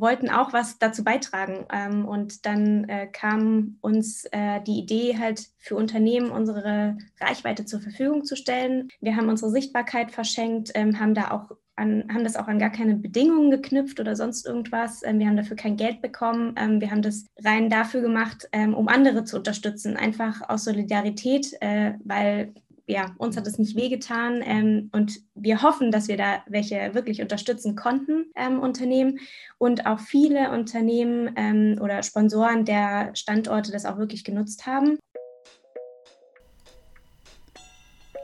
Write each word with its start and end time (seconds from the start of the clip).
wollten 0.00 0.30
auch 0.30 0.52
was 0.52 0.78
dazu 0.78 1.04
beitragen. 1.04 1.66
Ähm, 1.72 2.06
und 2.06 2.46
dann 2.46 2.88
äh, 2.88 3.06
kam 3.06 3.76
uns 3.80 4.24
äh, 4.32 4.60
die 4.62 4.78
Idee, 4.78 5.18
halt 5.18 5.48
für 5.58 5.76
Unternehmen 5.76 6.30
unsere 6.30 6.96
Reichweite 7.20 7.64
zur 7.64 7.80
Verfügung 7.80 8.24
zu 8.24 8.36
stellen. 8.36 8.88
Wir 9.00 9.16
haben 9.16 9.28
unsere 9.28 9.50
Sichtbarkeit 9.50 10.10
verschenkt, 10.10 10.70
ähm, 10.74 10.98
haben 10.98 11.14
da 11.14 11.30
auch 11.30 11.56
an, 11.80 12.04
haben 12.12 12.24
das 12.24 12.36
auch 12.36 12.46
an 12.46 12.58
gar 12.58 12.70
keine 12.70 12.94
Bedingungen 12.94 13.50
geknüpft 13.50 13.98
oder 14.00 14.14
sonst 14.14 14.46
irgendwas. 14.46 15.02
Ähm, 15.02 15.18
wir 15.18 15.26
haben 15.26 15.36
dafür 15.36 15.56
kein 15.56 15.76
Geld 15.76 16.02
bekommen. 16.02 16.54
Ähm, 16.56 16.80
wir 16.80 16.90
haben 16.90 17.02
das 17.02 17.26
rein 17.42 17.70
dafür 17.70 18.02
gemacht, 18.02 18.48
ähm, 18.52 18.74
um 18.74 18.88
andere 18.88 19.24
zu 19.24 19.36
unterstützen, 19.36 19.96
einfach 19.96 20.48
aus 20.48 20.64
Solidarität, 20.64 21.54
äh, 21.60 21.94
weil 22.04 22.54
ja, 22.90 23.14
uns 23.18 23.36
hat 23.36 23.46
es 23.46 23.58
nicht 23.58 23.76
wehgetan 23.76 24.42
ähm, 24.44 24.90
und 24.92 25.20
wir 25.34 25.62
hoffen, 25.62 25.90
dass 25.92 26.08
wir 26.08 26.16
da 26.16 26.42
welche 26.48 26.92
wirklich 26.92 27.22
unterstützen 27.22 27.76
konnten, 27.76 28.26
ähm, 28.34 28.60
Unternehmen 28.60 29.20
und 29.58 29.86
auch 29.86 30.00
viele 30.00 30.50
Unternehmen 30.50 31.32
ähm, 31.36 31.78
oder 31.80 32.02
Sponsoren 32.02 32.64
der 32.64 33.14
Standorte 33.14 33.70
das 33.70 33.86
auch 33.86 33.98
wirklich 33.98 34.24
genutzt 34.24 34.66
haben. 34.66 34.98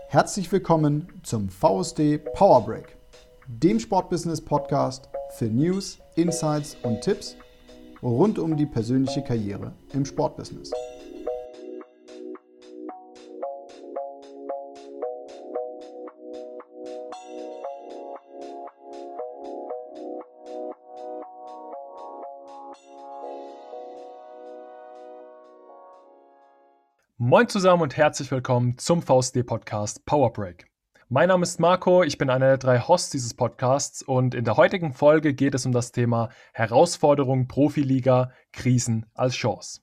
Herzlich 0.08 0.50
willkommen 0.50 1.08
zum 1.22 1.48
VSD 1.48 2.18
Power 2.18 2.64
Break, 2.64 2.96
dem 3.46 3.78
Sportbusiness 3.78 4.40
Podcast 4.40 5.08
für 5.30 5.46
News, 5.46 5.98
Insights 6.16 6.76
und 6.82 7.00
Tipps 7.02 7.36
rund 8.02 8.38
um 8.38 8.56
die 8.56 8.66
persönliche 8.66 9.22
Karriere 9.22 9.72
im 9.92 10.04
Sportbusiness. 10.04 10.72
Moin 27.36 27.50
zusammen 27.50 27.82
und 27.82 27.98
herzlich 27.98 28.30
willkommen 28.30 28.78
zum 28.78 29.02
VSD-Podcast 29.02 30.06
Power 30.06 30.32
Break. 30.32 30.68
Mein 31.10 31.28
Name 31.28 31.42
ist 31.42 31.60
Marco, 31.60 32.02
ich 32.02 32.16
bin 32.16 32.30
einer 32.30 32.46
der 32.46 32.56
drei 32.56 32.80
Hosts 32.80 33.10
dieses 33.10 33.34
Podcasts 33.34 34.00
und 34.00 34.34
in 34.34 34.46
der 34.46 34.56
heutigen 34.56 34.94
Folge 34.94 35.34
geht 35.34 35.54
es 35.54 35.66
um 35.66 35.72
das 35.72 35.92
Thema 35.92 36.30
Herausforderung 36.54 37.46
Profiliga, 37.46 38.32
Krisen 38.54 39.04
als 39.12 39.34
Chance. 39.34 39.82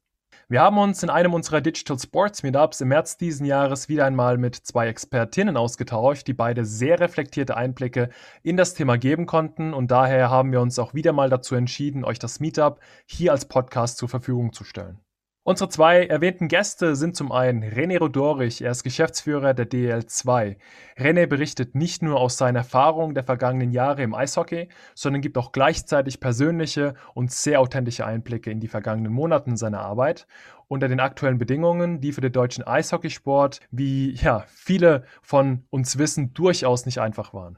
Wir 0.49 0.61
haben 0.61 0.79
uns 0.79 1.03
in 1.03 1.11
einem 1.11 1.35
unserer 1.35 1.61
Digital 1.61 1.99
Sports 1.99 2.41
Meetups 2.41 2.81
im 2.81 2.87
März 2.87 3.17
diesen 3.17 3.45
Jahres 3.45 3.87
wieder 3.87 4.05
einmal 4.05 4.39
mit 4.39 4.55
zwei 4.55 4.87
Expertinnen 4.87 5.55
ausgetauscht, 5.55 6.25
die 6.25 6.33
beide 6.33 6.65
sehr 6.65 6.99
reflektierte 6.99 7.55
Einblicke 7.55 8.09
in 8.41 8.57
das 8.57 8.73
Thema 8.73 8.97
geben 8.97 9.27
konnten 9.27 9.75
und 9.75 9.91
daher 9.91 10.31
haben 10.31 10.51
wir 10.51 10.59
uns 10.59 10.79
auch 10.79 10.95
wieder 10.95 11.13
mal 11.13 11.29
dazu 11.29 11.53
entschieden, 11.53 12.03
euch 12.03 12.17
das 12.17 12.39
Meetup 12.39 12.79
hier 13.05 13.31
als 13.31 13.45
Podcast 13.45 13.99
zur 13.99 14.09
Verfügung 14.09 14.53
zu 14.53 14.63
stellen. 14.63 15.02
Unsere 15.45 15.69
zwei 15.69 16.05
erwähnten 16.05 16.47
Gäste 16.47 16.95
sind 16.95 17.17
zum 17.17 17.33
einen 17.33 17.65
René 17.65 17.99
Rodorich, 17.99 18.61
er 18.61 18.71
ist 18.71 18.83
Geschäftsführer 18.83 19.53
der 19.53 19.69
DL2. 19.69 20.55
René 20.97 21.25
berichtet 21.25 21.75
nicht 21.75 22.01
nur 22.01 22.17
aus 22.21 22.37
seinen 22.37 22.55
Erfahrungen 22.55 23.13
der 23.13 23.25
vergangenen 23.25 23.71
Jahre 23.71 24.03
im 24.03 24.15
Eishockey, 24.15 24.69
sondern 24.95 25.21
gibt 25.21 25.37
auch 25.37 25.51
gleichzeitig 25.51 26.21
persönliche 26.21 26.93
und 27.13 27.29
sehr 27.29 27.59
authentische 27.59 28.05
Einblicke 28.05 28.51
in 28.51 28.61
die 28.61 28.69
vergangenen 28.69 29.11
Monate 29.11 29.57
seiner 29.57 29.81
Arbeit 29.81 30.27
unter 30.69 30.87
den 30.87 31.01
aktuellen 31.01 31.39
Bedingungen, 31.39 31.99
die 31.99 32.13
für 32.13 32.21
den 32.21 32.31
deutschen 32.31 32.63
Eishockeysport, 32.63 33.59
wie 33.69 34.11
ja, 34.11 34.45
viele 34.47 35.03
von 35.21 35.65
uns 35.69 35.97
wissen, 35.97 36.33
durchaus 36.33 36.85
nicht 36.85 36.99
einfach 36.99 37.33
waren. 37.33 37.57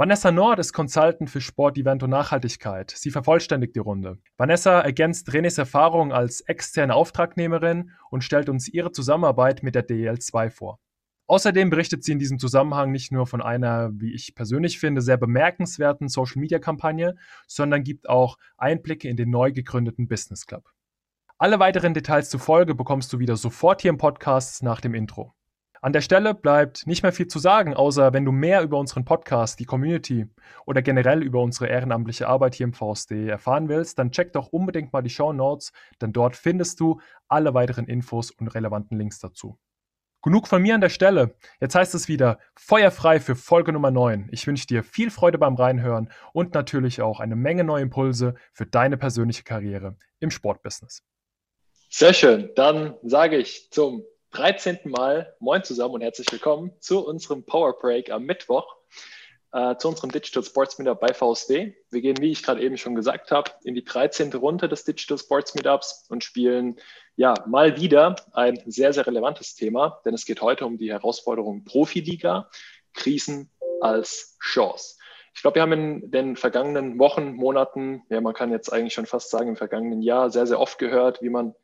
Vanessa 0.00 0.30
Nord 0.30 0.60
ist 0.60 0.72
Consultant 0.72 1.28
für 1.28 1.40
Sport, 1.40 1.76
Event 1.76 2.04
und 2.04 2.10
Nachhaltigkeit. 2.10 2.92
Sie 2.92 3.10
vervollständigt 3.10 3.74
die 3.74 3.80
Runde. 3.80 4.18
Vanessa 4.36 4.80
ergänzt 4.80 5.28
Renés 5.30 5.58
Erfahrung 5.58 6.12
als 6.12 6.40
externe 6.42 6.94
Auftragnehmerin 6.94 7.90
und 8.08 8.22
stellt 8.22 8.48
uns 8.48 8.68
ihre 8.68 8.92
Zusammenarbeit 8.92 9.64
mit 9.64 9.74
der 9.74 9.84
DEL2 9.84 10.50
vor. 10.50 10.78
Außerdem 11.26 11.70
berichtet 11.70 12.04
sie 12.04 12.12
in 12.12 12.20
diesem 12.20 12.38
Zusammenhang 12.38 12.92
nicht 12.92 13.10
nur 13.10 13.26
von 13.26 13.42
einer, 13.42 13.90
wie 13.92 14.14
ich 14.14 14.36
persönlich 14.36 14.78
finde, 14.78 15.00
sehr 15.00 15.16
bemerkenswerten 15.16 16.06
Social-Media-Kampagne, 16.06 17.16
sondern 17.48 17.82
gibt 17.82 18.08
auch 18.08 18.38
Einblicke 18.56 19.08
in 19.08 19.16
den 19.16 19.30
neu 19.30 19.50
gegründeten 19.50 20.06
Business 20.06 20.46
Club. 20.46 20.70
Alle 21.38 21.58
weiteren 21.58 21.92
Details 21.92 22.30
zur 22.30 22.38
Folge 22.38 22.76
bekommst 22.76 23.12
du 23.12 23.18
wieder 23.18 23.36
sofort 23.36 23.82
hier 23.82 23.90
im 23.90 23.98
Podcast 23.98 24.62
nach 24.62 24.80
dem 24.80 24.94
Intro. 24.94 25.34
An 25.80 25.92
der 25.92 26.00
Stelle 26.00 26.34
bleibt 26.34 26.86
nicht 26.86 27.02
mehr 27.04 27.12
viel 27.12 27.28
zu 27.28 27.38
sagen, 27.38 27.74
außer 27.74 28.12
wenn 28.12 28.24
du 28.24 28.32
mehr 28.32 28.62
über 28.62 28.78
unseren 28.78 29.04
Podcast, 29.04 29.60
die 29.60 29.64
Community 29.64 30.26
oder 30.66 30.82
generell 30.82 31.22
über 31.22 31.40
unsere 31.40 31.68
ehrenamtliche 31.68 32.26
Arbeit 32.26 32.56
hier 32.56 32.64
im 32.64 32.72
VSD 32.72 33.28
erfahren 33.28 33.68
willst, 33.68 33.98
dann 33.98 34.10
check 34.10 34.32
doch 34.32 34.48
unbedingt 34.48 34.92
mal 34.92 35.02
die 35.02 35.10
Show 35.10 35.32
Notes, 35.32 35.72
denn 36.00 36.12
dort 36.12 36.34
findest 36.34 36.80
du 36.80 37.00
alle 37.28 37.54
weiteren 37.54 37.86
Infos 37.86 38.32
und 38.32 38.48
relevanten 38.48 38.98
Links 38.98 39.20
dazu. 39.20 39.56
Genug 40.20 40.48
von 40.48 40.60
mir 40.60 40.74
an 40.74 40.80
der 40.80 40.88
Stelle. 40.88 41.36
Jetzt 41.60 41.76
heißt 41.76 41.94
es 41.94 42.08
wieder 42.08 42.40
feuerfrei 42.56 43.20
für 43.20 43.36
Folge 43.36 43.72
Nummer 43.72 43.92
9. 43.92 44.28
Ich 44.32 44.48
wünsche 44.48 44.66
dir 44.66 44.82
viel 44.82 45.12
Freude 45.12 45.38
beim 45.38 45.54
Reinhören 45.54 46.10
und 46.32 46.54
natürlich 46.54 47.00
auch 47.02 47.20
eine 47.20 47.36
Menge 47.36 47.62
neue 47.62 47.82
Impulse 47.82 48.34
für 48.52 48.66
deine 48.66 48.96
persönliche 48.96 49.44
Karriere 49.44 49.96
im 50.18 50.32
Sportbusiness. 50.32 51.04
Sehr 51.88 52.12
schön. 52.12 52.50
Dann 52.56 52.96
sage 53.04 53.36
ich 53.36 53.70
zum 53.70 54.02
13. 54.32 54.80
Mal 54.84 55.34
Moin 55.40 55.64
zusammen 55.64 55.94
und 55.94 56.00
herzlich 56.02 56.30
willkommen 56.30 56.70
zu 56.80 57.04
unserem 57.04 57.44
Power 57.44 57.78
Break 57.78 58.10
am 58.10 58.24
Mittwoch, 58.24 58.76
äh, 59.52 59.74
zu 59.76 59.88
unserem 59.88 60.12
Digital 60.12 60.42
Sports 60.42 60.78
Meetup 60.78 61.00
bei 61.00 61.14
VSD. 61.14 61.74
Wir 61.90 62.00
gehen, 62.02 62.18
wie 62.20 62.30
ich 62.30 62.42
gerade 62.42 62.60
eben 62.60 62.76
schon 62.76 62.94
gesagt 62.94 63.30
habe, 63.30 63.50
in 63.64 63.74
die 63.74 63.84
13. 63.84 64.32
Runde 64.34 64.68
des 64.68 64.84
Digital 64.84 65.16
Sports 65.16 65.54
Meetups 65.54 66.06
und 66.10 66.22
spielen 66.22 66.76
ja 67.16 67.34
mal 67.46 67.80
wieder 67.80 68.16
ein 68.32 68.62
sehr, 68.66 68.92
sehr 68.92 69.06
relevantes 69.06 69.54
Thema, 69.54 70.00
denn 70.04 70.12
es 70.12 70.26
geht 70.26 70.42
heute 70.42 70.66
um 70.66 70.76
die 70.76 70.92
Herausforderung 70.92 71.64
Profiliga, 71.64 72.50
Krisen 72.92 73.50
als 73.80 74.36
Chance. 74.40 74.98
Ich 75.34 75.40
glaube, 75.40 75.54
wir 75.54 75.62
haben 75.62 75.72
in 75.72 76.10
den 76.10 76.36
vergangenen 76.36 76.98
Wochen, 76.98 77.32
Monaten, 77.32 78.02
ja, 78.10 78.20
man 78.20 78.34
kann 78.34 78.52
jetzt 78.52 78.72
eigentlich 78.72 78.94
schon 78.94 79.06
fast 79.06 79.30
sagen, 79.30 79.48
im 79.48 79.56
vergangenen 79.56 80.02
Jahr 80.02 80.30
sehr, 80.30 80.46
sehr 80.46 80.60
oft 80.60 80.78
gehört, 80.78 81.22
wie 81.22 81.30
man 81.30 81.54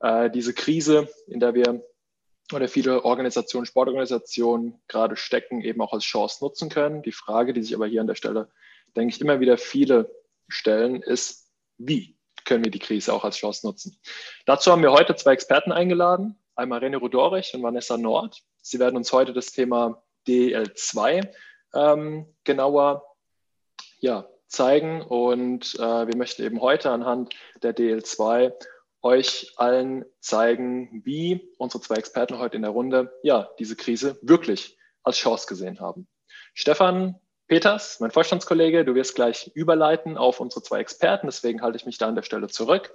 äh, 0.00 0.30
diese 0.30 0.52
Krise, 0.52 1.08
in 1.26 1.40
der 1.40 1.54
wir 1.54 1.82
oder 2.52 2.68
viele 2.68 3.04
Organisationen, 3.04 3.66
Sportorganisationen 3.66 4.80
gerade 4.88 5.16
stecken, 5.16 5.62
eben 5.62 5.80
auch 5.80 5.92
als 5.92 6.04
Chance 6.04 6.44
nutzen 6.44 6.68
können. 6.68 7.02
Die 7.02 7.12
Frage, 7.12 7.52
die 7.52 7.62
sich 7.62 7.74
aber 7.74 7.86
hier 7.86 8.00
an 8.00 8.06
der 8.06 8.14
Stelle, 8.14 8.50
denke 8.96 9.14
ich, 9.14 9.20
immer 9.20 9.40
wieder 9.40 9.56
viele 9.56 10.10
stellen, 10.48 11.02
ist, 11.02 11.50
wie 11.78 12.16
können 12.44 12.64
wir 12.64 12.70
die 12.70 12.78
Krise 12.78 13.12
auch 13.12 13.24
als 13.24 13.36
Chance 13.36 13.66
nutzen? 13.66 13.98
Dazu 14.44 14.70
haben 14.70 14.82
wir 14.82 14.92
heute 14.92 15.16
zwei 15.16 15.32
Experten 15.32 15.72
eingeladen, 15.72 16.38
einmal 16.54 16.84
René 16.84 16.98
Rudorich 16.98 17.54
und 17.54 17.62
Vanessa 17.62 17.96
Nord. 17.96 18.42
Sie 18.60 18.78
werden 18.78 18.96
uns 18.96 19.12
heute 19.12 19.32
das 19.32 19.52
Thema 19.52 20.02
DL2 20.26 21.28
ähm, 21.74 22.26
genauer 22.44 23.04
ja, 24.00 24.28
zeigen 24.46 25.02
und 25.02 25.74
äh, 25.76 26.06
wir 26.06 26.16
möchten 26.16 26.42
eben 26.42 26.60
heute 26.60 26.90
anhand 26.90 27.34
der 27.62 27.74
DL2 27.74 28.52
euch 29.04 29.52
allen 29.56 30.04
zeigen, 30.20 31.02
wie 31.04 31.52
unsere 31.58 31.82
zwei 31.82 31.96
Experten 31.96 32.38
heute 32.38 32.56
in 32.56 32.62
der 32.62 32.70
Runde 32.70 33.12
ja 33.22 33.48
diese 33.58 33.76
Krise 33.76 34.18
wirklich 34.22 34.78
als 35.02 35.18
Chance 35.18 35.46
gesehen 35.46 35.78
haben. 35.78 36.08
Stefan 36.54 37.16
Peters, 37.46 38.00
mein 38.00 38.10
Vorstandskollege, 38.10 38.86
du 38.86 38.94
wirst 38.94 39.14
gleich 39.14 39.52
überleiten 39.54 40.16
auf 40.16 40.40
unsere 40.40 40.62
zwei 40.62 40.80
Experten, 40.80 41.26
deswegen 41.26 41.60
halte 41.60 41.76
ich 41.76 41.84
mich 41.84 41.98
da 41.98 42.08
an 42.08 42.14
der 42.14 42.22
Stelle 42.22 42.48
zurück 42.48 42.94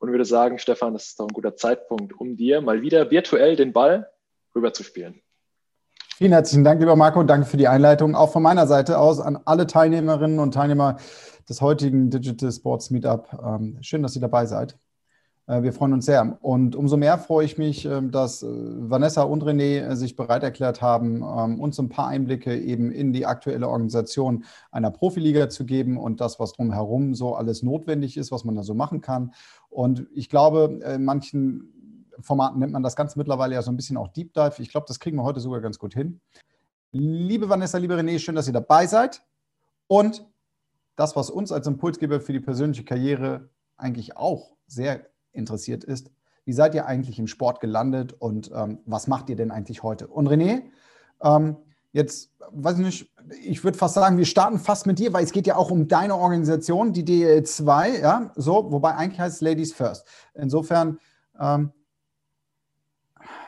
und 0.00 0.10
würde 0.10 0.24
sagen, 0.24 0.58
Stefan, 0.58 0.94
das 0.94 1.08
ist 1.08 1.20
doch 1.20 1.26
ein 1.26 1.34
guter 1.34 1.54
Zeitpunkt, 1.54 2.18
um 2.18 2.36
dir 2.38 2.62
mal 2.62 2.80
wieder 2.80 3.10
virtuell 3.10 3.56
den 3.56 3.74
Ball 3.74 4.10
rüberzuspielen. 4.54 5.20
Vielen 6.16 6.32
herzlichen 6.32 6.64
Dank, 6.64 6.80
lieber 6.80 6.96
Marco, 6.96 7.22
danke 7.22 7.46
für 7.46 7.58
die 7.58 7.68
Einleitung. 7.68 8.14
Auch 8.14 8.32
von 8.32 8.42
meiner 8.42 8.66
Seite 8.66 8.98
aus 8.98 9.20
an 9.20 9.38
alle 9.44 9.66
Teilnehmerinnen 9.66 10.38
und 10.38 10.54
Teilnehmer 10.54 10.96
des 11.46 11.60
heutigen 11.60 12.08
Digital 12.08 12.50
Sports 12.50 12.90
Meetup. 12.90 13.28
Ähm, 13.44 13.76
schön, 13.82 14.02
dass 14.02 14.14
ihr 14.14 14.22
dabei 14.22 14.46
seid. 14.46 14.78
Äh, 15.46 15.62
wir 15.62 15.72
freuen 15.72 15.92
uns 15.92 16.06
sehr. 16.06 16.38
Und 16.40 16.76
umso 16.76 16.96
mehr 16.96 17.18
freue 17.18 17.44
ich 17.44 17.58
mich, 17.58 17.84
ähm, 17.84 18.10
dass 18.10 18.42
äh, 18.42 18.46
Vanessa 18.48 19.22
und 19.22 19.44
René 19.44 19.80
äh, 19.80 19.96
sich 19.96 20.16
bereit 20.16 20.42
erklärt 20.42 20.82
haben, 20.82 21.22
ähm, 21.22 21.60
uns 21.60 21.78
ein 21.78 21.88
paar 21.88 22.08
Einblicke 22.08 22.58
eben 22.58 22.90
in 22.90 23.12
die 23.12 23.26
aktuelle 23.26 23.68
Organisation 23.68 24.44
einer 24.70 24.90
Profiliga 24.90 25.48
zu 25.48 25.64
geben 25.64 25.98
und 25.98 26.20
das, 26.20 26.40
was 26.40 26.52
drumherum 26.52 27.14
so 27.14 27.34
alles 27.34 27.62
notwendig 27.62 28.16
ist, 28.16 28.32
was 28.32 28.44
man 28.44 28.54
da 28.56 28.62
so 28.62 28.74
machen 28.74 29.00
kann. 29.00 29.32
Und 29.68 30.06
ich 30.14 30.28
glaube, 30.28 30.80
in 30.94 31.04
manchen 31.04 31.72
Formaten 32.20 32.60
nennt 32.60 32.72
man 32.72 32.82
das 32.82 32.96
Ganze 32.96 33.18
mittlerweile 33.18 33.54
ja 33.54 33.62
so 33.62 33.70
ein 33.70 33.76
bisschen 33.76 33.96
auch 33.96 34.08
Deep 34.08 34.32
Dive. 34.32 34.54
Ich 34.58 34.70
glaube, 34.70 34.86
das 34.88 35.00
kriegen 35.00 35.16
wir 35.18 35.24
heute 35.24 35.40
sogar 35.40 35.60
ganz 35.60 35.78
gut 35.78 35.92
hin. 35.92 36.20
Liebe 36.92 37.48
Vanessa, 37.48 37.76
liebe 37.76 37.94
René, 37.94 38.18
schön, 38.18 38.34
dass 38.34 38.46
ihr 38.46 38.54
dabei 38.54 38.86
seid. 38.86 39.22
Und 39.86 40.26
das, 40.96 41.14
was 41.14 41.28
uns 41.28 41.52
als 41.52 41.66
Impulsgeber 41.66 42.20
für 42.20 42.32
die 42.32 42.40
persönliche 42.40 42.84
Karriere 42.84 43.50
eigentlich 43.76 44.16
auch 44.16 44.56
sehr 44.66 45.06
interessiert 45.36 45.84
ist, 45.84 46.10
wie 46.44 46.52
seid 46.52 46.74
ihr 46.74 46.86
eigentlich 46.86 47.18
im 47.18 47.26
Sport 47.26 47.60
gelandet 47.60 48.12
und 48.12 48.50
ähm, 48.54 48.78
was 48.86 49.06
macht 49.06 49.28
ihr 49.30 49.36
denn 49.36 49.50
eigentlich 49.50 49.82
heute? 49.82 50.06
Und 50.06 50.28
René, 50.28 50.62
ähm, 51.22 51.56
Jetzt, 51.96 52.30
weiß 52.50 52.78
ich 52.78 52.84
nicht, 52.84 53.10
ich 53.42 53.64
würde 53.64 53.78
fast 53.78 53.94
sagen, 53.94 54.18
wir 54.18 54.26
starten 54.26 54.58
fast 54.58 54.86
mit 54.86 54.98
dir, 54.98 55.14
weil 55.14 55.24
es 55.24 55.32
geht 55.32 55.46
ja 55.46 55.56
auch 55.56 55.70
um 55.70 55.88
deine 55.88 56.14
Organisation, 56.14 56.92
die 56.92 57.02
DL2, 57.06 58.02
ja, 58.02 58.32
so, 58.36 58.70
wobei 58.70 58.94
eigentlich 58.96 59.18
heißt 59.18 59.36
es 59.36 59.40
Ladies 59.40 59.72
First. 59.72 60.06
Insofern, 60.34 60.98
ähm, 61.40 61.72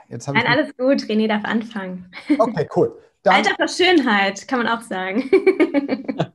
jetzt 0.08 0.28
habe 0.28 0.38
ich. 0.38 0.44
Nein, 0.44 0.50
alles 0.50 0.74
gut, 0.78 1.02
René 1.10 1.28
darf 1.28 1.44
anfangen. 1.44 2.10
Okay, 2.38 2.66
cool. 2.74 2.98
Dann, 3.22 3.34
Alter 3.34 3.50
für 3.54 3.68
Schönheit, 3.68 4.48
kann 4.48 4.64
man 4.64 4.68
auch 4.68 4.80
sagen. 4.80 5.30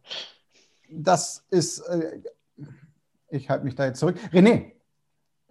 das 0.91 1.44
ist, 1.50 1.79
äh, 1.79 2.21
ich 3.29 3.50
halte 3.50 3.65
mich 3.65 3.73
da 3.73 3.85
jetzt 3.85 3.97
zurück. 3.97 4.17
René. 4.31 4.73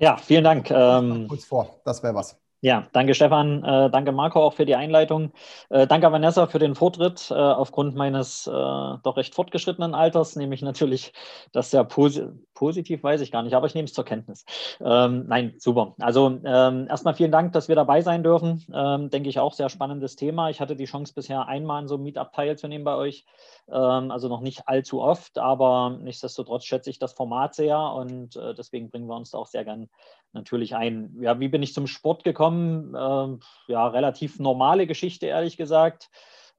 Ja, 0.02 0.16
vielen 0.16 0.43
Dank. 0.43 0.69
Ähm, 0.69 1.28
kurz 1.28 1.44
vor, 1.44 1.81
das 1.84 2.02
wäre 2.02 2.12
was. 2.12 2.42
Ja, 2.64 2.87
danke 2.93 3.14
Stefan, 3.17 3.64
äh, 3.64 3.91
danke 3.91 4.12
Marco 4.12 4.41
auch 4.41 4.53
für 4.53 4.64
die 4.64 4.76
Einleitung. 4.76 5.32
Äh, 5.69 5.88
danke 5.88 6.12
Vanessa 6.12 6.47
für 6.47 6.61
den 6.61 6.76
Vortritt. 6.76 7.29
Äh, 7.29 7.35
aufgrund 7.35 7.97
meines 7.97 8.47
äh, 8.47 8.50
doch 8.53 9.17
recht 9.17 9.35
fortgeschrittenen 9.35 9.97
Alters 9.97 10.37
nehme 10.37 10.55
ich 10.55 10.62
natürlich 10.62 11.12
das 11.50 11.73
sehr 11.73 11.82
posi 11.82 12.23
positiv, 12.55 13.03
weiß 13.03 13.20
ich 13.23 13.32
gar 13.32 13.43
nicht, 13.43 13.55
aber 13.55 13.67
ich 13.67 13.75
nehme 13.75 13.87
es 13.87 13.93
zur 13.93 14.05
Kenntnis. 14.05 14.44
Ähm, 14.81 15.25
nein, 15.26 15.55
super. 15.59 15.97
Also 15.99 16.38
ähm, 16.44 16.87
erstmal 16.88 17.14
vielen 17.14 17.32
Dank, 17.32 17.53
dass 17.53 17.67
wir 17.67 17.75
dabei 17.75 18.03
sein 18.03 18.23
dürfen. 18.23 18.64
Ähm, 18.73 19.11
denke 19.11 19.29
ich 19.29 19.41
auch 19.41 19.53
sehr 19.55 19.69
spannendes 19.69 20.14
Thema. 20.14 20.49
Ich 20.49 20.61
hatte 20.61 20.76
die 20.76 20.85
Chance 20.85 21.14
bisher 21.14 21.49
einmal 21.49 21.82
in 21.82 21.88
so 21.88 21.97
einem 21.97 22.05
Meetup 22.05 22.32
teilzunehmen 22.32 22.85
bei 22.85 22.94
euch. 22.94 23.26
Ähm, 23.69 24.12
also 24.12 24.29
noch 24.29 24.41
nicht 24.43 24.69
allzu 24.69 25.03
oft, 25.03 25.38
aber 25.38 25.99
nichtsdestotrotz 26.00 26.64
schätze 26.64 26.91
ich 26.91 27.00
das 27.00 27.14
Format 27.14 27.56
sehr 27.56 27.81
und 27.81 28.37
äh, 28.37 28.55
deswegen 28.55 28.88
bringen 28.88 29.09
wir 29.09 29.17
uns 29.17 29.32
da 29.32 29.38
auch 29.38 29.49
sehr 29.49 29.64
gern 29.64 29.88
natürlich 30.32 30.75
ein. 30.75 31.17
Ja, 31.20 31.38
wie 31.40 31.49
bin 31.49 31.62
ich 31.62 31.75
zum 31.75 31.87
Sport 31.87 32.25
gekommen? 32.25 32.94
Ähm, 32.99 33.40
ja, 33.69 33.87
relativ 33.87 34.38
normale 34.38 34.87
Geschichte, 34.87 35.26
ehrlich 35.26 35.56
gesagt. 35.56 36.11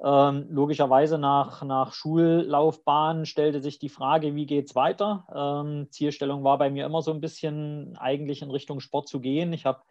Ähm, 0.03 0.47
logischerweise 0.49 1.17
nach, 1.17 1.63
nach 1.63 1.93
Schullaufbahn 1.93 3.25
stellte 3.25 3.61
sich 3.61 3.79
die 3.79 3.89
Frage, 3.89 4.35
wie 4.35 4.45
geht 4.45 4.69
es 4.69 4.75
weiter? 4.75 5.25
Ähm, 5.33 5.87
Zielstellung 5.91 6.43
war 6.43 6.57
bei 6.57 6.69
mir 6.69 6.85
immer 6.85 7.01
so 7.01 7.11
ein 7.11 7.21
bisschen 7.21 7.95
eigentlich 7.97 8.41
in 8.41 8.51
Richtung 8.51 8.79
Sport 8.79 9.07
zu 9.07 9.21
gehen. 9.21 9.53
Ich 9.53 9.65
habe 9.65 9.81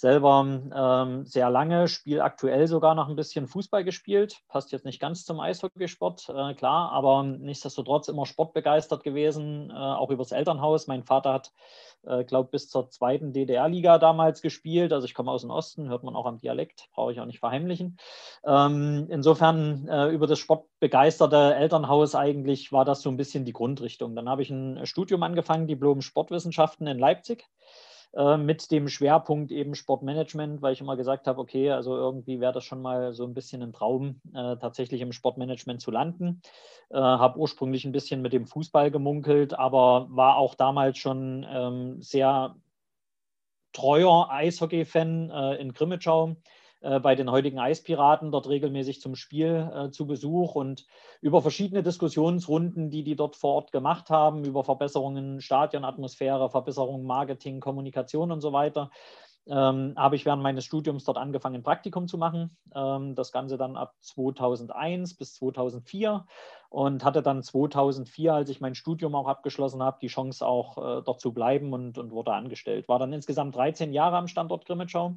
selber 0.00 0.60
ähm, 0.74 1.26
sehr 1.26 1.50
lange, 1.50 1.86
spiele 1.86 2.24
aktuell 2.24 2.66
sogar 2.66 2.94
noch 2.94 3.08
ein 3.08 3.16
bisschen 3.16 3.46
Fußball 3.46 3.84
gespielt. 3.84 4.40
Passt 4.48 4.72
jetzt 4.72 4.84
nicht 4.84 5.00
ganz 5.00 5.24
zum 5.24 5.40
Eishockeysport, 5.40 6.28
äh, 6.28 6.54
klar, 6.54 6.90
aber 6.92 7.22
nichtsdestotrotz 7.22 8.08
immer 8.08 8.24
sportbegeistert 8.24 9.04
gewesen, 9.04 9.70
äh, 9.70 9.74
auch 9.74 10.10
übers 10.10 10.32
Elternhaus. 10.32 10.86
Mein 10.86 11.04
Vater 11.04 11.34
hat, 11.34 11.52
äh, 12.04 12.24
glaube 12.24 12.48
bis 12.50 12.70
zur 12.70 12.88
zweiten 12.88 13.32
DDR-Liga 13.34 13.98
damals 13.98 14.40
gespielt. 14.40 14.92
Also 14.92 15.04
ich 15.04 15.14
komme 15.14 15.30
aus 15.30 15.42
dem 15.42 15.50
Osten, 15.50 15.90
hört 15.90 16.02
man 16.02 16.16
auch 16.16 16.26
am 16.26 16.38
Dialekt, 16.38 16.88
brauche 16.94 17.12
ich 17.12 17.20
auch 17.20 17.26
nicht 17.26 17.40
verheimlichen. 17.40 17.98
Ähm, 18.44 19.06
insofern 19.10 19.86
äh, 19.86 20.08
über 20.08 20.26
das 20.26 20.38
sportbegeisterte 20.38 21.54
Elternhaus 21.54 22.14
eigentlich 22.14 22.72
war 22.72 22.86
das 22.86 23.02
so 23.02 23.10
ein 23.10 23.18
bisschen 23.18 23.44
die 23.44 23.52
Grundrichtung. 23.52 24.16
Dann 24.16 24.30
habe 24.30 24.40
ich 24.40 24.50
ein 24.50 24.86
Studium 24.86 25.22
angefangen, 25.22 25.66
Diplom 25.66 26.00
Sportwissenschaften 26.00 26.86
in 26.86 26.98
Leipzig. 26.98 27.46
Äh, 28.12 28.38
mit 28.38 28.72
dem 28.72 28.88
Schwerpunkt 28.88 29.52
eben 29.52 29.76
Sportmanagement, 29.76 30.62
weil 30.62 30.72
ich 30.72 30.80
immer 30.80 30.96
gesagt 30.96 31.28
habe, 31.28 31.40
okay, 31.40 31.70
also 31.70 31.96
irgendwie 31.96 32.40
wäre 32.40 32.52
das 32.52 32.64
schon 32.64 32.82
mal 32.82 33.12
so 33.12 33.24
ein 33.24 33.34
bisschen 33.34 33.62
ein 33.62 33.72
Traum, 33.72 34.20
äh, 34.34 34.56
tatsächlich 34.56 35.00
im 35.00 35.12
Sportmanagement 35.12 35.80
zu 35.80 35.92
landen. 35.92 36.42
Äh, 36.90 36.98
habe 36.98 37.38
ursprünglich 37.38 37.84
ein 37.84 37.92
bisschen 37.92 38.20
mit 38.20 38.32
dem 38.32 38.46
Fußball 38.46 38.90
gemunkelt, 38.90 39.56
aber 39.56 40.08
war 40.10 40.36
auch 40.38 40.56
damals 40.56 40.98
schon 40.98 41.46
ähm, 41.48 42.02
sehr 42.02 42.56
treuer 43.72 44.28
Eishockey-Fan 44.28 45.30
äh, 45.30 45.54
in 45.56 45.72
Grimmitschau 45.72 46.34
bei 46.80 47.14
den 47.14 47.30
heutigen 47.30 47.58
Eispiraten, 47.58 48.30
dort 48.30 48.48
regelmäßig 48.48 49.00
zum 49.00 49.14
Spiel 49.14 49.70
äh, 49.74 49.90
zu 49.90 50.06
Besuch 50.06 50.54
und 50.54 50.86
über 51.20 51.42
verschiedene 51.42 51.82
Diskussionsrunden, 51.82 52.90
die 52.90 53.04
die 53.04 53.16
dort 53.16 53.36
vor 53.36 53.54
Ort 53.54 53.72
gemacht 53.72 54.08
haben, 54.08 54.44
über 54.44 54.64
Verbesserungen 54.64 55.40
Stadionatmosphäre, 55.40 56.48
Verbesserungen 56.48 57.04
Marketing, 57.04 57.60
Kommunikation 57.60 58.32
und 58.32 58.40
so 58.40 58.52
weiter, 58.52 58.90
ähm, 59.46 59.94
habe 59.96 60.16
ich 60.16 60.24
während 60.24 60.42
meines 60.42 60.64
Studiums 60.64 61.04
dort 61.04 61.18
angefangen, 61.18 61.56
ein 61.56 61.62
Praktikum 61.62 62.08
zu 62.08 62.18
machen. 62.18 62.56
Ähm, 62.74 63.14
das 63.14 63.32
Ganze 63.32 63.56
dann 63.56 63.76
ab 63.76 63.94
2001 64.00 65.14
bis 65.16 65.34
2004 65.34 66.26
und 66.68 67.04
hatte 67.04 67.22
dann 67.22 67.42
2004, 67.42 68.32
als 68.32 68.48
ich 68.48 68.60
mein 68.60 68.74
Studium 68.74 69.14
auch 69.14 69.26
abgeschlossen 69.26 69.82
habe, 69.82 69.98
die 70.00 70.08
Chance 70.08 70.46
auch 70.46 70.78
äh, 70.78 71.02
dort 71.02 71.20
zu 71.20 71.32
bleiben 71.32 71.72
und, 71.72 71.98
und 71.98 72.12
wurde 72.12 72.32
angestellt. 72.32 72.88
War 72.88 72.98
dann 72.98 73.12
insgesamt 73.12 73.56
13 73.56 73.92
Jahre 73.92 74.16
am 74.16 74.28
Standort 74.28 74.66
Grimmitschau 74.66 75.16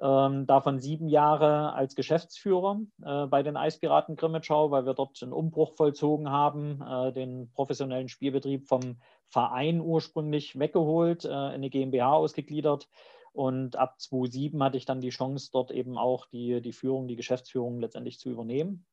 ähm, 0.00 0.46
davon 0.46 0.78
sieben 0.78 1.08
Jahre 1.08 1.72
als 1.72 1.94
Geschäftsführer 1.94 2.80
äh, 3.02 3.26
bei 3.26 3.42
den 3.42 3.56
Eispiraten 3.56 4.16
Grimmitschau, 4.16 4.70
weil 4.70 4.86
wir 4.86 4.94
dort 4.94 5.20
einen 5.22 5.32
Umbruch 5.32 5.74
vollzogen 5.74 6.30
haben, 6.30 6.80
äh, 6.82 7.12
den 7.12 7.50
professionellen 7.52 8.08
Spielbetrieb 8.08 8.66
vom 8.68 9.00
Verein 9.26 9.80
ursprünglich 9.80 10.58
weggeholt, 10.58 11.24
äh, 11.24 11.28
in 11.28 11.34
eine 11.34 11.70
GmbH 11.70 12.12
ausgegliedert. 12.12 12.88
Und 13.32 13.76
ab 13.76 14.00
2007 14.00 14.62
hatte 14.62 14.76
ich 14.76 14.84
dann 14.84 15.00
die 15.00 15.10
Chance, 15.10 15.50
dort 15.52 15.70
eben 15.70 15.98
auch 15.98 16.26
die, 16.26 16.60
die 16.60 16.72
Führung, 16.72 17.08
die 17.08 17.16
Geschäftsführung 17.16 17.80
letztendlich 17.80 18.18
zu 18.18 18.30
übernehmen. 18.30 18.86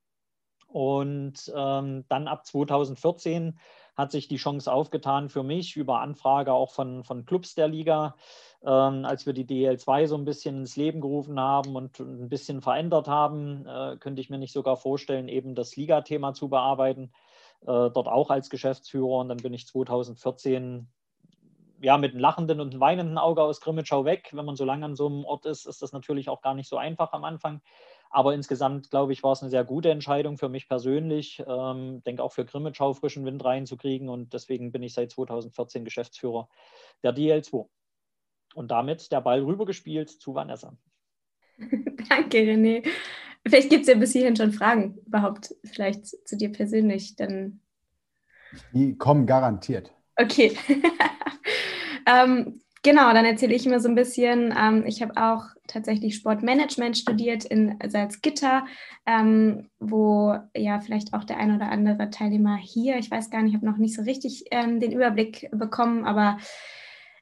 Und 0.68 1.52
ähm, 1.56 2.06
dann 2.10 2.28
ab 2.28 2.46
2014 2.46 3.58
hat 3.96 4.12
sich 4.12 4.28
die 4.28 4.38
Chance 4.38 4.72
aufgetan 4.72 5.30
für 5.30 5.44
mich 5.44 5.76
über 5.76 6.02
Anfrage 6.02 6.54
auch 6.54 6.72
von, 6.72 7.04
von 7.04 7.26
Clubs 7.26 7.56
der 7.56 7.68
Liga, 7.68 8.16
ähm, 8.64 9.06
als 9.06 9.26
wir 9.26 9.34
die 9.34 9.46
DL2 9.46 10.08
so 10.08 10.16
ein 10.16 10.26
bisschen 10.26 10.58
ins 10.58 10.76
Leben 10.76 11.02
gerufen 11.02 11.40
haben 11.40 11.76
und 11.76 12.00
ein 12.00 12.30
bisschen 12.30 12.62
verändert 12.62 13.08
haben, 13.08 13.66
äh, 13.66 13.98
könnte 13.98 14.22
ich 14.22 14.30
mir 14.30 14.38
nicht 14.38 14.54
sogar 14.54 14.78
vorstellen, 14.78 15.28
eben 15.28 15.56
das 15.56 15.76
Liga-Thema 15.76 16.34
zu 16.34 16.50
bearbeiten, 16.50 17.12
äh, 17.62 17.66
dort 17.66 18.08
auch 18.08 18.30
als 18.30 18.50
Geschäftsführer. 18.50 19.20
Und 19.20 19.30
dann 19.30 19.38
bin 19.38 19.54
ich 19.54 19.68
2014 19.68 20.88
ja, 21.82 21.98
mit 21.98 22.12
einem 22.12 22.20
lachenden 22.20 22.60
und 22.60 22.72
einem 22.72 22.82
weinenden 22.82 23.18
Auge 23.18 23.44
aus 23.44 23.62
Grimmitschau 23.62 24.06
weg. 24.06 24.30
Wenn 24.34 24.46
man 24.46 24.56
so 24.56 24.66
lange 24.66 24.86
an 24.86 24.96
so 24.96 25.08
einem 25.08 25.26
Ort 25.26 25.46
ist, 25.46 25.66
ist 25.66 25.82
das 25.82 25.92
natürlich 25.92 26.30
auch 26.30 26.42
gar 26.42 26.54
nicht 26.54 26.70
so 26.70 26.78
einfach 26.78 27.14
am 27.14 27.24
Anfang. 27.24 27.62
Aber 28.16 28.34
insgesamt, 28.34 28.92
glaube 28.92 29.12
ich, 29.12 29.24
war 29.24 29.34
es 29.34 29.42
eine 29.42 29.50
sehr 29.50 29.66
gute 29.66 29.90
Entscheidung 29.90 30.38
für 30.38 30.48
mich 30.48 30.70
persönlich. 30.70 31.44
Ähm, 31.46 32.02
denke 32.06 32.24
auch 32.24 32.32
für 32.32 32.46
Grimmitschau 32.46 32.94
frischen 32.94 33.26
Wind 33.26 33.44
reinzukriegen. 33.44 34.08
Und 34.08 34.32
deswegen 34.32 34.72
bin 34.72 34.84
ich 34.84 34.94
seit 34.94 35.12
2014 35.12 35.84
Geschäftsführer 35.84 36.48
der 37.04 37.14
DL2. 37.14 37.68
Und 38.54 38.72
damit 38.72 39.12
der 39.12 39.20
Ball 39.20 39.42
rübergespielt 39.44 40.10
zu 40.10 40.34
Vanessa. 40.34 40.78
Danke, 41.58 42.38
René. 42.38 42.88
Vielleicht 43.46 43.70
gibt 43.70 43.82
es 43.82 43.90
ja 43.90 43.96
bis 43.96 44.14
hierhin 44.14 44.38
schon 44.38 44.54
Fragen 44.54 44.98
überhaupt, 45.06 45.54
vielleicht 45.66 46.06
zu 46.06 46.38
dir 46.38 46.54
persönlich. 46.54 47.18
Dann 47.18 47.60
Die 48.72 48.98
kommen 48.98 49.26
garantiert. 49.26 49.92
Okay. 50.16 50.58
ähm, 52.08 52.62
Genau, 52.86 53.12
dann 53.14 53.26
erzähle 53.26 53.56
ich 53.56 53.66
immer 53.66 53.80
so 53.80 53.90
ein 53.90 53.96
bisschen. 53.96 54.54
Ähm, 54.56 54.84
ich 54.86 55.02
habe 55.02 55.18
auch 55.18 55.46
tatsächlich 55.66 56.14
Sportmanagement 56.14 56.96
studiert 56.96 57.44
in 57.44 57.80
Salzgitter, 57.84 58.68
ähm, 59.08 59.72
wo 59.80 60.38
ja 60.56 60.80
vielleicht 60.82 61.16
auch 61.16 61.24
der 61.24 61.38
ein 61.38 61.56
oder 61.56 61.72
andere 61.72 62.12
Teilnehmer 62.12 62.58
hier, 62.58 63.00
ich 63.00 63.10
weiß 63.10 63.32
gar 63.32 63.42
nicht, 63.42 63.54
ich 63.54 63.56
habe 63.56 63.66
noch 63.66 63.78
nicht 63.78 63.96
so 63.96 64.04
richtig 64.04 64.46
ähm, 64.52 64.80
den 64.80 64.92
Überblick 64.92 65.50
bekommen, 65.52 66.06
aber 66.06 66.38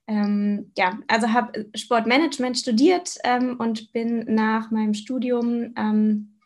ähm, 0.06 0.74
ja, 0.78 1.00
also 1.08 1.32
habe 1.32 1.70
Sportmanagement 1.74 2.58
studiert 2.58 3.18
ähm, 3.24 3.56
und 3.58 3.94
bin 3.94 4.26
nach 4.36 4.70
meinem 4.70 4.94
Studium 4.94 5.74
ähm, 5.78 6.42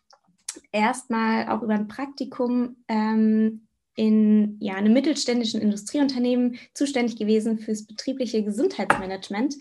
erstmal 0.72 1.50
auch 1.50 1.64
über 1.64 1.74
ein 1.74 1.88
Praktikum 1.88 2.76
in 3.98 4.58
ja, 4.62 4.76
einem 4.76 4.94
mittelständischen 4.94 5.60
Industrieunternehmen 5.60 6.58
zuständig 6.74 7.18
gewesen 7.18 7.58
fürs 7.58 7.86
betriebliche 7.86 8.44
Gesundheitsmanagement 8.44 9.56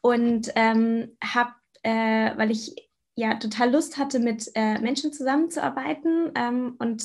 und 0.00 0.50
ähm, 0.56 1.16
habe, 1.22 1.52
äh, 1.82 2.36
weil 2.36 2.50
ich 2.50 2.74
ja 3.14 3.34
total 3.34 3.70
Lust 3.70 3.98
hatte, 3.98 4.18
mit 4.18 4.50
äh, 4.54 4.78
Menschen 4.80 5.12
zusammenzuarbeiten 5.12 6.32
ähm, 6.34 6.74
und 6.78 7.04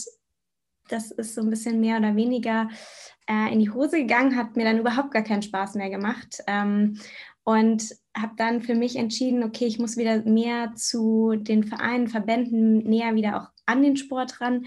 das 0.88 1.12
ist 1.12 1.36
so 1.36 1.42
ein 1.42 1.50
bisschen 1.50 1.82
mehr 1.82 1.98
oder 1.98 2.16
weniger 2.16 2.70
äh, 3.30 3.52
in 3.52 3.60
die 3.60 3.70
Hose 3.70 3.98
gegangen, 3.98 4.38
hat 4.38 4.56
mir 4.56 4.64
dann 4.64 4.80
überhaupt 4.80 5.12
gar 5.12 5.24
keinen 5.24 5.42
Spaß 5.42 5.76
mehr 5.76 5.90
gemacht. 5.90 6.42
Ähm, 6.48 7.00
und 7.44 7.96
habe 8.16 8.34
dann 8.36 8.62
für 8.62 8.76
mich 8.76 8.98
entschieden, 8.98 9.44
okay, 9.44 9.66
ich 9.66 9.80
muss 9.80 9.96
wieder 9.96 10.22
mehr 10.24 10.74
zu 10.76 11.36
den 11.38 11.64
Vereinen, 11.64 12.10
Verbänden, 12.10 12.80
näher 12.80 13.16
wieder 13.16 13.42
auch 13.42 13.57
an 13.68 13.84
den 13.84 13.98
Sport 13.98 14.42
ran, 14.42 14.66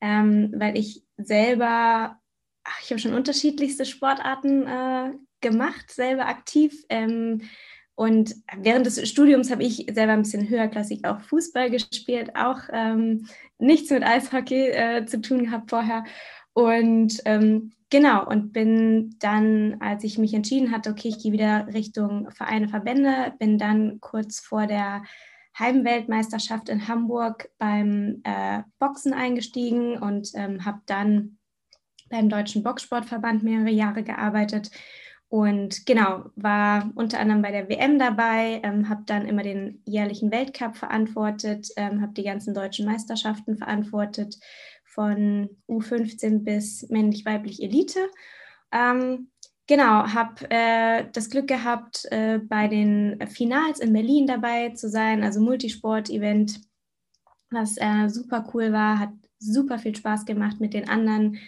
ähm, 0.00 0.52
weil 0.56 0.78
ich 0.78 1.04
selber, 1.16 2.18
ach, 2.64 2.80
ich 2.82 2.90
habe 2.90 3.00
schon 3.00 3.14
unterschiedlichste 3.14 3.84
Sportarten 3.84 4.66
äh, 4.66 5.12
gemacht, 5.40 5.90
selber 5.90 6.26
aktiv. 6.26 6.84
Ähm, 6.88 7.42
und 7.94 8.34
während 8.56 8.86
des 8.86 9.08
Studiums 9.08 9.50
habe 9.50 9.62
ich 9.62 9.86
selber 9.92 10.12
ein 10.12 10.22
bisschen 10.22 10.48
höherklassig 10.48 11.04
auch 11.04 11.20
Fußball 11.20 11.70
gespielt, 11.70 12.34
auch 12.34 12.60
ähm, 12.72 13.28
nichts 13.58 13.90
mit 13.90 14.02
Eishockey 14.02 14.70
äh, 14.70 15.04
zu 15.06 15.20
tun 15.20 15.44
gehabt 15.44 15.70
vorher. 15.70 16.04
Und 16.54 17.20
ähm, 17.26 17.72
genau, 17.90 18.26
und 18.26 18.52
bin 18.52 19.16
dann, 19.18 19.76
als 19.80 20.04
ich 20.04 20.18
mich 20.18 20.34
entschieden 20.34 20.70
hatte, 20.72 20.90
okay, 20.90 21.08
ich 21.08 21.22
gehe 21.22 21.32
wieder 21.32 21.68
Richtung 21.72 22.30
Vereine, 22.30 22.68
Verbände, 22.68 23.34
bin 23.38 23.58
dann 23.58 24.00
kurz 24.00 24.40
vor 24.40 24.66
der 24.66 25.02
Heimweltmeisterschaft 25.58 26.68
in 26.68 26.88
Hamburg 26.88 27.50
beim 27.58 28.20
äh, 28.24 28.62
Boxen 28.78 29.12
eingestiegen 29.12 29.98
und 29.98 30.30
ähm, 30.34 30.64
habe 30.64 30.80
dann 30.86 31.38
beim 32.08 32.28
Deutschen 32.28 32.62
Boxsportverband 32.62 33.42
mehrere 33.42 33.70
Jahre 33.70 34.02
gearbeitet 34.02 34.70
und 35.32 35.86
genau, 35.86 36.26
war 36.36 36.92
unter 36.94 37.18
anderem 37.18 37.40
bei 37.40 37.52
der 37.52 37.66
WM 37.70 37.98
dabei, 37.98 38.60
ähm, 38.62 38.90
habe 38.90 39.04
dann 39.06 39.26
immer 39.26 39.42
den 39.42 39.82
jährlichen 39.86 40.30
Weltcup 40.30 40.76
verantwortet, 40.76 41.68
ähm, 41.78 42.02
habe 42.02 42.12
die 42.12 42.22
ganzen 42.22 42.52
deutschen 42.52 42.84
Meisterschaften 42.84 43.56
verantwortet, 43.56 44.38
von 44.84 45.48
U15 45.70 46.44
bis 46.44 46.86
männlich-weiblich 46.90 47.62
Elite. 47.62 48.10
Ähm, 48.72 49.30
genau, 49.72 50.06
habe 50.06 50.50
äh, 50.50 51.06
das 51.14 51.30
Glück 51.30 51.48
gehabt, 51.48 52.06
äh, 52.10 52.38
bei 52.38 52.68
den 52.68 53.18
Finals 53.26 53.80
in 53.80 53.94
Berlin 53.94 54.26
dabei 54.26 54.68
zu 54.74 54.90
sein, 54.90 55.24
also 55.24 55.40
Multisport-Event, 55.40 56.60
was 57.50 57.78
äh, 57.78 58.08
super 58.10 58.44
cool 58.52 58.70
war, 58.70 58.98
hat 58.98 59.12
super 59.38 59.78
viel 59.78 59.96
Spaß 59.96 60.26
gemacht 60.26 60.60
mit 60.60 60.74
den 60.74 60.90
anderen 60.90 61.38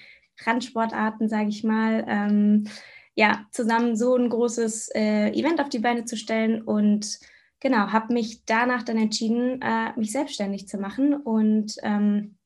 Randsportarten, 0.43 1.29
sage 1.29 1.51
ich 1.51 1.65
mal. 1.65 2.03
Ähm, 2.09 2.67
ja, 3.15 3.45
zusammen 3.51 3.95
so 3.95 4.17
ein 4.17 4.31
großes 4.31 4.89
äh, 4.95 5.29
Event 5.39 5.61
auf 5.61 5.69
die 5.69 5.81
Beine 5.81 6.07
zu 6.07 6.17
stellen 6.17 6.63
und 6.63 7.19
genau, 7.61 7.93
habe 7.93 8.15
mich 8.15 8.47
danach 8.47 8.85
dann 8.85 8.97
entschieden, 8.97 9.61
äh, 9.61 9.93
mich 9.97 10.13
selbstständig 10.13 10.67
zu 10.67 10.79
machen 10.79 11.13
und 11.15 11.77
ähm, 11.83 12.39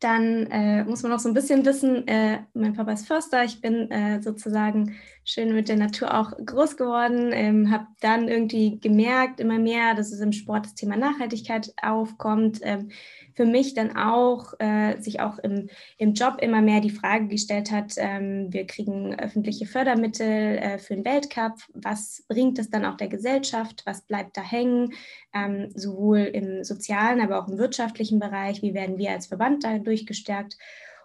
dann 0.00 0.46
äh, 0.46 0.84
muss 0.84 1.02
man 1.02 1.12
auch 1.12 1.18
so 1.18 1.28
ein 1.28 1.34
bisschen 1.34 1.64
wissen, 1.64 2.06
äh, 2.06 2.40
mein 2.54 2.74
Papa 2.74 2.92
ist 2.92 3.06
Förster, 3.06 3.44
ich 3.44 3.60
bin 3.60 3.90
äh, 3.90 4.22
sozusagen 4.22 4.96
schön 5.24 5.54
mit 5.54 5.68
der 5.68 5.76
Natur 5.76 6.18
auch 6.18 6.32
groß 6.44 6.76
geworden, 6.76 7.30
ähm, 7.32 7.70
habe 7.70 7.86
dann 8.00 8.28
irgendwie 8.28 8.80
gemerkt 8.80 9.40
immer 9.40 9.58
mehr, 9.58 9.94
dass 9.94 10.12
es 10.12 10.20
im 10.20 10.32
Sport 10.32 10.66
das 10.66 10.74
Thema 10.74 10.96
Nachhaltigkeit 10.96 11.72
aufkommt. 11.82 12.60
Ähm, 12.62 12.90
für 13.38 13.46
mich 13.46 13.72
dann 13.72 13.96
auch 13.96 14.52
äh, 14.58 15.00
sich 15.00 15.20
auch 15.20 15.38
im, 15.38 15.68
im 15.96 16.12
Job 16.12 16.38
immer 16.40 16.60
mehr 16.60 16.80
die 16.80 16.90
Frage 16.90 17.28
gestellt 17.28 17.70
hat, 17.70 17.92
ähm, 17.96 18.52
wir 18.52 18.66
kriegen 18.66 19.14
öffentliche 19.14 19.64
Fördermittel 19.64 20.58
äh, 20.58 20.78
für 20.78 20.96
den 20.96 21.04
Weltcup, 21.04 21.52
was 21.72 22.24
bringt 22.26 22.58
es 22.58 22.68
dann 22.68 22.84
auch 22.84 22.96
der 22.96 23.06
Gesellschaft, 23.06 23.86
was 23.86 24.02
bleibt 24.02 24.36
da 24.36 24.42
hängen, 24.42 24.92
ähm, 25.32 25.70
sowohl 25.72 26.18
im 26.18 26.64
sozialen, 26.64 27.20
aber 27.20 27.38
auch 27.38 27.46
im 27.46 27.58
wirtschaftlichen 27.58 28.18
Bereich, 28.18 28.60
wie 28.60 28.74
werden 28.74 28.98
wir 28.98 29.12
als 29.12 29.28
Verband 29.28 29.62
dadurch 29.62 30.04
gestärkt 30.04 30.58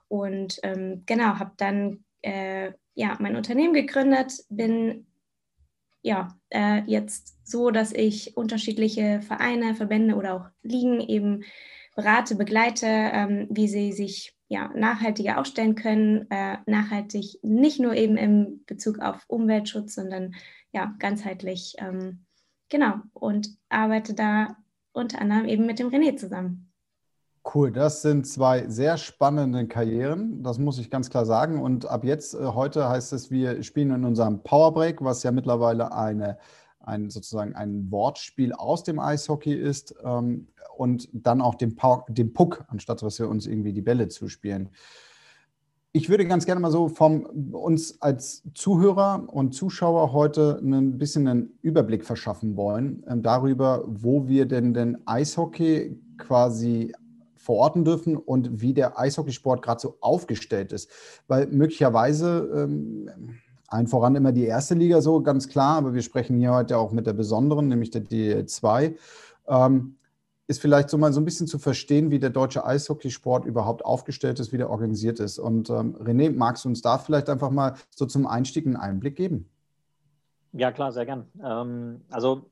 und 0.07 0.59
ähm, 0.63 1.03
genau, 1.05 1.37
habe 1.37 1.51
dann 1.57 2.03
äh, 2.23 2.71
ja, 2.95 3.15
mein 3.19 3.35
Unternehmen 3.35 3.75
gegründet, 3.75 4.43
bin 4.49 5.05
ja, 6.01 6.35
äh, 6.49 6.81
jetzt 6.87 7.47
so, 7.47 7.69
dass 7.69 7.93
ich 7.93 8.35
unterschiedliche 8.35 9.21
Vereine, 9.21 9.75
Verbände 9.75 10.15
oder 10.15 10.33
auch 10.33 10.45
Ligen 10.63 10.99
eben 10.99 11.43
berate, 11.95 12.35
begleite, 12.35 12.87
ähm, 12.87 13.47
wie 13.49 13.67
sie 13.67 13.91
sich 13.91 14.35
ja, 14.47 14.69
nachhaltiger 14.75 15.39
aufstellen 15.39 15.75
können, 15.75 16.29
äh, 16.29 16.57
nachhaltig 16.67 17.39
nicht 17.41 17.79
nur 17.79 17.95
eben 17.95 18.17
im 18.17 18.63
Bezug 18.65 18.99
auf 18.99 19.23
Umweltschutz, 19.27 19.95
sondern 19.95 20.35
ja, 20.71 20.93
ganzheitlich. 20.99 21.75
Ähm, 21.79 22.25
genau, 22.69 22.95
und 23.13 23.49
arbeite 23.69 24.13
da 24.13 24.57
unter 24.91 25.19
anderem 25.19 25.45
eben 25.45 25.65
mit 25.65 25.79
dem 25.79 25.89
René 25.89 26.15
zusammen. 26.17 26.71
Cool, 27.53 27.71
das 27.71 28.01
sind 28.01 28.25
zwei 28.25 28.69
sehr 28.69 28.97
spannende 28.97 29.67
Karrieren, 29.67 30.43
das 30.43 30.59
muss 30.59 30.79
ich 30.79 30.89
ganz 30.89 31.09
klar 31.09 31.25
sagen. 31.25 31.61
Und 31.61 31.85
ab 31.85 32.05
jetzt, 32.05 32.35
äh, 32.35 32.45
heute 32.45 32.87
heißt 32.87 33.11
es, 33.11 33.31
wir 33.31 33.63
spielen 33.63 33.91
in 33.91 34.05
unserem 34.05 34.43
Powerbreak, 34.43 35.03
was 35.03 35.23
ja 35.23 35.31
mittlerweile 35.31 35.93
eine, 35.93 36.37
ein, 36.79 37.09
sozusagen 37.09 37.53
ein 37.55 37.91
Wortspiel 37.91 38.53
aus 38.53 38.83
dem 38.83 38.99
Eishockey 38.99 39.53
ist. 39.53 39.93
Ähm, 40.05 40.47
und 40.77 41.09
dann 41.13 41.41
auch 41.41 41.55
den, 41.55 41.75
den 42.09 42.33
Puck, 42.33 42.65
anstatt 42.67 43.01
dass 43.01 43.19
wir 43.19 43.29
uns 43.29 43.47
irgendwie 43.47 43.73
die 43.73 43.81
Bälle 43.81 44.07
zuspielen. 44.07 44.69
Ich 45.95 46.09
würde 46.09 46.25
ganz 46.25 46.47
gerne 46.47 46.59
mal 46.59 46.71
so 46.71 46.89
von 46.89 47.23
uns 47.51 48.01
als 48.01 48.41
Zuhörer 48.55 49.25
und 49.27 49.53
Zuschauer 49.53 50.11
heute 50.11 50.59
ein 50.63 50.97
bisschen 50.97 51.27
einen 51.27 51.59
Überblick 51.61 52.03
verschaffen 52.03 52.57
wollen 52.57 53.03
äh, 53.03 53.17
darüber, 53.17 53.83
wo 53.85 54.27
wir 54.27 54.47
denn 54.47 54.73
den 54.73 55.07
Eishockey 55.07 56.01
quasi 56.17 56.93
verorten 57.35 57.85
dürfen 57.85 58.17
und 58.17 58.61
wie 58.61 58.73
der 58.73 58.97
Eishockeysport 58.97 59.61
gerade 59.61 59.81
so 59.81 59.97
aufgestellt 60.01 60.71
ist. 60.71 60.89
Weil 61.27 61.47
möglicherweise 61.47 62.49
ähm, 62.55 63.09
ein 63.67 63.87
voran 63.87 64.15
immer 64.15 64.31
die 64.31 64.45
erste 64.45 64.75
Liga 64.75 65.01
so, 65.01 65.21
ganz 65.21 65.47
klar, 65.47 65.77
aber 65.77 65.93
wir 65.93 66.01
sprechen 66.01 66.39
hier 66.39 66.53
heute 66.53 66.77
auch 66.77 66.91
mit 66.91 67.05
der 67.05 67.13
besonderen, 67.13 67.67
nämlich 67.67 67.91
der 67.91 68.03
DL2. 68.03 68.95
Ähm, 69.47 69.95
ist 70.47 70.61
vielleicht 70.61 70.89
so 70.89 70.97
mal 70.97 71.13
so 71.13 71.21
ein 71.21 71.25
bisschen 71.25 71.47
zu 71.47 71.57
verstehen, 71.57 72.11
wie 72.11 72.19
der 72.19 72.29
deutsche 72.29 72.65
Eishockeysport 72.65 73.45
überhaupt 73.45 73.85
aufgestellt 73.85 74.39
ist, 74.39 74.51
wie 74.51 74.57
der 74.57 74.69
organisiert 74.69 75.19
ist. 75.19 75.39
Und 75.39 75.69
ähm, 75.69 75.95
René, 75.95 76.35
magst 76.35 76.65
du 76.65 76.69
uns 76.69 76.81
da 76.81 76.97
vielleicht 76.97 77.29
einfach 77.29 77.49
mal 77.49 77.75
so 77.89 78.05
zum 78.05 78.27
Einstieg 78.27 78.65
einen 78.65 78.75
Einblick 78.75 79.15
geben? 79.15 79.49
Ja, 80.51 80.71
klar, 80.71 80.91
sehr 80.91 81.05
gern. 81.05 81.27
Ähm, 81.43 82.01
also 82.11 82.51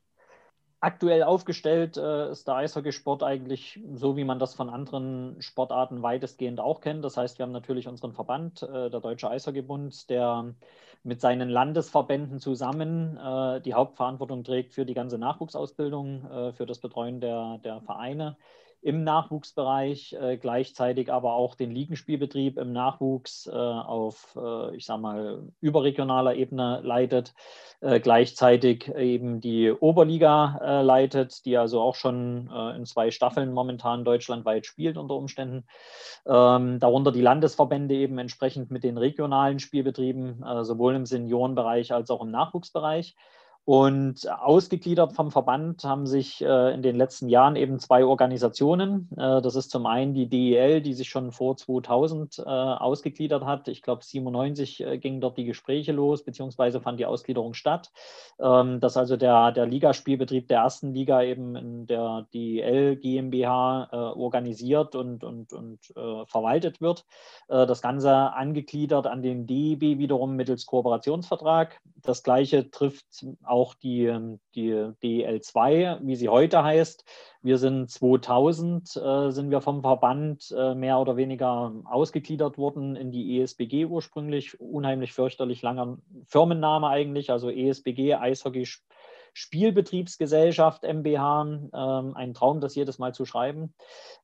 aktuell 0.82 1.22
aufgestellt 1.22 1.96
äh, 1.96 2.30
ist 2.32 2.48
der 2.48 2.56
Eishockeysport 2.56 3.22
eigentlich 3.22 3.80
so, 3.94 4.16
wie 4.16 4.24
man 4.24 4.40
das 4.40 4.54
von 4.54 4.68
anderen 4.68 5.40
Sportarten 5.40 6.02
weitestgehend 6.02 6.58
auch 6.60 6.80
kennt. 6.80 7.04
Das 7.04 7.16
heißt, 7.16 7.38
wir 7.38 7.44
haben 7.44 7.52
natürlich 7.52 7.86
unseren 7.86 8.12
Verband, 8.12 8.62
äh, 8.62 8.90
der 8.90 9.00
Deutsche 9.00 9.30
Eishockeybund, 9.30 10.10
der 10.10 10.54
mit 11.04 11.20
seinen 11.20 11.48
Landesverbänden 11.48 12.40
zusammen 12.40 13.16
äh, 13.16 13.60
die 13.60 13.74
Hauptverantwortung 13.74 14.42
trägt 14.42 14.72
für 14.72 14.84
die 14.84 14.94
ganze 14.94 15.18
Nachwuchsausbildung, 15.18 16.30
äh, 16.30 16.52
für 16.52 16.66
das 16.66 16.80
Betreuen 16.80 17.20
der, 17.20 17.58
der 17.62 17.80
Vereine 17.80 18.36
im 18.82 19.04
Nachwuchsbereich, 19.04 20.16
äh, 20.20 20.36
gleichzeitig 20.36 21.10
aber 21.10 21.34
auch 21.34 21.54
den 21.54 21.70
Ligenspielbetrieb 21.70 22.58
im 22.58 22.72
Nachwuchs 22.72 23.46
äh, 23.46 23.52
auf, 23.52 24.36
äh, 24.36 24.76
ich 24.76 24.84
sage 24.84 25.00
mal, 25.00 25.42
überregionaler 25.60 26.34
Ebene 26.34 26.80
leitet, 26.82 27.32
äh, 27.80 28.00
gleichzeitig 28.00 28.88
eben 28.88 29.40
die 29.40 29.70
Oberliga 29.70 30.58
äh, 30.60 30.82
leitet, 30.82 31.44
die 31.44 31.56
also 31.56 31.80
auch 31.80 31.94
schon 31.94 32.50
äh, 32.52 32.76
in 32.76 32.84
zwei 32.84 33.12
Staffeln 33.12 33.52
momentan 33.52 34.04
deutschlandweit 34.04 34.66
spielt 34.66 34.98
unter 34.98 35.14
Umständen. 35.14 35.64
Ähm, 36.26 36.80
darunter 36.80 37.12
die 37.12 37.20
Landesverbände 37.20 37.94
eben 37.94 38.18
entsprechend 38.18 38.72
mit 38.72 38.82
den 38.82 38.98
regionalen 38.98 39.60
Spielbetrieben, 39.60 40.44
sowohl 40.62 40.94
im 40.94 41.06
Seniorenbereich 41.06 41.92
als 41.92 42.10
auch 42.10 42.22
im 42.22 42.30
Nachwuchsbereich. 42.30 43.14
Und 43.64 44.28
ausgegliedert 44.28 45.12
vom 45.12 45.30
Verband 45.30 45.84
haben 45.84 46.04
sich 46.04 46.42
äh, 46.42 46.74
in 46.74 46.82
den 46.82 46.96
letzten 46.96 47.28
Jahren 47.28 47.54
eben 47.54 47.78
zwei 47.78 48.04
Organisationen. 48.04 49.08
Äh, 49.16 49.40
das 49.40 49.54
ist 49.54 49.70
zum 49.70 49.86
einen 49.86 50.14
die 50.14 50.28
DEL, 50.28 50.80
die 50.80 50.94
sich 50.94 51.08
schon 51.08 51.30
vor 51.30 51.56
2000 51.56 52.40
äh, 52.40 52.42
ausgegliedert 52.42 53.44
hat. 53.44 53.68
Ich 53.68 53.82
glaube, 53.82 54.02
97 54.02 54.84
äh, 54.84 54.98
gingen 54.98 55.20
dort 55.20 55.38
die 55.38 55.44
Gespräche 55.44 55.92
los, 55.92 56.24
beziehungsweise 56.24 56.80
fand 56.80 56.98
die 56.98 57.06
Ausgliederung 57.06 57.54
statt. 57.54 57.92
Ähm, 58.40 58.80
dass 58.80 58.96
also 58.96 59.16
der, 59.16 59.52
der 59.52 59.66
Ligaspielbetrieb 59.66 60.48
der 60.48 60.58
ersten 60.58 60.92
Liga 60.92 61.22
eben 61.22 61.54
in 61.54 61.86
der 61.86 62.26
DEL 62.34 62.96
GmbH 62.96 63.88
äh, 63.92 63.96
organisiert 63.96 64.96
und, 64.96 65.22
und, 65.22 65.52
und 65.52 65.78
äh, 65.96 66.26
verwaltet 66.26 66.80
wird. 66.80 67.04
das 67.48 67.82
Ganze 67.82 68.10
angegliedert 68.12 69.06
an 69.06 69.22
den 69.22 69.46
DEB 69.46 69.98
wiederum 69.98 70.34
mittels 70.34 70.66
Kooperationsvertrag. 70.66 71.80
Das 72.02 72.22
gleiche 72.22 72.70
trifft 72.70 73.24
auch 73.52 73.74
die, 73.74 74.06
ähm, 74.06 74.40
die 74.54 74.72
DL2, 74.72 75.98
wie 76.02 76.16
sie 76.16 76.30
heute 76.30 76.64
heißt. 76.64 77.04
Wir 77.42 77.58
sind 77.58 77.90
2000, 77.90 78.96
äh, 78.96 79.30
sind 79.30 79.50
wir 79.50 79.60
vom 79.60 79.82
Verband 79.82 80.54
äh, 80.56 80.74
mehr 80.74 80.98
oder 80.98 81.16
weniger 81.16 81.74
ausgegliedert 81.84 82.56
worden 82.56 82.96
in 82.96 83.12
die 83.12 83.40
ESBG 83.40 83.84
ursprünglich. 83.84 84.58
Unheimlich 84.58 85.12
fürchterlich 85.12 85.60
langer 85.60 85.98
Firmenname 86.24 86.88
eigentlich, 86.88 87.30
also 87.30 87.50
ESBG, 87.50 88.14
Eishockey 88.14 88.66
Spielbetriebsgesellschaft 89.34 90.82
MBH, 90.82 91.42
ähm, 91.42 92.16
ein 92.16 92.34
Traum, 92.34 92.60
das 92.60 92.74
jedes 92.74 92.98
Mal 92.98 93.14
zu 93.14 93.24
schreiben. 93.24 93.74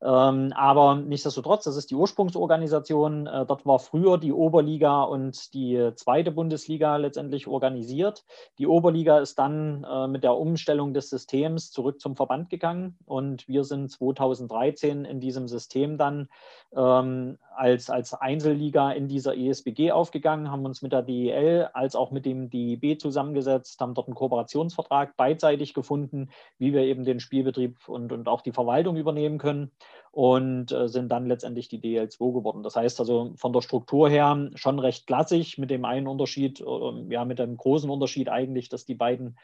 Ähm, 0.03 0.53
aber 0.55 0.97
nichtsdestotrotz, 0.97 1.65
das 1.65 1.77
ist 1.77 1.91
die 1.91 1.95
Ursprungsorganisation. 1.95 3.27
Äh, 3.27 3.47
dort 3.47 3.67
war 3.67 3.79
früher 3.79 4.19
die 4.19 4.33
Oberliga 4.33 5.03
und 5.03 5.55
die 5.55 5.91
zweite 5.95 6.31
Bundesliga 6.31 6.97
letztendlich 6.97 7.47
organisiert. 7.47 8.25
Die 8.59 8.67
Oberliga 8.67 9.19
ist 9.19 9.39
dann 9.39 9.85
äh, 9.85 10.07
mit 10.09 10.25
der 10.25 10.37
Umstellung 10.37 10.93
des 10.93 11.11
Systems 11.11 11.71
zurück 11.71 12.01
zum 12.01 12.17
Verband 12.17 12.51
gegangen 12.51 12.99
und 13.07 13.49
wir 13.49 13.65
sind 13.65 13.91
2013 13.91 15.05
in 15.05 15.21
diesem 15.21 15.49
System 15.49 15.97
dann 15.99 16.29
ähm, 16.77 17.39
als, 17.57 17.91
als 17.91 18.15
Einzelliga 18.15 18.93
in 18.93 19.09
dieser 19.09 19.37
ESBG 19.37 19.91
aufgegangen, 19.91 20.51
haben 20.51 20.65
uns 20.65 20.83
mit 20.83 20.93
der 20.93 21.03
DEL 21.03 21.71
als 21.73 21.97
auch 21.97 22.11
mit 22.11 22.25
dem 22.25 22.51
DIB 22.51 23.01
zusammengesetzt, 23.01 23.81
haben 23.81 23.95
dort 23.95 24.07
einen 24.07 24.15
Kooperationsvertrag 24.15 24.98
beidseitig 25.07 25.75
gefunden, 25.75 26.31
wie 26.59 26.73
wir 26.73 26.83
eben 26.83 27.05
den 27.05 27.21
Spielbetrieb 27.21 27.89
und, 27.89 28.13
und 28.13 28.29
auch 28.29 28.41
die 28.41 28.53
Verwaltung 28.53 28.97
übernehmen 28.97 29.39
können 29.39 29.71
und 30.11 30.73
äh, 30.73 30.89
sind 30.89 31.11
dann 31.11 31.27
letztendlich 31.27 31.69
die 31.69 31.81
DL2 31.81 32.33
geworden. 32.33 32.63
Das 32.63 32.77
heißt 32.77 33.01
also 33.01 33.33
von 33.37 33.53
der 33.53 33.63
Struktur 33.63 34.09
her 34.09 34.51
schon 34.55 34.79
recht 34.79 35.07
klassisch, 35.07 35.59
mit 35.59 35.71
dem 35.71 35.85
einen 35.85 36.07
Unterschied, 36.07 36.61
äh, 36.61 37.13
ja, 37.13 37.25
mit 37.25 37.39
dem 37.39 37.57
großen 37.57 37.91
Unterschied 37.91 38.29
eigentlich, 38.29 38.69
dass 38.69 38.85
die 38.85 38.95
beiden 38.95 39.37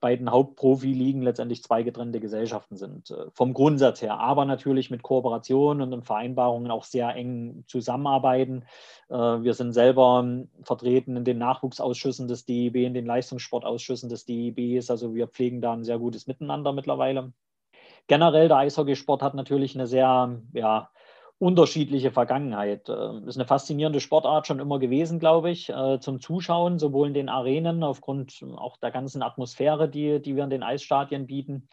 beiden 0.00 0.30
Hauptprofi-Ligen 0.30 1.22
letztendlich 1.22 1.62
zwei 1.62 1.82
getrennte 1.82 2.20
Gesellschaften 2.20 2.76
sind, 2.76 3.10
äh, 3.10 3.26
vom 3.32 3.54
Grundsatz 3.54 4.02
her, 4.02 4.18
aber 4.18 4.44
natürlich 4.44 4.90
mit 4.90 5.02
Kooperationen 5.02 5.92
und 5.92 6.04
Vereinbarungen 6.04 6.70
auch 6.70 6.84
sehr 6.84 7.14
eng 7.14 7.64
zusammenarbeiten. 7.66 8.64
Äh, 9.08 9.14
wir 9.14 9.54
sind 9.54 9.72
selber 9.72 10.20
ähm, 10.24 10.48
vertreten 10.62 11.16
in 11.16 11.24
den 11.24 11.38
Nachwuchsausschüssen 11.38 12.28
des 12.28 12.46
DEB, 12.46 12.76
in 12.76 12.94
den 12.94 13.06
Leistungssportausschüssen 13.06 14.08
des 14.08 14.24
DEBs, 14.24 14.90
also 14.90 15.14
wir 15.14 15.28
pflegen 15.28 15.60
da 15.60 15.72
ein 15.72 15.84
sehr 15.84 15.98
gutes 15.98 16.26
Miteinander 16.26 16.72
mittlerweile. 16.72 17.32
Generell, 18.06 18.48
der 18.48 18.56
Eishockeysport 18.56 19.22
hat 19.22 19.34
natürlich 19.34 19.74
eine 19.74 19.86
sehr, 19.86 20.40
ja, 20.52 20.90
unterschiedliche 21.40 22.10
Vergangenheit. 22.10 22.88
Ähm, 22.90 23.26
ist 23.26 23.36
eine 23.36 23.46
faszinierende 23.46 24.00
Sportart 24.00 24.46
schon 24.46 24.60
immer 24.60 24.78
gewesen, 24.78 25.18
glaube 25.18 25.50
ich, 25.50 25.70
äh, 25.70 25.98
zum 25.98 26.20
Zuschauen, 26.20 26.78
sowohl 26.78 27.08
in 27.08 27.14
den 27.14 27.30
Arenen 27.30 27.82
aufgrund 27.82 28.44
auch 28.56 28.76
der 28.76 28.90
ganzen 28.90 29.22
Atmosphäre, 29.22 29.88
die, 29.88 30.20
die 30.20 30.36
wir 30.36 30.44
in 30.44 30.50
den 30.50 30.62
Eisstadien 30.62 31.26
bieten, 31.26 31.66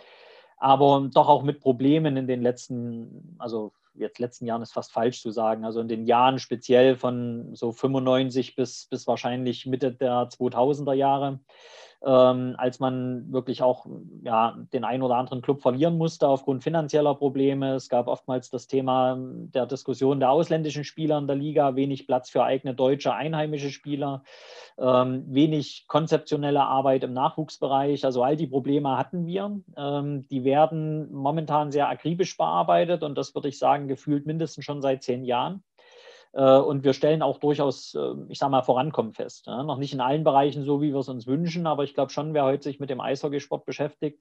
aber 0.55 1.09
doch 1.13 1.27
auch 1.27 1.43
mit 1.43 1.59
Problemen 1.59 2.15
in 2.15 2.27
den 2.27 2.41
letzten, 2.41 3.35
also 3.39 3.73
jetzt 3.93 4.19
letzten 4.19 4.45
Jahren 4.45 4.61
ist 4.61 4.71
fast 4.71 4.93
falsch 4.93 5.21
zu 5.21 5.31
sagen, 5.31 5.65
also 5.65 5.81
in 5.81 5.89
den 5.89 6.05
Jahren 6.05 6.39
speziell 6.39 6.95
von 6.95 7.53
so 7.53 7.73
95 7.73 8.55
bis, 8.55 8.85
bis 8.85 9.05
wahrscheinlich 9.05 9.65
Mitte 9.65 9.91
der 9.91 10.29
2000er 10.29 10.93
Jahre 10.93 11.39
ähm, 12.05 12.55
als 12.57 12.79
man 12.79 13.31
wirklich 13.31 13.63
auch 13.63 13.87
ja, 14.23 14.55
den 14.71 14.83
einen 14.83 15.01
oder 15.01 15.15
anderen 15.15 15.41
Club 15.41 15.61
verlieren 15.61 15.97
musste 15.97 16.27
aufgrund 16.27 16.63
finanzieller 16.63 17.15
Probleme. 17.15 17.73
Es 17.75 17.89
gab 17.89 18.07
oftmals 18.07 18.49
das 18.49 18.67
Thema 18.67 19.17
der 19.19 19.65
Diskussion 19.65 20.19
der 20.19 20.29
ausländischen 20.29 20.83
Spieler 20.83 21.17
in 21.17 21.27
der 21.27 21.35
Liga, 21.35 21.75
wenig 21.75 22.05
Platz 22.05 22.29
für 22.29 22.43
eigene 22.43 22.75
deutsche, 22.75 23.13
einheimische 23.13 23.71
Spieler, 23.71 24.23
ähm, 24.77 25.25
wenig 25.27 25.85
konzeptionelle 25.87 26.61
Arbeit 26.61 27.03
im 27.03 27.13
Nachwuchsbereich. 27.13 28.05
Also 28.05 28.21
all 28.21 28.35
die 28.35 28.47
Probleme 28.47 28.97
hatten 28.97 29.25
wir. 29.25 29.59
Ähm, 29.75 30.27
die 30.27 30.43
werden 30.43 31.11
momentan 31.11 31.71
sehr 31.71 31.89
akribisch 31.89 32.37
bearbeitet 32.37 33.01
und 33.03 33.17
das 33.17 33.33
würde 33.33 33.49
ich 33.49 33.57
sagen, 33.57 33.87
gefühlt 33.87 34.27
mindestens 34.27 34.65
schon 34.65 34.81
seit 34.81 35.03
zehn 35.03 35.23
Jahren. 35.23 35.63
Äh, 36.37 36.59
und 36.59 36.83
wir 36.83 36.93
stellen 36.93 37.23
auch 37.23 37.39
durchaus, 37.39 37.95
äh, 37.95 38.13
ich 38.29 38.37
sage 38.37 38.51
mal, 38.51 38.61
Vorankommen 38.61 39.13
fest. 39.13 39.47
Noch 39.47 39.77
nicht 39.77 39.93
in 39.93 40.01
allen 40.01 40.23
Bereichen 40.23 40.63
so, 40.63 40.81
wie 40.81 40.93
wir 40.93 40.99
es 40.99 41.09
uns 41.09 41.25
wünschen, 41.25 41.65
aber 41.65 41.83
ich 41.83 41.95
glaube 41.95 42.11
schon, 42.11 42.33
wer 42.33 42.43
heute 42.43 42.63
sich 42.63 42.79
mit 42.79 42.91
dem 42.91 43.01
Eishockeysport 43.01 43.65
beschäftigt, 43.65 44.19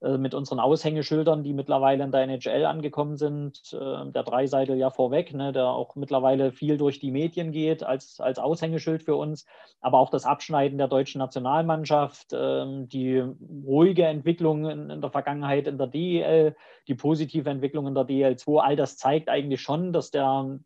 äh, 0.00 0.16
mit 0.16 0.32
unseren 0.32 0.60
Aushängeschildern, 0.60 1.44
die 1.44 1.52
mittlerweile 1.52 2.04
in 2.04 2.10
der 2.10 2.22
NHL 2.22 2.64
angekommen 2.64 3.16
sind, 3.16 3.72
der 3.72 4.22
Dreiseitel 4.22 4.76
ja 4.76 4.90
vorweg, 4.90 5.34
ne, 5.34 5.52
der 5.52 5.66
auch 5.66 5.94
mittlerweile 5.94 6.52
viel 6.52 6.78
durch 6.78 7.00
die 7.00 7.10
Medien 7.10 7.52
geht 7.52 7.82
als, 7.82 8.20
als 8.20 8.38
Aushängeschild 8.38 9.02
für 9.02 9.16
uns, 9.16 9.46
aber 9.80 9.98
auch 9.98 10.10
das 10.10 10.24
Abschneiden 10.24 10.78
der 10.78 10.88
deutschen 10.88 11.18
Nationalmannschaft, 11.18 12.28
ähm, 12.32 12.88
die 12.88 13.22
ruhige 13.66 14.04
Entwicklung 14.04 14.68
in 14.68 15.00
der 15.00 15.10
Vergangenheit 15.10 15.66
in 15.66 15.76
der 15.76 15.86
DEL, 15.86 16.56
die 16.86 16.94
positive 16.94 17.50
Entwicklung 17.50 17.86
in 17.86 17.94
der 17.94 18.04
DEL2, 18.04 18.60
all 18.60 18.76
das 18.76 18.96
zeigt 18.96 19.28
eigentlich 19.28 19.60
schon, 19.60 19.92
dass 19.92 20.10
der 20.10 20.58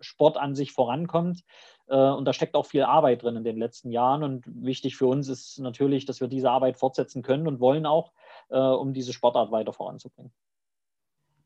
Sport 0.00 0.36
an 0.36 0.45
sich 0.54 0.72
vorankommt. 0.72 1.42
Äh, 1.88 1.96
und 1.96 2.24
da 2.24 2.32
steckt 2.32 2.54
auch 2.54 2.66
viel 2.66 2.82
Arbeit 2.82 3.22
drin 3.22 3.36
in 3.36 3.44
den 3.44 3.58
letzten 3.58 3.90
Jahren. 3.90 4.22
Und 4.22 4.44
wichtig 4.46 4.96
für 4.96 5.06
uns 5.06 5.28
ist 5.28 5.58
natürlich, 5.58 6.04
dass 6.04 6.20
wir 6.20 6.28
diese 6.28 6.50
Arbeit 6.50 6.76
fortsetzen 6.76 7.22
können 7.22 7.46
und 7.46 7.60
wollen 7.60 7.86
auch, 7.86 8.12
äh, 8.48 8.58
um 8.58 8.92
diese 8.92 9.12
Sportart 9.12 9.50
weiter 9.50 9.72
voranzubringen. 9.72 10.32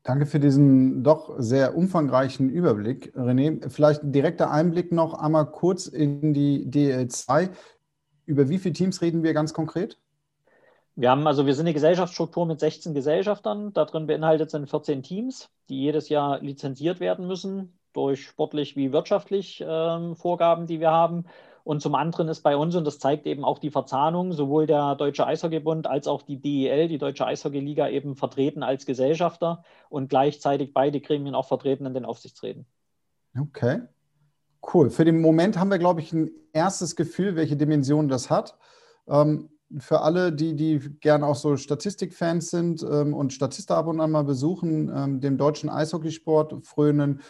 Danke 0.03 0.25
für 0.25 0.39
diesen 0.39 1.03
doch 1.03 1.35
sehr 1.37 1.77
umfangreichen 1.77 2.49
Überblick, 2.49 3.15
René. 3.15 3.69
Vielleicht 3.69 4.01
ein 4.01 4.11
direkter 4.11 4.49
Einblick 4.49 4.91
noch 4.91 5.13
einmal 5.13 5.45
kurz 5.45 5.85
in 5.85 6.33
die 6.33 6.65
DL2. 6.65 7.51
Über 8.25 8.49
wie 8.49 8.57
viele 8.57 8.73
Teams 8.73 9.01
reden 9.03 9.21
wir 9.21 9.33
ganz 9.33 9.53
konkret? 9.53 9.99
Wir 10.95 11.11
haben 11.11 11.25
also, 11.27 11.45
wir 11.45 11.53
sind 11.53 11.67
eine 11.67 11.73
Gesellschaftsstruktur 11.73 12.47
mit 12.47 12.59
16 12.59 12.95
Gesellschaftern. 12.95 13.73
Darin 13.73 14.07
beinhaltet 14.07 14.49
sind 14.49 14.67
14 14.67 15.03
Teams, 15.03 15.49
die 15.69 15.79
jedes 15.79 16.09
Jahr 16.09 16.41
lizenziert 16.41 16.99
werden 16.99 17.27
müssen 17.27 17.79
durch 17.93 18.25
sportlich 18.25 18.75
wie 18.75 18.91
wirtschaftlich 18.91 19.63
ähm, 19.65 20.15
Vorgaben, 20.15 20.67
die 20.67 20.79
wir 20.79 20.91
haben. 20.91 21.25
Und 21.63 21.81
zum 21.81 21.93
anderen 21.95 22.27
ist 22.27 22.41
bei 22.41 22.57
uns, 22.57 22.75
und 22.75 22.85
das 22.85 22.97
zeigt 22.99 23.27
eben 23.27 23.43
auch 23.43 23.59
die 23.59 23.69
Verzahnung, 23.69 24.33
sowohl 24.33 24.65
der 24.65 24.95
Deutsche 24.95 25.27
Eishockeybund 25.27 25.85
als 25.85 26.07
auch 26.07 26.23
die 26.23 26.41
DEL, 26.41 26.87
die 26.87 26.97
Deutsche 26.97 27.25
Eishockeyliga, 27.25 27.87
eben 27.89 28.15
vertreten 28.15 28.63
als 28.63 28.85
Gesellschafter 28.85 29.63
und 29.89 30.09
gleichzeitig 30.09 30.73
beide 30.73 31.01
Gremien 31.01 31.35
auch 31.35 31.47
vertreten 31.47 31.85
in 31.85 31.93
den 31.93 32.05
Aufsichtsräten. 32.05 32.65
Okay, 33.39 33.81
cool. 34.73 34.89
Für 34.89 35.05
den 35.05 35.21
Moment 35.21 35.57
haben 35.57 35.69
wir, 35.69 35.79
glaube 35.79 36.01
ich, 36.01 36.11
ein 36.13 36.31
erstes 36.51 36.95
Gefühl, 36.95 37.35
welche 37.35 37.55
Dimension 37.55 38.07
das 38.07 38.29
hat. 38.29 38.57
Ähm, 39.07 39.49
für 39.79 40.01
alle, 40.01 40.33
die, 40.33 40.55
die 40.55 40.79
gerne 40.99 41.25
auch 41.25 41.35
so 41.35 41.55
Statistikfans 41.55 42.49
sind 42.49 42.83
ähm, 42.83 43.13
und 43.13 43.31
Statista 43.33 43.77
ab 43.77 43.87
und 43.87 44.01
an 44.01 44.11
mal 44.11 44.23
besuchen, 44.23 44.91
ähm, 44.93 45.21
dem 45.21 45.37
deutschen 45.37 45.69
Eishockeysport 45.69 46.65
frönen 46.65 47.21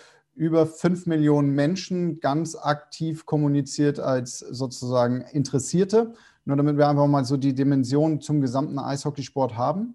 über 0.42 0.66
fünf 0.66 1.06
Millionen 1.06 1.52
Menschen 1.52 2.20
ganz 2.20 2.56
aktiv 2.56 3.28
kommuniziert 3.28 4.00
als 4.00 4.40
sozusagen 4.40 5.22
Interessierte. 5.22 6.16
Nur 6.46 6.58
damit 6.58 6.80
wir 6.80 6.90
einfach 6.90 7.06
mal 7.06 7.24
so 7.26 7.38
die 7.38 7.54
Dimension 7.54 8.22
zum 8.22 8.42
gesamten 8.42 8.80
Eishockeysport 8.80 9.56
haben. 9.56 9.94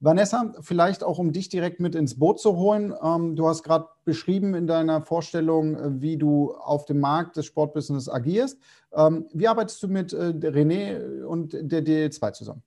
Vanessa, 0.00 0.54
vielleicht 0.62 1.04
auch 1.04 1.18
um 1.18 1.32
dich 1.32 1.50
direkt 1.50 1.80
mit 1.80 1.94
ins 1.94 2.18
Boot 2.18 2.40
zu 2.40 2.56
holen. 2.56 2.94
Ähm, 3.02 3.36
du 3.36 3.46
hast 3.46 3.62
gerade 3.62 3.88
beschrieben 4.06 4.54
in 4.54 4.66
deiner 4.66 5.02
Vorstellung, 5.02 5.76
äh, 5.76 6.00
wie 6.00 6.16
du 6.16 6.54
auf 6.54 6.86
dem 6.86 7.00
Markt 7.00 7.36
des 7.36 7.44
Sportbusiness 7.44 8.08
agierst. 8.08 8.58
Ähm, 8.94 9.26
wie 9.34 9.48
arbeitest 9.48 9.82
du 9.82 9.88
mit 9.88 10.14
äh, 10.14 10.16
René 10.16 11.24
und 11.24 11.52
der 11.52 11.84
DL2 11.84 12.32
zusammen? 12.32 12.62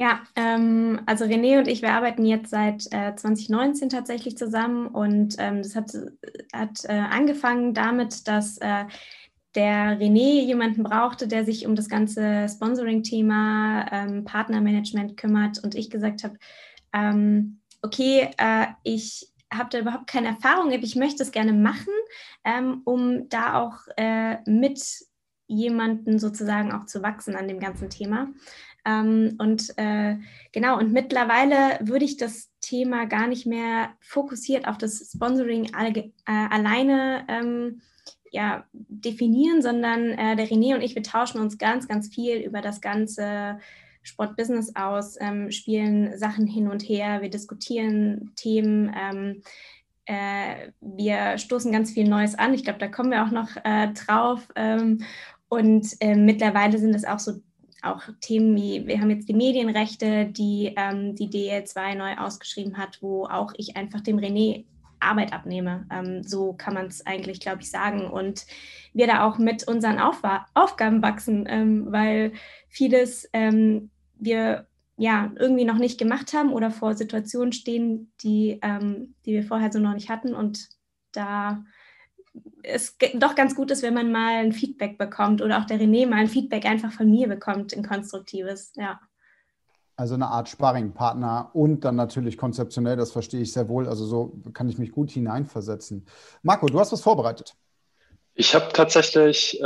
Ja, 0.00 0.22
ähm, 0.34 1.02
also 1.04 1.26
René 1.26 1.58
und 1.58 1.68
ich, 1.68 1.82
wir 1.82 1.92
arbeiten 1.92 2.24
jetzt 2.24 2.48
seit 2.48 2.86
äh, 2.90 3.14
2019 3.14 3.90
tatsächlich 3.90 4.34
zusammen 4.34 4.86
und 4.86 5.36
ähm, 5.38 5.62
das 5.62 5.76
hat, 5.76 5.92
hat 6.54 6.84
äh, 6.86 6.92
angefangen 6.92 7.74
damit, 7.74 8.26
dass 8.26 8.56
äh, 8.58 8.86
der 9.54 10.00
René 10.00 10.42
jemanden 10.46 10.84
brauchte, 10.84 11.28
der 11.28 11.44
sich 11.44 11.66
um 11.66 11.74
das 11.74 11.90
ganze 11.90 12.48
Sponsoring-Thema, 12.48 13.92
ähm, 13.92 14.24
Partnermanagement 14.24 15.18
kümmert 15.18 15.62
und 15.62 15.74
ich 15.74 15.90
gesagt 15.90 16.24
habe, 16.24 16.38
ähm, 16.94 17.60
okay, 17.82 18.30
äh, 18.38 18.68
ich 18.84 19.28
habe 19.52 19.68
da 19.68 19.80
überhaupt 19.80 20.06
keine 20.06 20.28
Erfahrung, 20.28 20.70
ich 20.70 20.96
möchte 20.96 21.22
es 21.22 21.30
gerne 21.30 21.52
machen, 21.52 21.92
ähm, 22.44 22.80
um 22.86 23.28
da 23.28 23.60
auch 23.60 23.80
äh, 23.98 24.38
mit 24.50 24.80
jemanden 25.50 26.18
sozusagen 26.20 26.72
auch 26.72 26.86
zu 26.86 27.02
wachsen 27.02 27.34
an 27.34 27.48
dem 27.48 27.58
ganzen 27.58 27.90
Thema. 27.90 28.28
Ähm, 28.84 29.36
und 29.38 29.72
äh, 29.76 30.16
genau, 30.52 30.78
und 30.78 30.92
mittlerweile 30.92 31.78
würde 31.80 32.04
ich 32.04 32.16
das 32.16 32.50
Thema 32.60 33.06
gar 33.06 33.26
nicht 33.26 33.46
mehr 33.46 33.90
fokussiert 34.00 34.66
auf 34.66 34.78
das 34.78 35.10
Sponsoring 35.14 35.70
äh, 35.74 36.10
alleine 36.26 37.24
ähm, 37.28 37.80
ja, 38.30 38.64
definieren, 38.72 39.60
sondern 39.60 40.10
äh, 40.10 40.36
der 40.36 40.48
René 40.48 40.74
und 40.74 40.82
ich, 40.82 40.94
wir 40.94 41.02
tauschen 41.02 41.40
uns 41.40 41.58
ganz, 41.58 41.88
ganz 41.88 42.08
viel 42.14 42.38
über 42.38 42.60
das 42.60 42.80
ganze 42.80 43.58
Sportbusiness 44.02 44.76
aus, 44.76 45.16
ähm, 45.20 45.50
spielen 45.50 46.16
Sachen 46.16 46.46
hin 46.46 46.68
und 46.68 46.82
her, 46.82 47.22
wir 47.22 47.30
diskutieren 47.30 48.32
Themen. 48.36 48.94
Ähm, 48.96 49.42
äh, 50.06 50.72
wir 50.80 51.38
stoßen 51.38 51.70
ganz 51.70 51.92
viel 51.92 52.08
Neues 52.08 52.34
an. 52.34 52.54
Ich 52.54 52.64
glaube, 52.64 52.78
da 52.78 52.88
kommen 52.88 53.10
wir 53.10 53.24
auch 53.24 53.30
noch 53.30 53.50
äh, 53.64 53.88
drauf. 53.92 54.48
Ähm, 54.56 55.04
und 55.48 55.86
äh, 56.00 56.14
mittlerweile 56.14 56.78
sind 56.78 56.94
es 56.94 57.04
auch 57.04 57.18
so 57.18 57.40
auch 57.82 58.02
Themen 58.20 58.56
wie, 58.56 58.86
wir 58.86 59.00
haben 59.00 59.10
jetzt 59.10 59.28
die 59.28 59.34
Medienrechte, 59.34 60.26
die 60.26 60.74
ähm, 60.76 61.14
die 61.14 61.28
DL2 61.28 61.94
neu 61.94 62.16
ausgeschrieben 62.16 62.76
hat, 62.76 62.98
wo 63.00 63.26
auch 63.26 63.52
ich 63.56 63.76
einfach 63.76 64.00
dem 64.00 64.18
René 64.18 64.64
Arbeit 65.00 65.32
abnehme. 65.32 65.86
Ähm, 65.90 66.22
so 66.22 66.52
kann 66.52 66.74
man 66.74 66.86
es 66.86 67.04
eigentlich, 67.06 67.40
glaube 67.40 67.62
ich, 67.62 67.70
sagen. 67.70 68.08
Und 68.08 68.46
wir 68.92 69.06
da 69.06 69.26
auch 69.26 69.38
mit 69.38 69.66
unseren 69.66 69.98
Auf 69.98 70.22
Aufgaben 70.54 71.02
wachsen, 71.02 71.46
ähm, 71.48 71.86
weil 71.90 72.32
vieles 72.68 73.28
ähm, 73.32 73.90
wir 74.16 74.66
ja 74.96 75.32
irgendwie 75.36 75.64
noch 75.64 75.78
nicht 75.78 75.98
gemacht 75.98 76.34
haben 76.34 76.52
oder 76.52 76.70
vor 76.70 76.94
Situationen 76.94 77.52
stehen, 77.52 78.12
die, 78.22 78.58
ähm, 78.62 79.14
die 79.24 79.32
wir 79.32 79.42
vorher 79.42 79.72
so 79.72 79.78
noch 79.78 79.94
nicht 79.94 80.10
hatten. 80.10 80.34
Und 80.34 80.68
da 81.12 81.64
es 82.62 82.96
doch 83.14 83.34
ganz 83.34 83.54
gut 83.54 83.70
ist, 83.70 83.82
wenn 83.82 83.94
man 83.94 84.12
mal 84.12 84.44
ein 84.44 84.52
Feedback 84.52 84.98
bekommt 84.98 85.42
oder 85.42 85.58
auch 85.58 85.64
der 85.64 85.80
René 85.80 86.06
mal 86.06 86.16
ein 86.16 86.28
Feedback 86.28 86.64
einfach 86.66 86.92
von 86.92 87.10
mir 87.10 87.28
bekommt, 87.28 87.74
ein 87.74 87.86
konstruktives, 87.86 88.72
ja. 88.76 89.00
Also 89.96 90.14
eine 90.14 90.28
Art 90.28 90.48
Sparringpartner 90.48 91.50
und 91.52 91.84
dann 91.84 91.96
natürlich 91.96 92.38
konzeptionell, 92.38 92.96
das 92.96 93.12
verstehe 93.12 93.42
ich 93.42 93.52
sehr 93.52 93.68
wohl. 93.68 93.86
Also 93.86 94.06
so 94.06 94.40
kann 94.54 94.68
ich 94.68 94.78
mich 94.78 94.92
gut 94.92 95.10
hineinversetzen. 95.10 96.06
Marco, 96.42 96.66
du 96.66 96.80
hast 96.80 96.92
was 96.92 97.02
vorbereitet. 97.02 97.54
Ich 98.40 98.54
habe 98.54 98.72
tatsächlich 98.72 99.60
äh, 99.60 99.64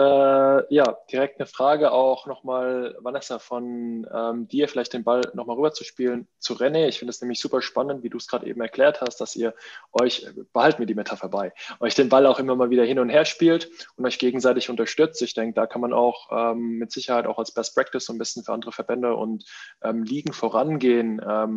ja, 0.75 0.99
direkt 1.13 1.39
eine 1.39 1.47
Frage 1.47 1.93
auch 1.93 2.27
nochmal, 2.27 2.97
Vanessa, 2.99 3.39
von 3.39 4.05
ähm, 4.13 4.49
dir 4.49 4.67
vielleicht 4.67 4.95
den 4.95 5.05
Ball 5.05 5.21
nochmal 5.33 5.55
rüberzuspielen 5.55 6.27
zu 6.41 6.55
René. 6.55 6.89
Ich 6.89 6.99
finde 6.99 7.11
es 7.11 7.21
nämlich 7.21 7.39
super 7.39 7.63
spannend, 7.63 8.03
wie 8.03 8.09
du 8.09 8.17
es 8.17 8.27
gerade 8.27 8.49
eben 8.49 8.61
erklärt 8.61 9.01
hast, 9.01 9.21
dass 9.21 9.37
ihr 9.37 9.55
euch, 9.93 10.27
behalten 10.53 10.83
mir 10.83 10.87
die 10.87 10.97
Metapher 10.97 11.29
bei, 11.29 11.53
euch 11.79 11.95
den 11.95 12.09
Ball 12.09 12.27
auch 12.27 12.41
immer 12.41 12.57
mal 12.57 12.71
wieder 12.71 12.83
hin 12.83 12.99
und 12.99 13.11
her 13.11 13.25
spielt 13.25 13.71
und 13.95 14.07
euch 14.07 14.19
gegenseitig 14.19 14.69
unterstützt. 14.69 15.23
Ich 15.23 15.35
denke, 15.35 15.55
da 15.55 15.69
kann 15.69 15.81
man 15.81 15.93
auch 15.93 16.31
ähm, 16.33 16.79
mit 16.79 16.91
Sicherheit 16.91 17.29
auch 17.29 17.39
als 17.39 17.55
Best 17.55 17.77
Practice 17.77 18.05
so 18.05 18.13
ein 18.13 18.19
bisschen 18.19 18.43
für 18.43 18.53
andere 18.53 18.73
Verbände 18.73 19.15
und 19.15 19.45
ähm, 19.85 20.03
Ligen 20.03 20.33
vorangehen. 20.33 21.25
Ähm, 21.25 21.55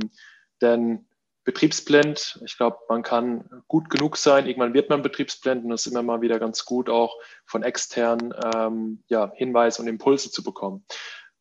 denn 0.62 1.08
betriebsblind. 1.48 2.42
Ich 2.44 2.58
glaube, 2.58 2.78
man 2.90 3.04
kann 3.04 3.64
gut 3.70 3.90
genug 3.90 4.18
sein. 4.18 4.48
Irgendwann 4.48 4.74
wird 4.74 4.90
man 4.90 5.02
betriebsblind 5.02 5.64
und 5.64 5.72
es 5.72 5.86
ist 5.86 5.94
immer 5.94 6.04
mal 6.04 6.20
wieder 6.20 6.40
ganz 6.40 6.66
gut, 6.66 6.90
auch 6.90 7.16
von 7.46 7.64
externen 7.64 8.34
ähm, 8.54 9.02
ja, 9.08 9.32
Hinweise 9.34 9.82
und 9.82 9.88
Impulse 9.88 10.30
zu 10.30 10.44
bekommen. 10.44 10.84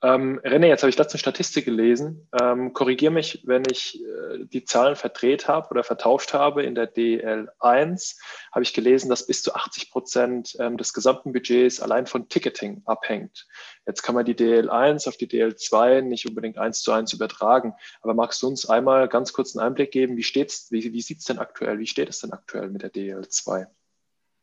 Ähm, 0.02 0.38
René, 0.44 0.66
jetzt 0.66 0.82
habe 0.82 0.90
ich 0.90 0.98
letzte 0.98 1.16
Statistik 1.16 1.64
gelesen. 1.64 2.28
Ähm, 2.38 2.74
Korrigiere 2.74 3.12
mich, 3.12 3.42
wenn 3.46 3.62
ich 3.70 4.02
äh, 4.04 4.44
die 4.44 4.64
Zahlen 4.64 4.94
verdreht 4.94 5.48
habe 5.48 5.70
oder 5.70 5.84
vertauscht 5.84 6.34
habe. 6.34 6.62
In 6.64 6.74
der 6.74 6.94
DL1 6.94 8.16
habe 8.52 8.62
ich 8.62 8.74
gelesen, 8.74 9.08
dass 9.08 9.26
bis 9.26 9.42
zu 9.42 9.54
80 9.54 9.90
Prozent 9.90 10.56
ähm, 10.60 10.76
des 10.76 10.92
gesamten 10.92 11.32
Budgets 11.32 11.80
allein 11.80 12.06
von 12.06 12.28
Ticketing 12.28 12.82
abhängt. 12.84 13.46
Jetzt 13.86 14.02
kann 14.02 14.14
man 14.14 14.26
die 14.26 14.34
DL1 14.34 15.08
auf 15.08 15.16
die 15.16 15.28
DL2 15.28 16.02
nicht 16.02 16.28
unbedingt 16.28 16.58
eins 16.58 16.82
zu 16.82 16.92
eins 16.92 17.14
übertragen. 17.14 17.72
Aber 18.02 18.12
magst 18.12 18.42
du 18.42 18.48
uns 18.48 18.68
einmal 18.68 19.08
ganz 19.08 19.32
kurz 19.32 19.56
einen 19.56 19.66
Einblick 19.66 19.92
geben, 19.92 20.18
wie, 20.18 20.22
wie, 20.24 20.92
wie 20.92 21.02
sieht 21.02 21.20
es 21.20 21.24
denn 21.24 21.38
aktuell, 21.38 21.78
wie 21.78 21.86
steht 21.86 22.10
es 22.10 22.20
denn 22.20 22.32
aktuell 22.32 22.68
mit 22.68 22.82
der 22.82 22.92
DL2? 22.92 23.66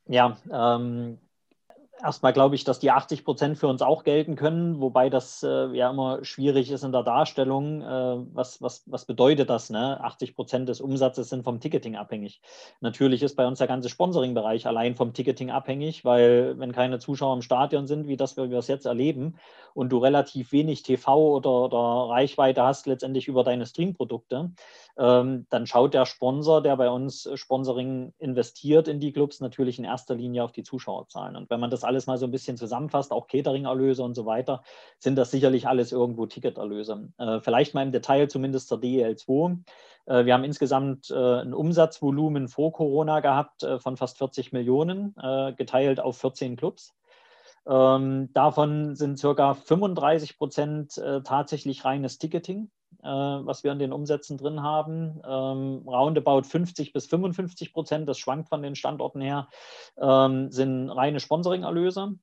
Ja, 0.08 0.38
ähm, 0.52 1.20
erstmal 2.02 2.34
glaube 2.34 2.56
ich, 2.56 2.64
dass 2.64 2.80
die 2.80 2.92
80 2.92 3.24
Prozent 3.24 3.58
für 3.58 3.68
uns 3.68 3.82
auch 3.82 4.04
gelten 4.04 4.36
können, 4.36 4.82
wobei 4.82 5.10
das 5.10 5.44
äh, 5.44 5.68
ja 5.76 5.90
immer 5.90 6.24
schwierig 6.24 6.72
ist 6.72 6.84
in 6.84 6.92
der 6.92 7.04
Darstellung. 7.04 7.82
Äh, 7.82 8.26
was, 8.34 8.62
was, 8.62 8.84
was 8.86 9.06
bedeutet 9.06 9.50
das? 9.50 9.70
Ne? 9.70 10.00
80 10.02 10.36
Prozent 10.36 10.70
des 10.70 10.82
Umsatzes 10.82 11.30
sind 11.30 11.44
vom 11.44 11.60
Ticketing 11.60 11.96
abhängig. 11.96 12.42
Natürlich 12.82 13.24
ist 13.24 13.36
bei 13.36 13.48
uns 13.48 13.60
der 13.60 13.68
ganze 13.68 13.90
Sponsoring-Bereich 13.90 14.68
allein 14.68 14.96
vom 14.96 15.14
Ticketing 15.14 15.52
abhängig, 15.52 16.04
weil 16.04 16.58
wenn 16.60 16.72
keine 16.72 17.00
Zuschauer 17.00 17.36
im 17.36 17.42
Stadion 17.42 17.88
sind, 17.88 18.08
wie 18.08 18.18
das 18.18 18.38
wir 18.38 18.52
es 18.52 18.68
jetzt 18.68 18.86
erleben, 18.86 19.36
und 19.74 19.90
du 19.90 19.98
relativ 19.98 20.52
wenig 20.52 20.84
TV 20.84 21.36
oder, 21.36 21.50
oder 21.50 22.10
Reichweite 22.10 22.64
hast, 22.64 22.86
letztendlich 22.88 23.28
über 23.28 23.44
deine 23.44 23.66
Stream-Produkte, 23.66 24.52
ähm, 24.98 25.48
dann 25.50 25.66
schaut 25.66 25.94
der 25.94 26.06
Sponsor, 26.06 26.62
der 26.62 26.78
bei 26.78 26.90
uns 26.90 27.28
Sponsoring 27.34 28.14
investiert 28.20 28.88
in 28.88 29.00
die 29.00 29.12
Clubs, 29.12 29.40
natürlich 29.40 29.80
in 29.80 29.86
erster 29.86 30.16
Linie 30.16 30.44
auf 30.44 30.52
die 30.52 30.64
Zuschauerzahlen. 30.64 31.36
Und 31.36 31.50
wenn 31.50 31.60
man 31.60 31.72
das 31.72 31.84
alles 31.84 32.06
mal 32.06 32.18
so 32.18 32.26
ein 32.26 32.32
bisschen 32.32 32.58
zusammenfasst, 32.58 33.12
auch 33.12 33.28
Catering-Erlöse 33.28 34.04
und 34.04 34.14
so 34.14 34.26
weiter, 34.26 34.64
sind 35.00 35.16
das 35.16 35.32
sicherlich 35.32 35.68
alles 35.68 35.92
irgendwo 35.92 36.28
Ticketerlöse. 36.28 37.10
Äh, 37.18 37.40
vielleicht 37.40 37.74
mal 37.74 37.84
im 37.84 37.92
Detail 37.92 38.28
zumindest 38.28 38.68
zur 38.68 38.80
DEL2. 38.80 39.64
Äh, 40.06 40.26
wir 40.26 40.34
haben 40.34 40.44
insgesamt 40.44 41.10
äh, 41.10 41.42
ein 41.42 41.54
Umsatzvolumen 41.54 42.48
vor 42.48 42.72
Corona 42.72 43.20
gehabt 43.20 43.64
äh, 43.64 43.80
von 43.80 43.98
fast 43.98 44.20
40 44.20 44.54
Millionen, 44.54 45.16
äh, 45.22 45.54
geteilt 45.54 46.00
auf 46.00 46.18
14 46.18 46.56
Clubs. 46.56 46.94
Ähm, 47.66 48.30
davon 48.34 48.96
sind 48.96 49.18
circa 49.18 49.54
35 49.54 50.38
Prozent 50.38 50.98
äh, 50.98 51.22
tatsächlich 51.24 51.86
reines 51.86 52.18
Ticketing, 52.18 52.70
äh, 53.02 53.08
was 53.08 53.64
wir 53.64 53.72
in 53.72 53.80
den 53.80 53.94
Umsätzen 53.94 54.38
drin 54.38 54.62
haben. 54.62 55.22
Ähm, 55.26 55.88
roundabout 55.88 56.44
50 56.44 56.94
bis 56.94 57.08
55 57.08 57.74
Prozent, 57.74 58.08
das 58.08 58.18
schwankt 58.18 58.50
von 58.50 58.62
den 58.62 58.76
Standorten 58.76 59.22
her, 59.22 59.48
ähm, 59.98 60.52
sind 60.52 60.90
reine 60.90 61.20
Sponsoring-Erlöse. 61.20 62.16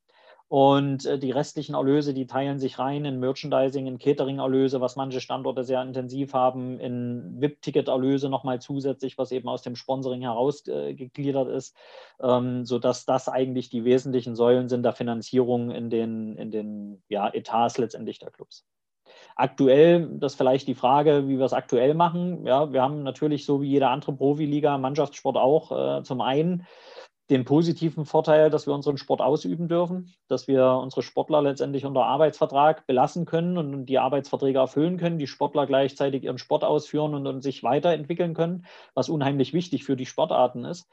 Und 0.50 1.06
äh, 1.06 1.16
die 1.16 1.30
restlichen 1.30 1.76
Erlöse, 1.76 2.12
die 2.12 2.26
teilen 2.26 2.58
sich 2.58 2.80
rein 2.80 3.04
in 3.04 3.20
Merchandising, 3.20 3.86
in 3.86 3.98
Catering-Erlöse, 4.00 4.80
was 4.80 4.96
manche 4.96 5.20
Standorte 5.20 5.62
sehr 5.62 5.80
intensiv 5.80 6.34
haben, 6.34 6.80
in 6.80 7.40
VIP-Ticket-Erlöse 7.40 8.28
nochmal 8.28 8.60
zusätzlich, 8.60 9.16
was 9.16 9.30
eben 9.30 9.48
aus 9.48 9.62
dem 9.62 9.76
Sponsoring 9.76 10.22
herausgegliedert 10.22 11.46
ist, 11.50 11.76
ähm, 12.20 12.64
sodass 12.64 13.04
das 13.04 13.28
eigentlich 13.28 13.70
die 13.70 13.84
wesentlichen 13.84 14.34
Säulen 14.34 14.68
sind 14.68 14.82
der 14.82 14.92
Finanzierung 14.92 15.70
in 15.70 15.88
den, 15.88 16.36
in 16.36 16.50
den 16.50 17.00
ja, 17.08 17.32
Etats 17.32 17.78
letztendlich 17.78 18.18
der 18.18 18.32
Clubs. 18.32 18.66
Aktuell, 19.40 20.06
das 20.18 20.32
ist 20.32 20.36
vielleicht 20.36 20.68
die 20.68 20.74
Frage, 20.74 21.26
wie 21.26 21.38
wir 21.38 21.46
es 21.46 21.54
aktuell 21.54 21.94
machen. 21.94 22.46
Ja, 22.46 22.74
wir 22.74 22.82
haben 22.82 23.02
natürlich 23.02 23.46
so 23.46 23.62
wie 23.62 23.70
jede 23.70 23.88
andere 23.88 24.12
Profiliga, 24.12 24.76
Mannschaftssport 24.76 25.38
auch, 25.38 26.00
äh, 26.00 26.02
zum 26.02 26.20
einen 26.20 26.66
den 27.30 27.46
positiven 27.46 28.04
Vorteil, 28.04 28.50
dass 28.50 28.66
wir 28.66 28.74
unseren 28.74 28.98
Sport 28.98 29.22
ausüben 29.22 29.66
dürfen, 29.66 30.12
dass 30.28 30.46
wir 30.46 30.66
unsere 30.82 31.02
Sportler 31.02 31.40
letztendlich 31.40 31.86
unter 31.86 32.04
Arbeitsvertrag 32.04 32.86
belassen 32.86 33.24
können 33.24 33.56
und 33.56 33.86
die 33.86 33.98
Arbeitsverträge 33.98 34.58
erfüllen 34.58 34.98
können, 34.98 35.18
die 35.18 35.28
Sportler 35.28 35.66
gleichzeitig 35.66 36.24
ihren 36.24 36.38
Sport 36.38 36.62
ausführen 36.62 37.14
und, 37.14 37.26
und 37.26 37.40
sich 37.40 37.62
weiterentwickeln 37.62 38.34
können, 38.34 38.66
was 38.94 39.08
unheimlich 39.08 39.54
wichtig 39.54 39.84
für 39.84 39.96
die 39.96 40.06
Sportarten 40.06 40.66
ist. 40.66 40.86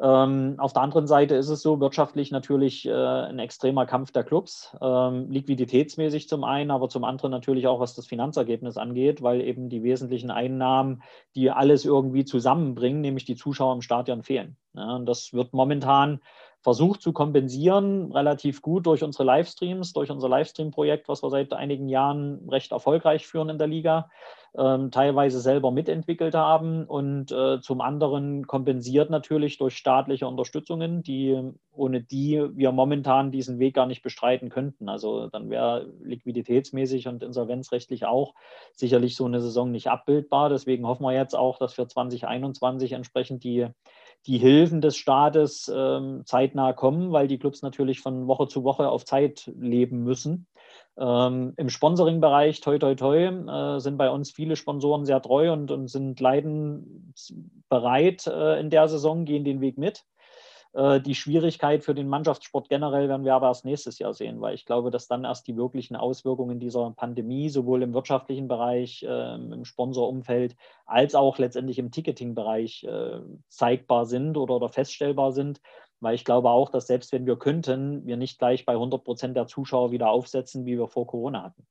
Ähm, 0.00 0.54
auf 0.58 0.72
der 0.72 0.82
anderen 0.82 1.08
Seite 1.08 1.34
ist 1.34 1.48
es 1.48 1.60
so 1.60 1.80
wirtschaftlich 1.80 2.30
natürlich 2.30 2.86
äh, 2.86 2.92
ein 2.92 3.40
extremer 3.40 3.84
Kampf 3.84 4.12
der 4.12 4.22
Clubs, 4.22 4.76
ähm, 4.80 5.28
liquiditätsmäßig 5.28 6.28
zum 6.28 6.44
einen, 6.44 6.70
aber 6.70 6.88
zum 6.88 7.02
anderen 7.02 7.32
natürlich 7.32 7.66
auch, 7.66 7.80
was 7.80 7.94
das 7.94 8.06
Finanzergebnis 8.06 8.76
angeht, 8.76 9.22
weil 9.22 9.40
eben 9.40 9.68
die 9.68 9.82
wesentlichen 9.82 10.30
Einnahmen, 10.30 11.02
die 11.34 11.50
alles 11.50 11.84
irgendwie 11.84 12.24
zusammenbringen, 12.24 13.00
nämlich 13.00 13.24
die 13.24 13.36
Zuschauer 13.36 13.74
im 13.74 13.82
Stadion 13.82 14.22
fehlen. 14.22 14.56
Ja, 14.74 15.00
das 15.00 15.32
wird 15.32 15.52
momentan 15.52 16.20
versucht 16.60 17.02
zu 17.02 17.12
kompensieren, 17.12 18.12
relativ 18.12 18.62
gut 18.62 18.86
durch 18.86 19.04
unsere 19.04 19.24
Livestreams, 19.24 19.92
durch 19.92 20.10
unser 20.10 20.28
Livestream-Projekt, 20.28 21.08
was 21.08 21.22
wir 21.22 21.30
seit 21.30 21.52
einigen 21.52 21.88
Jahren 21.88 22.48
recht 22.48 22.72
erfolgreich 22.72 23.26
führen 23.26 23.48
in 23.48 23.58
der 23.58 23.68
Liga, 23.68 24.10
ähm, 24.56 24.90
teilweise 24.90 25.40
selber 25.40 25.70
mitentwickelt 25.70 26.34
haben 26.34 26.84
und 26.84 27.30
äh, 27.30 27.60
zum 27.60 27.80
anderen 27.80 28.46
kompensiert 28.46 29.10
natürlich 29.10 29.58
durch 29.58 29.76
staatliche 29.76 30.26
Unterstützungen, 30.26 31.02
die 31.02 31.52
ohne 31.70 32.02
die 32.02 32.44
wir 32.54 32.72
momentan 32.72 33.30
diesen 33.30 33.60
Weg 33.60 33.74
gar 33.74 33.86
nicht 33.86 34.02
bestreiten 34.02 34.48
könnten. 34.48 34.88
Also 34.88 35.28
dann 35.28 35.50
wäre 35.50 35.92
liquiditätsmäßig 36.02 37.06
und 37.06 37.22
insolvenzrechtlich 37.22 38.04
auch 38.04 38.34
sicherlich 38.72 39.14
so 39.14 39.26
eine 39.26 39.40
Saison 39.40 39.70
nicht 39.70 39.88
abbildbar. 39.88 40.48
Deswegen 40.48 40.86
hoffen 40.86 41.04
wir 41.04 41.12
jetzt 41.12 41.36
auch, 41.36 41.58
dass 41.58 41.74
für 41.74 41.86
2021 41.86 42.92
entsprechend 42.92 43.44
die 43.44 43.68
die 44.26 44.38
Hilfen 44.38 44.80
des 44.80 44.96
Staates 44.96 45.70
ähm, 45.74 46.22
zeitnah 46.26 46.72
kommen, 46.72 47.12
weil 47.12 47.28
die 47.28 47.38
Clubs 47.38 47.62
natürlich 47.62 48.00
von 48.00 48.26
Woche 48.26 48.48
zu 48.48 48.64
Woche 48.64 48.88
auf 48.88 49.04
Zeit 49.04 49.50
leben 49.58 50.02
müssen. 50.02 50.46
Ähm, 50.98 51.54
Im 51.56 51.70
Sponsoring-Bereich, 51.70 52.60
toi, 52.60 52.78
toi, 52.78 52.94
toi, 52.94 53.26
äh, 53.26 53.80
sind 53.80 53.96
bei 53.96 54.10
uns 54.10 54.32
viele 54.32 54.56
Sponsoren 54.56 55.04
sehr 55.04 55.22
treu 55.22 55.52
und, 55.52 55.70
und 55.70 55.88
sind 55.88 56.18
leidensbereit 56.18 58.26
äh, 58.26 58.60
in 58.60 58.70
der 58.70 58.88
Saison, 58.88 59.24
gehen 59.24 59.44
den 59.44 59.60
Weg 59.60 59.78
mit. 59.78 60.04
Äh, 60.72 61.00
die 61.00 61.14
Schwierigkeit 61.14 61.84
für 61.84 61.94
den 61.94 62.08
Mannschaftssport 62.08 62.68
generell 62.68 63.08
werden 63.08 63.24
wir 63.24 63.34
aber 63.34 63.48
erst 63.48 63.64
nächstes 63.64 63.98
Jahr 63.98 64.14
sehen, 64.14 64.40
weil 64.40 64.54
ich 64.54 64.66
glaube, 64.66 64.90
dass 64.90 65.08
dann 65.08 65.24
erst 65.24 65.46
die 65.46 65.56
wirklichen 65.56 65.96
Auswirkungen 65.96 66.60
dieser 66.60 66.90
Pandemie 66.90 67.48
sowohl 67.48 67.82
im 67.82 67.94
wirtschaftlichen 67.94 68.48
Bereich, 68.48 69.02
äh, 69.02 69.34
im 69.34 69.64
Sponsorumfeld, 69.64 70.56
als 70.86 71.14
auch 71.14 71.38
letztendlich 71.38 71.78
im 71.78 71.90
Ticketing-Bereich 71.90 72.84
äh, 72.84 73.20
zeigbar 73.48 74.06
sind 74.06 74.36
oder, 74.36 74.56
oder 74.56 74.68
feststellbar 74.68 75.32
sind. 75.32 75.60
Weil 76.00 76.14
ich 76.14 76.24
glaube 76.24 76.50
auch, 76.50 76.70
dass 76.70 76.86
selbst 76.86 77.12
wenn 77.12 77.26
wir 77.26 77.36
könnten, 77.36 78.06
wir 78.06 78.16
nicht 78.16 78.38
gleich 78.38 78.64
bei 78.64 78.74
100 78.74 79.02
Prozent 79.02 79.36
der 79.36 79.46
Zuschauer 79.46 79.90
wieder 79.90 80.10
aufsetzen, 80.10 80.64
wie 80.64 80.78
wir 80.78 80.86
vor 80.86 81.06
Corona 81.06 81.42
hatten. 81.42 81.66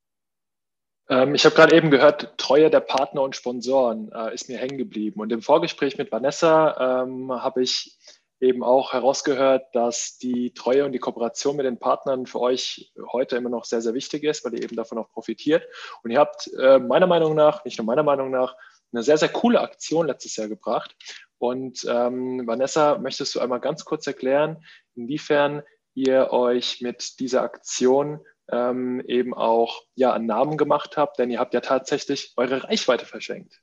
Ähm, 1.08 1.34
ich 1.34 1.44
habe 1.44 1.54
gerade 1.54 1.74
eben 1.74 1.90
gehört, 1.90 2.34
Treue 2.36 2.68
der 2.68 2.80
Partner 2.80 3.22
und 3.22 3.34
Sponsoren 3.34 4.12
äh, 4.12 4.34
ist 4.34 4.48
mir 4.48 4.58
hängen 4.58 4.76
geblieben. 4.76 5.20
Und 5.20 5.32
im 5.32 5.40
Vorgespräch 5.40 5.96
mit 5.96 6.12
Vanessa 6.12 7.02
ähm, 7.04 7.32
habe 7.32 7.62
ich 7.62 7.96
eben 8.40 8.62
auch 8.62 8.92
herausgehört, 8.92 9.66
dass 9.74 10.18
die 10.18 10.52
Treue 10.54 10.84
und 10.84 10.92
die 10.92 10.98
Kooperation 10.98 11.56
mit 11.56 11.66
den 11.66 11.78
Partnern 11.78 12.26
für 12.26 12.40
euch 12.40 12.92
heute 13.12 13.36
immer 13.36 13.50
noch 13.50 13.64
sehr, 13.64 13.80
sehr 13.80 13.94
wichtig 13.94 14.24
ist, 14.24 14.44
weil 14.44 14.54
ihr 14.54 14.62
eben 14.62 14.76
davon 14.76 14.98
auch 14.98 15.10
profitiert. 15.10 15.66
Und 16.02 16.10
ihr 16.10 16.20
habt 16.20 16.50
äh, 16.58 16.78
meiner 16.78 17.06
Meinung 17.06 17.34
nach, 17.34 17.64
nicht 17.64 17.78
nur 17.78 17.86
meiner 17.86 18.02
Meinung 18.04 18.30
nach, 18.30 18.54
eine 18.92 19.02
sehr, 19.02 19.18
sehr 19.18 19.28
coole 19.28 19.60
Aktion 19.60 20.06
letztes 20.06 20.36
Jahr 20.36 20.48
gebracht. 20.48 20.94
Und 21.38 21.86
ähm, 21.88 22.46
Vanessa, 22.46 22.98
möchtest 22.98 23.34
du 23.34 23.40
einmal 23.40 23.60
ganz 23.60 23.84
kurz 23.84 24.06
erklären, 24.06 24.64
inwiefern 24.94 25.62
ihr 25.94 26.32
euch 26.32 26.80
mit 26.80 27.20
dieser 27.20 27.42
Aktion 27.42 28.20
ähm, 28.50 29.02
eben 29.06 29.34
auch 29.34 29.82
ja, 29.94 30.12
einen 30.12 30.26
Namen 30.26 30.56
gemacht 30.56 30.96
habt, 30.96 31.18
denn 31.18 31.30
ihr 31.30 31.38
habt 31.38 31.54
ja 31.54 31.60
tatsächlich 31.60 32.32
eure 32.36 32.64
Reichweite 32.64 33.04
verschenkt. 33.04 33.60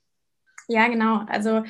Ja, 0.68 0.88
genau. 0.88 1.24
Also 1.28 1.64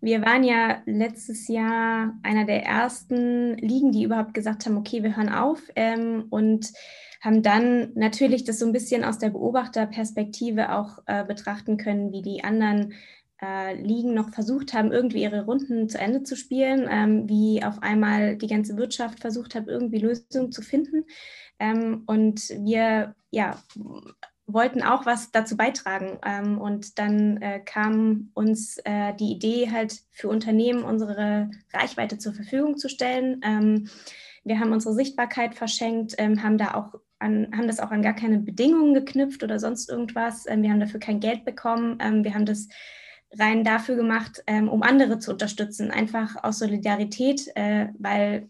wir 0.00 0.22
waren 0.22 0.44
ja 0.44 0.82
letztes 0.86 1.48
Jahr 1.48 2.14
einer 2.22 2.44
der 2.44 2.64
ersten 2.64 3.56
Ligen, 3.58 3.92
die 3.92 4.04
überhaupt 4.04 4.34
gesagt 4.34 4.66
haben, 4.66 4.76
okay, 4.76 5.02
wir 5.02 5.16
hören 5.16 5.28
auf 5.28 5.60
ähm, 5.76 6.26
und 6.30 6.72
haben 7.20 7.42
dann 7.42 7.92
natürlich 7.94 8.44
das 8.44 8.58
so 8.58 8.66
ein 8.66 8.72
bisschen 8.72 9.04
aus 9.04 9.18
der 9.18 9.30
Beobachterperspektive 9.30 10.72
auch 10.72 10.98
äh, 11.06 11.24
betrachten 11.24 11.76
können, 11.76 12.12
wie 12.12 12.22
die 12.22 12.42
anderen 12.42 12.94
äh, 13.42 13.74
Ligen 13.74 14.14
noch 14.14 14.30
versucht 14.30 14.72
haben, 14.72 14.92
irgendwie 14.92 15.22
ihre 15.22 15.44
Runden 15.44 15.88
zu 15.88 15.98
Ende 15.98 16.22
zu 16.22 16.36
spielen, 16.36 16.88
ähm, 16.90 17.28
wie 17.28 17.62
auf 17.62 17.82
einmal 17.82 18.36
die 18.36 18.46
ganze 18.46 18.76
Wirtschaft 18.76 19.20
versucht 19.20 19.54
hat, 19.54 19.68
irgendwie 19.68 19.98
Lösungen 19.98 20.50
zu 20.50 20.62
finden. 20.62 21.04
Ähm, 21.58 22.04
und 22.06 22.48
wir 22.50 23.14
ja, 23.30 23.62
wollten 24.52 24.82
auch 24.82 25.06
was 25.06 25.30
dazu 25.30 25.56
beitragen. 25.56 26.18
Ähm, 26.24 26.60
und 26.60 26.98
dann 26.98 27.40
äh, 27.42 27.60
kam 27.60 28.30
uns 28.34 28.78
äh, 28.84 29.14
die 29.14 29.32
Idee, 29.32 29.70
halt 29.70 30.00
für 30.10 30.28
Unternehmen 30.28 30.82
unsere 30.82 31.50
Reichweite 31.72 32.18
zur 32.18 32.34
Verfügung 32.34 32.76
zu 32.76 32.88
stellen. 32.88 33.40
Ähm, 33.44 33.88
wir 34.44 34.58
haben 34.58 34.72
unsere 34.72 34.94
Sichtbarkeit 34.94 35.54
verschenkt, 35.54 36.14
ähm, 36.18 36.42
haben 36.42 36.58
da 36.58 36.74
auch 36.74 36.94
an, 37.18 37.48
haben 37.54 37.66
das 37.66 37.80
auch 37.80 37.90
an 37.90 38.02
gar 38.02 38.14
keine 38.14 38.38
Bedingungen 38.38 38.94
geknüpft 38.94 39.42
oder 39.42 39.58
sonst 39.58 39.90
irgendwas. 39.90 40.46
Ähm, 40.46 40.62
wir 40.62 40.70
haben 40.70 40.80
dafür 40.80 41.00
kein 41.00 41.20
Geld 41.20 41.44
bekommen. 41.44 41.98
Ähm, 42.00 42.24
wir 42.24 42.34
haben 42.34 42.46
das 42.46 42.68
rein 43.38 43.62
dafür 43.64 43.96
gemacht, 43.96 44.42
ähm, 44.46 44.68
um 44.68 44.82
andere 44.82 45.18
zu 45.18 45.30
unterstützen, 45.30 45.90
einfach 45.90 46.42
aus 46.42 46.58
Solidarität, 46.58 47.48
äh, 47.54 47.88
weil 47.98 48.48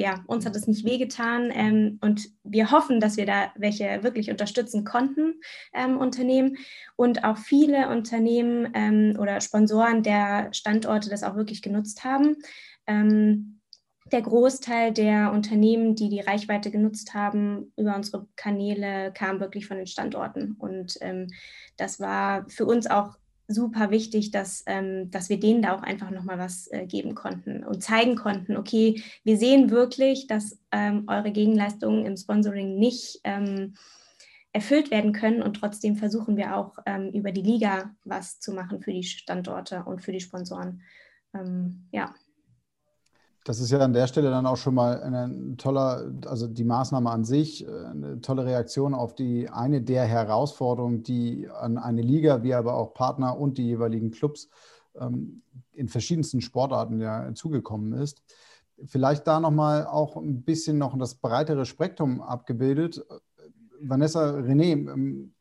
ja, 0.00 0.24
uns 0.26 0.46
hat 0.46 0.56
es 0.56 0.66
nicht 0.66 0.84
wehgetan 0.84 1.50
ähm, 1.52 1.98
und 2.00 2.30
wir 2.42 2.70
hoffen, 2.70 3.00
dass 3.00 3.16
wir 3.16 3.26
da 3.26 3.52
welche 3.56 4.02
wirklich 4.02 4.30
unterstützen 4.30 4.84
konnten, 4.84 5.40
ähm, 5.74 5.98
Unternehmen 5.98 6.56
und 6.96 7.24
auch 7.24 7.36
viele 7.36 7.88
Unternehmen 7.88 8.70
ähm, 8.74 9.16
oder 9.18 9.40
Sponsoren 9.40 10.02
der 10.02 10.52
Standorte 10.52 11.10
das 11.10 11.22
auch 11.22 11.36
wirklich 11.36 11.60
genutzt 11.60 12.02
haben. 12.02 12.36
Ähm, 12.86 13.60
der 14.10 14.22
Großteil 14.22 14.92
der 14.92 15.32
Unternehmen, 15.32 15.94
die 15.94 16.08
die 16.08 16.20
Reichweite 16.20 16.70
genutzt 16.70 17.14
haben 17.14 17.72
über 17.76 17.94
unsere 17.94 18.26
Kanäle, 18.34 19.12
kam 19.12 19.38
wirklich 19.38 19.66
von 19.66 19.76
den 19.76 19.86
Standorten 19.86 20.56
und 20.58 20.96
ähm, 21.02 21.28
das 21.76 22.00
war 22.00 22.48
für 22.48 22.64
uns 22.64 22.88
auch 22.88 23.19
super 23.50 23.90
wichtig, 23.90 24.30
dass, 24.30 24.62
ähm, 24.66 25.10
dass 25.10 25.28
wir 25.28 25.40
denen 25.40 25.62
da 25.62 25.74
auch 25.74 25.82
einfach 25.82 26.10
nochmal 26.10 26.38
was 26.38 26.70
äh, 26.70 26.86
geben 26.86 27.14
konnten 27.14 27.64
und 27.64 27.82
zeigen 27.82 28.16
konnten, 28.16 28.56
okay, 28.56 29.02
wir 29.24 29.36
sehen 29.36 29.70
wirklich, 29.70 30.26
dass 30.26 30.58
ähm, 30.70 31.04
eure 31.08 31.32
Gegenleistungen 31.32 32.06
im 32.06 32.16
Sponsoring 32.16 32.78
nicht 32.78 33.20
ähm, 33.24 33.74
erfüllt 34.52 34.90
werden 34.90 35.12
können 35.12 35.42
und 35.42 35.54
trotzdem 35.54 35.96
versuchen 35.96 36.36
wir 36.36 36.56
auch 36.56 36.78
ähm, 36.86 37.10
über 37.12 37.32
die 37.32 37.42
Liga 37.42 37.94
was 38.04 38.40
zu 38.40 38.52
machen 38.52 38.80
für 38.80 38.92
die 38.92 39.04
Standorte 39.04 39.84
und 39.84 40.00
für 40.00 40.12
die 40.12 40.20
Sponsoren. 40.20 40.82
Ähm, 41.34 41.86
ja. 41.92 42.14
Das 43.44 43.58
ist 43.58 43.70
ja 43.70 43.78
an 43.78 43.94
der 43.94 44.06
Stelle 44.06 44.30
dann 44.30 44.46
auch 44.46 44.58
schon 44.58 44.74
mal 44.74 45.02
ein 45.02 45.56
toller, 45.56 46.12
also 46.26 46.46
die 46.46 46.64
Maßnahme 46.64 47.10
an 47.10 47.24
sich, 47.24 47.66
äh, 47.66 47.70
eine 47.86 48.20
tolle 48.20 48.44
Reaktion 48.44 48.94
auf 48.94 49.14
die 49.14 49.48
eine 49.48 49.80
der 49.80 50.04
Herausforderungen, 50.04 51.02
die 51.02 51.48
an 51.48 51.78
eine 51.78 52.02
Liga, 52.02 52.42
wie 52.42 52.54
aber 52.54 52.74
auch 52.74 52.92
Partner 52.92 53.38
und 53.38 53.56
die 53.56 53.64
jeweiligen 53.64 54.10
Clubs 54.10 54.48
ähm, 54.98 55.42
in 55.72 55.88
verschiedensten 55.88 56.40
Sportarten 56.42 57.00
ja 57.00 57.32
zugekommen 57.34 57.94
ist. 57.94 58.22
Vielleicht 58.84 59.26
da 59.26 59.40
nochmal 59.40 59.86
auch 59.86 60.16
ein 60.16 60.42
bisschen 60.42 60.78
noch 60.78 60.96
das 60.98 61.14
breitere 61.14 61.64
Spektrum 61.64 62.20
abgebildet. 62.20 63.04
Vanessa, 63.80 64.36
René, 64.36 64.72
ähm, 64.72 65.34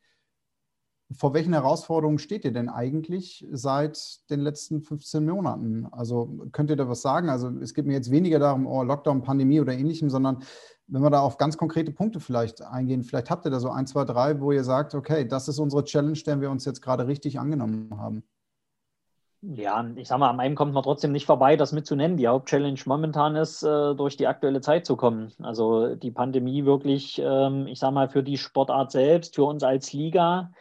vor 1.11 1.33
welchen 1.33 1.53
Herausforderungen 1.53 2.19
steht 2.19 2.45
ihr 2.45 2.53
denn 2.53 2.69
eigentlich 2.69 3.45
seit 3.51 4.29
den 4.29 4.41
letzten 4.41 4.81
15 4.81 5.25
Monaten? 5.25 5.87
Also 5.91 6.45
könnt 6.51 6.69
ihr 6.69 6.75
da 6.75 6.87
was 6.87 7.01
sagen? 7.01 7.29
Also 7.29 7.49
es 7.61 7.73
geht 7.73 7.85
mir 7.85 7.93
jetzt 7.93 8.11
weniger 8.11 8.37
darum, 8.37 8.67
oh, 8.67 8.83
Lockdown, 8.83 9.23
Pandemie 9.23 9.59
oder 9.59 9.73
ähnlichem, 9.73 10.09
sondern 10.09 10.43
wenn 10.87 11.01
wir 11.01 11.09
da 11.09 11.21
auf 11.21 11.37
ganz 11.37 11.57
konkrete 11.57 11.91
Punkte 11.91 12.19
vielleicht 12.19 12.61
eingehen, 12.61 13.03
vielleicht 13.03 13.29
habt 13.29 13.45
ihr 13.45 13.51
da 13.51 13.59
so 13.59 13.69
ein, 13.69 13.87
zwei, 13.87 14.05
drei, 14.05 14.39
wo 14.39 14.51
ihr 14.51 14.63
sagt, 14.63 14.93
okay, 14.93 15.27
das 15.27 15.47
ist 15.47 15.59
unsere 15.59 15.83
Challenge, 15.83 16.19
der 16.25 16.41
wir 16.41 16.51
uns 16.51 16.65
jetzt 16.65 16.81
gerade 16.81 17.07
richtig 17.07 17.39
angenommen 17.39 17.89
haben. 17.97 18.23
Ja, 19.41 19.89
ich 19.95 20.09
sage 20.09 20.19
mal, 20.19 20.29
am 20.29 20.39
einen 20.41 20.55
kommt 20.55 20.73
man 20.73 20.83
trotzdem 20.83 21.13
nicht 21.13 21.25
vorbei, 21.25 21.55
das 21.55 21.71
mitzunennen. 21.71 22.17
Die 22.17 22.27
Hauptchallenge 22.27 22.81
momentan 22.85 23.37
ist, 23.37 23.63
äh, 23.63 23.95
durch 23.95 24.17
die 24.17 24.27
aktuelle 24.27 24.59
Zeit 24.59 24.85
zu 24.85 24.97
kommen. 24.97 25.31
Also 25.41 25.95
die 25.95 26.11
Pandemie 26.11 26.65
wirklich, 26.65 27.21
ähm, 27.23 27.65
ich 27.67 27.79
sage 27.79 27.93
mal, 27.93 28.09
für 28.09 28.21
die 28.21 28.37
Sportart 28.37 28.91
selbst, 28.91 29.35
für 29.35 29.45
uns 29.45 29.63
als 29.63 29.93
Liga, 29.93 30.51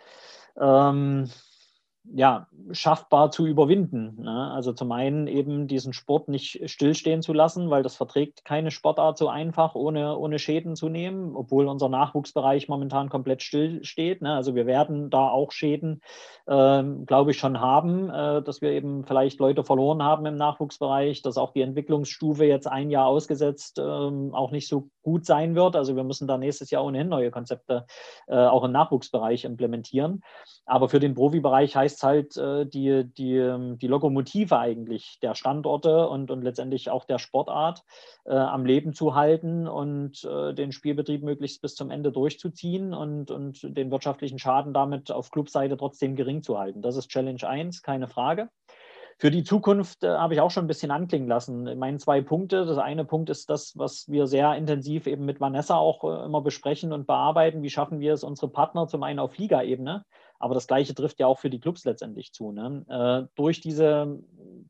ähm, 0.60 1.30
ja, 2.14 2.46
schaffbar 2.72 3.30
zu 3.30 3.46
überwinden. 3.46 4.22
Ne? 4.22 4.50
Also 4.52 4.72
zum 4.72 4.92
einen 4.92 5.26
eben 5.26 5.66
diesen 5.66 5.92
Sport 5.92 6.28
nicht 6.28 6.68
stillstehen 6.70 7.22
zu 7.22 7.32
lassen, 7.32 7.70
weil 7.70 7.82
das 7.82 7.96
verträgt 7.96 8.44
keine 8.44 8.70
Sportart 8.70 9.18
so 9.18 9.28
einfach, 9.28 9.74
ohne, 9.74 10.16
ohne 10.16 10.38
Schäden 10.38 10.76
zu 10.76 10.88
nehmen, 10.88 11.36
obwohl 11.36 11.66
unser 11.66 11.88
Nachwuchsbereich 11.88 12.68
momentan 12.68 13.08
komplett 13.08 13.42
still 13.42 13.84
steht. 13.84 14.22
Ne? 14.22 14.34
Also 14.34 14.54
wir 14.54 14.66
werden 14.66 15.10
da 15.10 15.28
auch 15.28 15.52
Schäden, 15.52 16.02
äh, 16.46 16.82
glaube 17.06 17.32
ich, 17.32 17.38
schon 17.38 17.60
haben, 17.60 18.10
äh, 18.10 18.42
dass 18.42 18.60
wir 18.60 18.70
eben 18.70 19.04
vielleicht 19.04 19.38
Leute 19.38 19.64
verloren 19.64 20.02
haben 20.02 20.26
im 20.26 20.36
Nachwuchsbereich, 20.36 21.22
dass 21.22 21.36
auch 21.36 21.52
die 21.52 21.62
Entwicklungsstufe 21.62 22.44
jetzt 22.44 22.66
ein 22.66 22.90
Jahr 22.90 23.06
ausgesetzt 23.06 23.78
äh, 23.78 23.82
auch 23.82 24.50
nicht 24.50 24.68
so 24.68 24.88
gut 25.02 25.26
sein 25.26 25.54
wird. 25.54 25.76
Also 25.76 25.96
wir 25.96 26.04
müssen 26.04 26.28
da 26.28 26.38
nächstes 26.38 26.70
Jahr 26.70 26.84
ohnehin 26.84 27.08
neue 27.08 27.30
Konzepte 27.30 27.86
äh, 28.26 28.36
auch 28.36 28.64
im 28.64 28.72
Nachwuchsbereich 28.72 29.44
implementieren. 29.44 30.22
Aber 30.66 30.88
für 30.88 31.00
den 31.00 31.14
Profibereich 31.14 31.76
heißt 31.76 31.97
es 31.98 32.02
halt, 32.02 32.36
äh, 32.36 32.66
die, 32.66 33.04
die, 33.04 33.36
ähm, 33.36 33.78
die 33.78 33.86
Lokomotive 33.86 34.58
eigentlich 34.58 35.18
der 35.20 35.34
Standorte 35.34 36.08
und, 36.08 36.30
und 36.30 36.42
letztendlich 36.42 36.90
auch 36.90 37.04
der 37.04 37.18
Sportart 37.18 37.82
äh, 38.24 38.34
am 38.34 38.64
Leben 38.64 38.94
zu 38.94 39.14
halten 39.14 39.68
und 39.68 40.24
äh, 40.24 40.54
den 40.54 40.72
Spielbetrieb 40.72 41.22
möglichst 41.22 41.60
bis 41.60 41.74
zum 41.74 41.90
Ende 41.90 42.12
durchzuziehen 42.12 42.94
und, 42.94 43.30
und 43.30 43.76
den 43.76 43.90
wirtschaftlichen 43.90 44.38
Schaden 44.38 44.72
damit 44.72 45.10
auf 45.10 45.30
Clubseite 45.30 45.76
trotzdem 45.76 46.16
gering 46.16 46.42
zu 46.42 46.58
halten. 46.58 46.82
Das 46.82 46.96
ist 46.96 47.08
Challenge 47.08 47.46
1, 47.46 47.82
keine 47.82 48.08
Frage. 48.08 48.48
Für 49.20 49.32
die 49.32 49.42
Zukunft 49.42 50.04
äh, 50.04 50.08
habe 50.16 50.34
ich 50.34 50.40
auch 50.40 50.52
schon 50.52 50.64
ein 50.64 50.68
bisschen 50.68 50.92
anklingen 50.92 51.28
lassen. 51.28 51.76
Meine 51.76 51.98
zwei 51.98 52.20
Punkte. 52.20 52.64
Das 52.64 52.78
eine 52.78 53.04
Punkt 53.04 53.30
ist 53.30 53.50
das, 53.50 53.76
was 53.76 54.08
wir 54.08 54.28
sehr 54.28 54.54
intensiv 54.54 55.08
eben 55.08 55.24
mit 55.24 55.40
Vanessa 55.40 55.76
auch 55.76 56.04
äh, 56.04 56.24
immer 56.24 56.40
besprechen 56.40 56.92
und 56.92 57.08
bearbeiten. 57.08 57.62
Wie 57.64 57.70
schaffen 57.70 57.98
wir 57.98 58.12
es, 58.12 58.22
unsere 58.22 58.48
Partner 58.48 58.86
zum 58.86 59.02
einen 59.02 59.18
auf 59.18 59.36
Liga-Ebene 59.36 60.04
aber 60.38 60.54
das 60.54 60.66
Gleiche 60.66 60.94
trifft 60.94 61.18
ja 61.20 61.26
auch 61.26 61.38
für 61.38 61.50
die 61.50 61.60
Clubs 61.60 61.84
letztendlich 61.84 62.32
zu. 62.32 62.52
Ne? 62.52 62.84
Äh, 62.88 63.28
durch 63.34 63.60
diese 63.60 64.18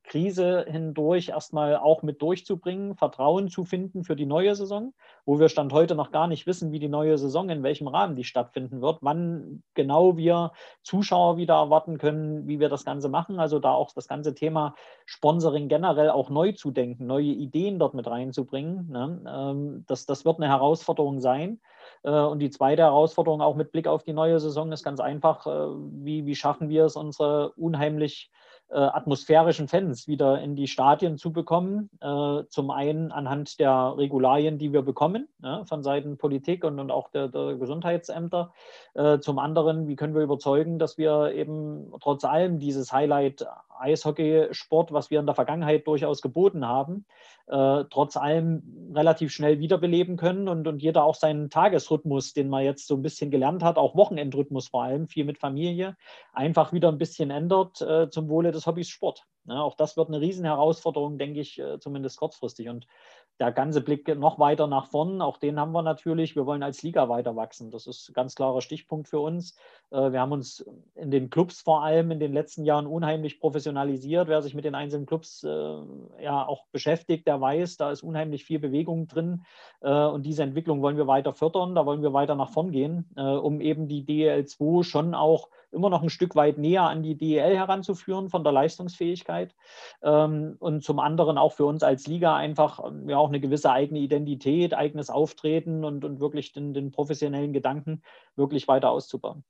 Krise 0.08 0.64
hindurch 0.66 1.28
erstmal 1.28 1.76
auch 1.76 2.02
mit 2.02 2.22
durchzubringen, 2.22 2.96
Vertrauen 2.96 3.48
zu 3.48 3.64
finden 3.64 4.04
für 4.04 4.16
die 4.16 4.26
neue 4.26 4.54
Saison, 4.54 4.94
wo 5.26 5.38
wir 5.38 5.48
Stand 5.48 5.72
heute 5.72 5.94
noch 5.94 6.10
gar 6.10 6.26
nicht 6.26 6.46
wissen, 6.46 6.72
wie 6.72 6.78
die 6.78 6.88
neue 6.88 7.18
Saison, 7.18 7.50
in 7.50 7.62
welchem 7.62 7.88
Rahmen 7.88 8.16
die 8.16 8.24
stattfinden 8.24 8.80
wird, 8.80 8.98
wann 9.02 9.62
genau 9.74 10.16
wir 10.16 10.52
Zuschauer 10.82 11.36
wieder 11.36 11.54
erwarten 11.54 11.98
können, 11.98 12.48
wie 12.48 12.58
wir 12.58 12.70
das 12.70 12.84
Ganze 12.84 13.08
machen. 13.08 13.38
Also 13.38 13.58
da 13.58 13.72
auch 13.72 13.92
das 13.92 14.08
ganze 14.08 14.34
Thema 14.34 14.74
Sponsoring 15.04 15.68
generell 15.68 16.10
auch 16.10 16.30
neu 16.30 16.52
zu 16.52 16.70
denken, 16.70 17.06
neue 17.06 17.24
Ideen 17.24 17.78
dort 17.78 17.94
mit 17.94 18.06
reinzubringen. 18.06 18.88
Ne? 18.90 19.22
Ähm, 19.28 19.84
das, 19.86 20.06
das 20.06 20.24
wird 20.24 20.38
eine 20.38 20.48
Herausforderung 20.48 21.20
sein. 21.20 21.60
Äh, 22.02 22.10
und 22.10 22.38
die 22.38 22.50
zweite 22.50 22.82
Herausforderung 22.82 23.42
auch 23.42 23.56
mit 23.56 23.72
Blick 23.72 23.86
auf 23.86 24.02
die 24.02 24.12
neue 24.12 24.40
Saison 24.40 24.72
ist 24.72 24.82
ganz 24.82 25.00
einfach, 25.00 25.46
äh, 25.46 25.50
wie, 25.50 26.26
wie 26.26 26.34
schaffen 26.34 26.68
wir 26.70 26.86
es, 26.86 26.96
unsere 26.96 27.52
unheimlich 27.52 28.30
atmosphärischen 28.76 29.68
Fans 29.68 30.08
wieder 30.08 30.40
in 30.40 30.54
die 30.54 30.68
Stadien 30.68 31.16
zu 31.16 31.32
bekommen. 31.32 31.90
Äh, 32.00 32.44
zum 32.48 32.70
einen 32.70 33.12
anhand 33.12 33.58
der 33.58 33.94
Regularien, 33.96 34.58
die 34.58 34.72
wir 34.72 34.82
bekommen 34.82 35.28
ja, 35.42 35.64
von 35.64 35.82
Seiten 35.82 36.18
Politik 36.18 36.64
und, 36.64 36.78
und 36.78 36.90
auch 36.90 37.08
der, 37.08 37.28
der 37.28 37.54
Gesundheitsämter. 37.54 38.52
Äh, 38.94 39.20
zum 39.20 39.38
anderen, 39.38 39.88
wie 39.88 39.96
können 39.96 40.14
wir 40.14 40.22
überzeugen, 40.22 40.78
dass 40.78 40.98
wir 40.98 41.32
eben 41.32 41.92
trotz 42.00 42.24
allem 42.24 42.58
dieses 42.58 42.92
Highlight 42.92 43.46
Eishockeysport, 43.78 44.92
was 44.92 45.10
wir 45.10 45.20
in 45.20 45.26
der 45.26 45.34
Vergangenheit 45.34 45.86
durchaus 45.86 46.20
geboten 46.20 46.66
haben, 46.66 47.04
äh, 47.46 47.84
trotz 47.90 48.16
allem 48.16 48.92
relativ 48.94 49.32
schnell 49.32 49.58
wiederbeleben 49.58 50.16
können 50.16 50.48
und, 50.48 50.66
und 50.66 50.82
jeder 50.82 51.04
auch 51.04 51.14
seinen 51.14 51.50
Tagesrhythmus, 51.50 52.32
den 52.34 52.48
man 52.48 52.64
jetzt 52.64 52.86
so 52.86 52.94
ein 52.94 53.02
bisschen 53.02 53.30
gelernt 53.30 53.62
hat, 53.62 53.78
auch 53.78 53.94
Wochenendrhythmus 53.94 54.68
vor 54.68 54.82
allem, 54.82 55.08
viel 55.08 55.24
mit 55.24 55.38
Familie, 55.38 55.96
einfach 56.32 56.72
wieder 56.72 56.88
ein 56.88 56.98
bisschen 56.98 57.30
ändert 57.30 57.80
äh, 57.80 58.10
zum 58.10 58.28
Wohle 58.28 58.52
des 58.52 58.57
Hobbys 58.66 58.88
Sport. 58.88 59.24
Ja, 59.44 59.60
auch 59.62 59.74
das 59.74 59.96
wird 59.96 60.08
eine 60.08 60.20
Riesenherausforderung, 60.20 61.18
denke 61.18 61.40
ich, 61.40 61.58
äh, 61.58 61.78
zumindest 61.78 62.18
kurzfristig. 62.18 62.68
Und 62.68 62.86
der 63.40 63.52
ganze 63.52 63.80
Blick 63.80 64.08
noch 64.18 64.38
weiter 64.38 64.66
nach 64.66 64.86
vorn, 64.86 65.22
auch 65.22 65.36
den 65.36 65.60
haben 65.60 65.72
wir 65.72 65.82
natürlich. 65.82 66.34
Wir 66.34 66.46
wollen 66.46 66.62
als 66.62 66.82
Liga 66.82 67.08
weiter 67.08 67.36
wachsen. 67.36 67.70
Das 67.70 67.86
ist 67.86 68.10
ein 68.10 68.14
ganz 68.14 68.34
klarer 68.34 68.60
Stichpunkt 68.60 69.08
für 69.08 69.20
uns. 69.20 69.56
Äh, 69.90 70.12
wir 70.12 70.20
haben 70.20 70.32
uns 70.32 70.64
in 70.94 71.10
den 71.10 71.30
Clubs 71.30 71.60
vor 71.60 71.82
allem 71.84 72.10
in 72.10 72.18
den 72.18 72.32
letzten 72.32 72.64
Jahren 72.64 72.86
unheimlich 72.86 73.40
professionalisiert. 73.40 74.28
Wer 74.28 74.42
sich 74.42 74.54
mit 74.54 74.64
den 74.64 74.74
einzelnen 74.74 75.06
Clubs 75.06 75.44
äh, 75.44 75.48
ja 76.20 76.46
auch 76.46 76.66
beschäftigt, 76.72 77.26
der 77.26 77.40
weiß, 77.40 77.76
da 77.76 77.90
ist 77.90 78.02
unheimlich 78.02 78.44
viel 78.44 78.58
Bewegung 78.58 79.06
drin. 79.06 79.44
Äh, 79.80 80.04
und 80.06 80.26
diese 80.26 80.42
Entwicklung 80.42 80.82
wollen 80.82 80.96
wir 80.96 81.06
weiter 81.06 81.32
fördern. 81.32 81.74
Da 81.74 81.86
wollen 81.86 82.02
wir 82.02 82.12
weiter 82.12 82.34
nach 82.34 82.50
vorn 82.50 82.72
gehen, 82.72 83.08
um 83.16 83.60
eben 83.60 83.88
die 83.88 84.04
DL2 84.04 84.82
schon 84.82 85.14
auch 85.14 85.48
immer 85.70 85.90
noch 85.90 86.02
ein 86.02 86.10
Stück 86.10 86.34
weit 86.34 86.58
näher 86.58 86.84
an 86.84 87.02
die 87.02 87.16
DEL 87.16 87.56
heranzuführen 87.56 88.28
von 88.28 88.42
der 88.42 88.52
Leistungsfähigkeit 88.52 89.54
ähm, 90.02 90.56
und 90.58 90.82
zum 90.82 90.98
anderen 90.98 91.38
auch 91.38 91.52
für 91.52 91.66
uns 91.66 91.82
als 91.82 92.06
Liga 92.06 92.36
einfach 92.36 92.80
ja 93.06 93.18
auch 93.28 93.32
eine 93.32 93.40
gewisse 93.40 93.70
eigene 93.70 94.00
Identität, 94.00 94.72
eigenes 94.72 95.10
Auftreten 95.10 95.84
und, 95.84 96.04
und 96.04 96.18
wirklich 96.18 96.52
den, 96.52 96.72
den 96.72 96.90
professionellen 96.90 97.52
Gedanken 97.52 98.02
wirklich 98.36 98.66
weiter 98.68 98.90
auszubauen. 98.90 99.44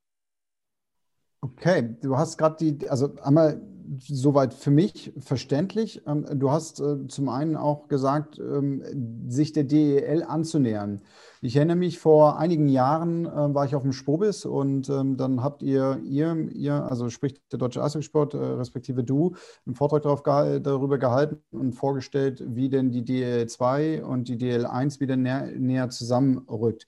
Okay, 1.41 1.95
du 2.01 2.17
hast 2.17 2.37
gerade 2.37 2.57
die, 2.59 2.89
also 2.89 3.15
einmal 3.21 3.61
soweit 3.97 4.53
für 4.53 4.71
mich 4.71 5.13
verständlich. 5.19 6.01
Ähm, 6.05 6.25
du 6.39 6.51
hast 6.51 6.79
äh, 6.79 7.07
zum 7.07 7.29
einen 7.29 7.55
auch 7.55 7.87
gesagt, 7.87 8.37
ähm, 8.39 8.83
sich 9.27 9.53
der 9.53 9.63
DEL 9.63 10.23
anzunähern. 10.23 11.01
Ich 11.41 11.55
erinnere 11.55 11.77
mich, 11.77 11.97
vor 11.97 12.37
einigen 12.37 12.67
Jahren 12.67 13.25
äh, 13.25 13.53
war 13.53 13.65
ich 13.65 13.75
auf 13.75 13.83
dem 13.83 13.93
Spobis 13.93 14.45
und 14.45 14.89
ähm, 14.89 15.17
dann 15.17 15.41
habt 15.41 15.63
ihr, 15.63 15.99
ihr, 16.03 16.49
ihr, 16.53 16.83
also 16.89 17.09
sprich 17.09 17.41
der 17.51 17.59
Deutsche 17.59 17.81
Eishockeysport, 17.81 18.33
äh, 18.33 18.37
respektive 18.37 19.03
du, 19.03 19.35
einen 19.65 19.75
Vortrag 19.75 20.03
darüber 20.03 20.97
gehalten 20.97 21.41
und 21.51 21.73
vorgestellt, 21.73 22.43
wie 22.45 22.69
denn 22.69 22.91
die 22.91 23.05
DEL 23.05 23.47
2 23.47 24.03
und 24.03 24.27
die 24.27 24.37
DEL 24.37 24.65
1 24.65 24.99
wieder 24.99 25.15
näher, 25.15 25.47
näher 25.57 25.89
zusammenrückt. 25.89 26.85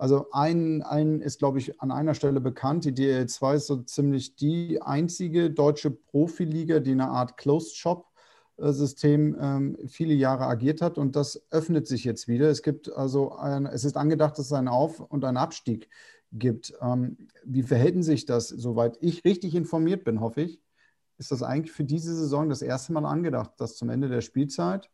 Also 0.00 0.30
ein, 0.32 0.80
ein 0.82 1.20
ist, 1.20 1.40
glaube 1.40 1.58
ich, 1.58 1.78
an 1.82 1.90
einer 1.90 2.14
Stelle 2.14 2.40
bekannt. 2.40 2.86
Die 2.86 2.92
DL2 2.92 3.56
ist 3.56 3.66
so 3.66 3.76
ziemlich 3.82 4.34
die 4.34 4.80
einzige 4.80 5.50
deutsche 5.50 5.90
Profiliga, 5.90 6.80
die 6.80 6.92
eine 6.92 7.10
Art 7.10 7.36
Closed 7.36 7.76
Shop 7.76 8.06
System 8.56 9.36
ähm, 9.40 9.76
viele 9.86 10.14
Jahre 10.14 10.44
agiert 10.44 10.82
hat 10.82 10.98
und 10.98 11.16
das 11.16 11.42
öffnet 11.50 11.86
sich 11.86 12.04
jetzt 12.04 12.28
wieder. 12.28 12.50
Es 12.50 12.62
gibt 12.62 12.92
also 12.92 13.32
ein, 13.36 13.66
es 13.66 13.84
ist 13.84 13.96
angedacht, 13.96 14.38
dass 14.38 14.46
es 14.46 14.52
einen 14.52 14.68
Auf- 14.68 15.00
und 15.00 15.24
einen 15.24 15.36
Abstieg 15.36 15.88
gibt. 16.32 16.74
Ähm, 16.80 17.28
wie 17.44 17.62
verhält 17.62 18.02
sich 18.04 18.26
das? 18.26 18.48
Soweit 18.48 18.98
ich 19.00 19.24
richtig 19.24 19.54
informiert 19.54 20.04
bin, 20.04 20.20
hoffe 20.20 20.42
ich, 20.42 20.60
ist 21.18 21.30
das 21.30 21.42
eigentlich 21.42 21.72
für 21.72 21.84
diese 21.84 22.14
Saison 22.14 22.48
das 22.48 22.62
erste 22.62 22.92
Mal 22.92 23.04
angedacht, 23.06 23.52
dass 23.58 23.76
zum 23.76 23.90
Ende 23.90 24.08
der 24.08 24.20
Spielzeit 24.20 24.90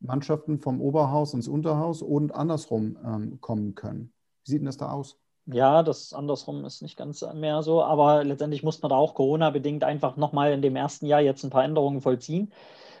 Mannschaften 0.00 0.58
vom 0.58 0.80
Oberhaus 0.80 1.34
ins 1.34 1.48
Unterhaus 1.48 2.02
und 2.02 2.34
andersrum 2.34 2.98
ähm, 3.04 3.40
kommen 3.40 3.74
können. 3.74 4.13
Wie 4.44 4.50
sieht 4.50 4.60
denn 4.60 4.66
das 4.66 4.76
da 4.76 4.90
aus? 4.90 5.18
Ja, 5.46 5.82
das 5.82 6.14
andersrum 6.14 6.64
ist 6.64 6.80
nicht 6.80 6.96
ganz 6.96 7.22
mehr 7.34 7.62
so, 7.62 7.82
aber 7.82 8.24
letztendlich 8.24 8.62
muss 8.62 8.80
man 8.80 8.88
da 8.88 8.96
auch 8.96 9.14
Corona-bedingt 9.14 9.84
einfach 9.84 10.16
nochmal 10.16 10.52
in 10.52 10.62
dem 10.62 10.74
ersten 10.74 11.04
Jahr 11.04 11.20
jetzt 11.20 11.44
ein 11.44 11.50
paar 11.50 11.64
Änderungen 11.64 12.00
vollziehen. 12.00 12.50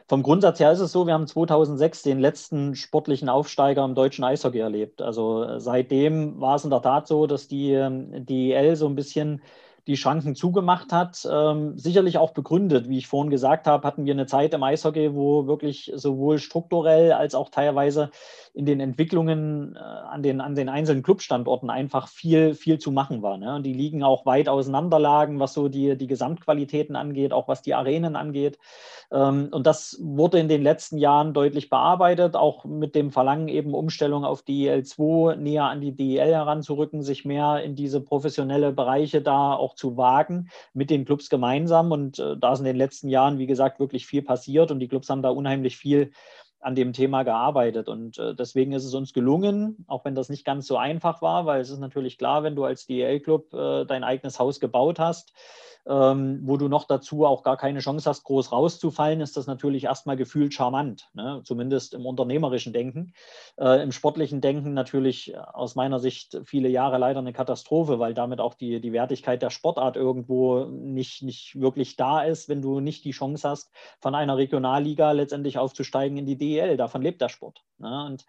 Vom 0.06 0.22
Grundsatz 0.22 0.60
her 0.60 0.70
ist 0.72 0.80
es 0.80 0.92
so, 0.92 1.06
wir 1.06 1.14
haben 1.14 1.26
2006 1.26 2.02
den 2.02 2.20
letzten 2.20 2.74
sportlichen 2.74 3.30
Aufsteiger 3.30 3.82
im 3.86 3.94
deutschen 3.94 4.24
Eishockey 4.24 4.58
erlebt. 4.58 5.00
Also 5.00 5.44
äh, 5.44 5.60
seitdem 5.60 6.38
war 6.40 6.56
es 6.56 6.64
in 6.64 6.70
der 6.70 6.82
Tat 6.82 7.06
so, 7.06 7.26
dass 7.26 7.48
die 7.48 7.72
ähm, 7.72 8.26
DEL 8.26 8.76
so 8.76 8.86
ein 8.86 8.94
bisschen 8.94 9.40
die 9.86 9.96
Schranken 9.96 10.34
zugemacht 10.34 10.92
hat. 10.92 11.28
Ähm, 11.30 11.78
sicherlich 11.78 12.18
auch 12.18 12.32
begründet, 12.32 12.88
wie 12.88 12.98
ich 12.98 13.06
vorhin 13.06 13.30
gesagt 13.30 13.66
habe, 13.66 13.86
hatten 13.86 14.06
wir 14.06 14.14
eine 14.14 14.26
Zeit 14.26 14.54
im 14.54 14.62
Eishockey, 14.62 15.14
wo 15.14 15.46
wirklich 15.46 15.92
sowohl 15.94 16.38
strukturell 16.38 17.12
als 17.12 17.34
auch 17.34 17.50
teilweise 17.50 18.10
in 18.54 18.66
den 18.66 18.80
Entwicklungen 18.80 19.76
äh, 19.76 19.78
an, 19.78 20.22
den, 20.22 20.40
an 20.40 20.54
den 20.54 20.68
einzelnen 20.68 21.02
Clubstandorten 21.02 21.70
einfach 21.70 22.08
viel, 22.08 22.54
viel 22.54 22.78
zu 22.78 22.92
machen 22.92 23.20
war. 23.20 23.36
Ne? 23.36 23.56
Und 23.56 23.64
die 23.64 23.72
liegen 23.72 24.02
auch 24.02 24.26
weit 24.26 24.48
auseinander 24.48 24.98
lagen, 24.98 25.40
was 25.40 25.54
so 25.54 25.68
die, 25.68 25.96
die 25.96 26.06
Gesamtqualitäten 26.06 26.94
angeht, 26.94 27.32
auch 27.32 27.48
was 27.48 27.62
die 27.62 27.74
Arenen 27.74 28.14
angeht. 28.14 28.58
Ähm, 29.10 29.48
und 29.50 29.66
das 29.66 29.98
wurde 30.00 30.38
in 30.38 30.48
den 30.48 30.62
letzten 30.62 30.98
Jahren 30.98 31.34
deutlich 31.34 31.68
bearbeitet, 31.68 32.36
auch 32.36 32.64
mit 32.64 32.94
dem 32.94 33.10
Verlangen 33.10 33.48
eben 33.48 33.74
Umstellung 33.74 34.24
auf 34.24 34.42
die 34.42 34.70
L2 34.70 35.36
näher 35.36 35.64
an 35.64 35.80
die 35.80 35.94
DEL 35.94 36.32
heranzurücken, 36.32 37.02
sich 37.02 37.24
mehr 37.24 37.62
in 37.62 37.74
diese 37.74 38.00
professionelle 38.00 38.72
Bereiche 38.72 39.20
da 39.20 39.54
auch 39.54 39.73
zu 39.76 39.96
wagen 39.96 40.48
mit 40.72 40.90
den 40.90 41.04
Clubs 41.04 41.28
gemeinsam. 41.28 41.92
Und 41.92 42.18
äh, 42.18 42.36
da 42.36 42.52
ist 42.52 42.60
in 42.60 42.64
den 42.64 42.76
letzten 42.76 43.08
Jahren, 43.08 43.38
wie 43.38 43.46
gesagt, 43.46 43.80
wirklich 43.80 44.06
viel 44.06 44.22
passiert 44.22 44.70
und 44.70 44.80
die 44.80 44.88
Clubs 44.88 45.08
haben 45.10 45.22
da 45.22 45.30
unheimlich 45.30 45.76
viel 45.76 46.12
an 46.64 46.74
dem 46.74 46.92
Thema 46.94 47.22
gearbeitet. 47.24 47.88
Und 47.88 48.18
äh, 48.18 48.34
deswegen 48.34 48.72
ist 48.72 48.84
es 48.84 48.94
uns 48.94 49.12
gelungen, 49.12 49.84
auch 49.86 50.04
wenn 50.04 50.14
das 50.14 50.30
nicht 50.30 50.44
ganz 50.44 50.66
so 50.66 50.78
einfach 50.78 51.20
war, 51.20 51.44
weil 51.44 51.60
es 51.60 51.70
ist 51.70 51.78
natürlich 51.78 52.16
klar, 52.16 52.42
wenn 52.42 52.56
du 52.56 52.64
als 52.64 52.86
DEL-Club 52.86 53.52
äh, 53.52 53.84
dein 53.84 54.02
eigenes 54.02 54.38
Haus 54.38 54.60
gebaut 54.60 54.98
hast, 54.98 55.34
ähm, 55.86 56.40
wo 56.42 56.56
du 56.56 56.68
noch 56.68 56.84
dazu 56.84 57.26
auch 57.26 57.42
gar 57.42 57.56
keine 57.56 57.80
Chance 57.80 58.08
hast, 58.08 58.24
groß 58.24 58.52
rauszufallen, 58.52 59.20
ist 59.20 59.36
das 59.36 59.46
natürlich 59.46 59.84
erstmal 59.84 60.16
gefühlt 60.16 60.54
charmant, 60.54 61.10
ne? 61.12 61.42
zumindest 61.44 61.94
im 61.94 62.06
unternehmerischen 62.06 62.72
Denken. 62.72 63.12
Äh, 63.58 63.82
Im 63.82 63.92
sportlichen 63.92 64.40
Denken 64.40 64.72
natürlich 64.72 65.36
aus 65.38 65.74
meiner 65.74 65.98
Sicht 65.98 66.40
viele 66.44 66.68
Jahre 66.68 66.98
leider 66.98 67.20
eine 67.20 67.32
Katastrophe, 67.32 67.98
weil 67.98 68.14
damit 68.14 68.40
auch 68.40 68.54
die, 68.54 68.80
die 68.80 68.92
Wertigkeit 68.92 69.42
der 69.42 69.50
Sportart 69.50 69.96
irgendwo 69.96 70.64
nicht, 70.64 71.22
nicht 71.22 71.60
wirklich 71.60 71.96
da 71.96 72.22
ist, 72.22 72.48
wenn 72.48 72.62
du 72.62 72.80
nicht 72.80 73.04
die 73.04 73.12
Chance 73.12 73.48
hast, 73.48 73.70
von 74.00 74.14
einer 74.14 74.36
Regionalliga 74.36 75.12
letztendlich 75.12 75.58
aufzusteigen 75.58 76.16
in 76.16 76.26
die 76.26 76.38
DEL. 76.38 76.76
Davon 76.76 77.02
lebt 77.02 77.20
der 77.20 77.28
Sport. 77.28 77.62
Ne? 77.78 78.04
Und 78.06 78.24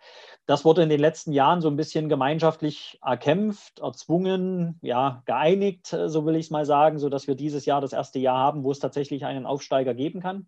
das 0.46 0.66
wurde 0.66 0.84
in 0.84 0.90
den 0.90 1.00
letzten 1.00 1.32
Jahren 1.32 1.62
so 1.62 1.70
ein 1.70 1.78
bisschen 1.78 2.10
gemeinschaftlich 2.10 3.00
erkämpft, 3.04 3.80
erzwungen, 3.80 4.80
ja, 4.82 5.24
geeinigt, 5.26 5.94
äh, 5.94 6.10
so 6.10 6.26
will 6.26 6.36
ich 6.36 6.48
es 6.48 6.52
mal 6.52 6.66
sagen, 6.66 7.00
sodass 7.00 7.28
wir 7.28 7.36
dieses 7.46 7.66
Jahr 7.66 7.80
das 7.80 7.94
erste 7.94 8.18
Jahr 8.20 8.40
haben, 8.40 8.64
wo 8.64 8.72
es 8.72 8.80
tatsächlich 8.80 9.26
einen 9.26 9.46
Aufsteiger 9.46 9.94
geben 9.94 10.20
kann. 10.20 10.48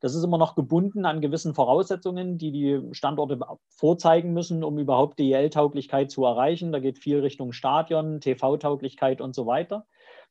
Das 0.00 0.14
ist 0.14 0.22
immer 0.22 0.36
noch 0.36 0.54
gebunden 0.54 1.06
an 1.06 1.22
gewissen 1.22 1.54
Voraussetzungen, 1.54 2.36
die 2.36 2.52
die 2.52 2.82
Standorte 2.92 3.38
vorzeigen 3.68 4.34
müssen, 4.34 4.62
um 4.62 4.78
überhaupt 4.78 5.18
DEL-Tauglichkeit 5.18 6.10
zu 6.10 6.24
erreichen. 6.24 6.70
Da 6.70 6.80
geht 6.80 6.98
viel 6.98 7.20
Richtung 7.20 7.52
Stadion, 7.52 8.20
TV-Tauglichkeit 8.20 9.22
und 9.22 9.34
so 9.34 9.46
weiter. 9.46 9.86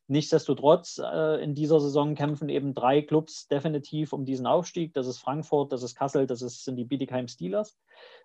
Nichtsdestotrotz, 0.07 1.01
äh, 1.03 1.43
in 1.43 1.55
dieser 1.55 1.79
Saison 1.79 2.13
kämpfen 2.13 2.47
eben 2.49 2.75
drei 2.75 3.01
Clubs 3.01 3.47
definitiv 3.47 4.13
um 4.13 4.23
diesen 4.23 4.45
Aufstieg. 4.45 4.93
Das 4.93 5.07
ist 5.07 5.17
Frankfurt, 5.17 5.71
das 5.71 5.81
ist 5.81 5.95
Kassel, 5.95 6.27
das 6.27 6.43
ist, 6.43 6.63
sind 6.63 6.75
die 6.75 6.83
Bietigheim 6.83 7.27
Steelers, 7.27 7.75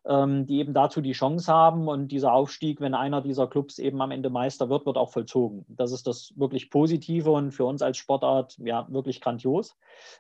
ähm, 0.05 0.45
die 0.45 0.59
eben 0.59 0.75
dazu 0.75 1.01
die 1.01 1.13
Chance 1.13 1.51
haben. 1.51 1.89
Und 1.89 2.09
dieser 2.09 2.35
Aufstieg, 2.35 2.83
wenn 2.83 2.95
einer 2.95 3.23
dieser 3.23 3.47
Clubs 3.47 3.79
eben 3.79 4.03
am 4.03 4.11
Ende 4.11 4.29
Meister 4.29 4.69
wird, 4.69 4.85
wird 4.85 4.99
auch 4.99 5.11
vollzogen. 5.11 5.65
Das 5.69 5.93
ist 5.93 6.07
das 6.07 6.35
wirklich 6.37 6.69
Positive 6.69 7.31
und 7.31 7.53
für 7.53 7.65
uns 7.65 7.81
als 7.81 7.97
Sportart 7.97 8.59
ja 8.59 8.87
wirklich 8.91 9.23
grandios. 9.23 9.77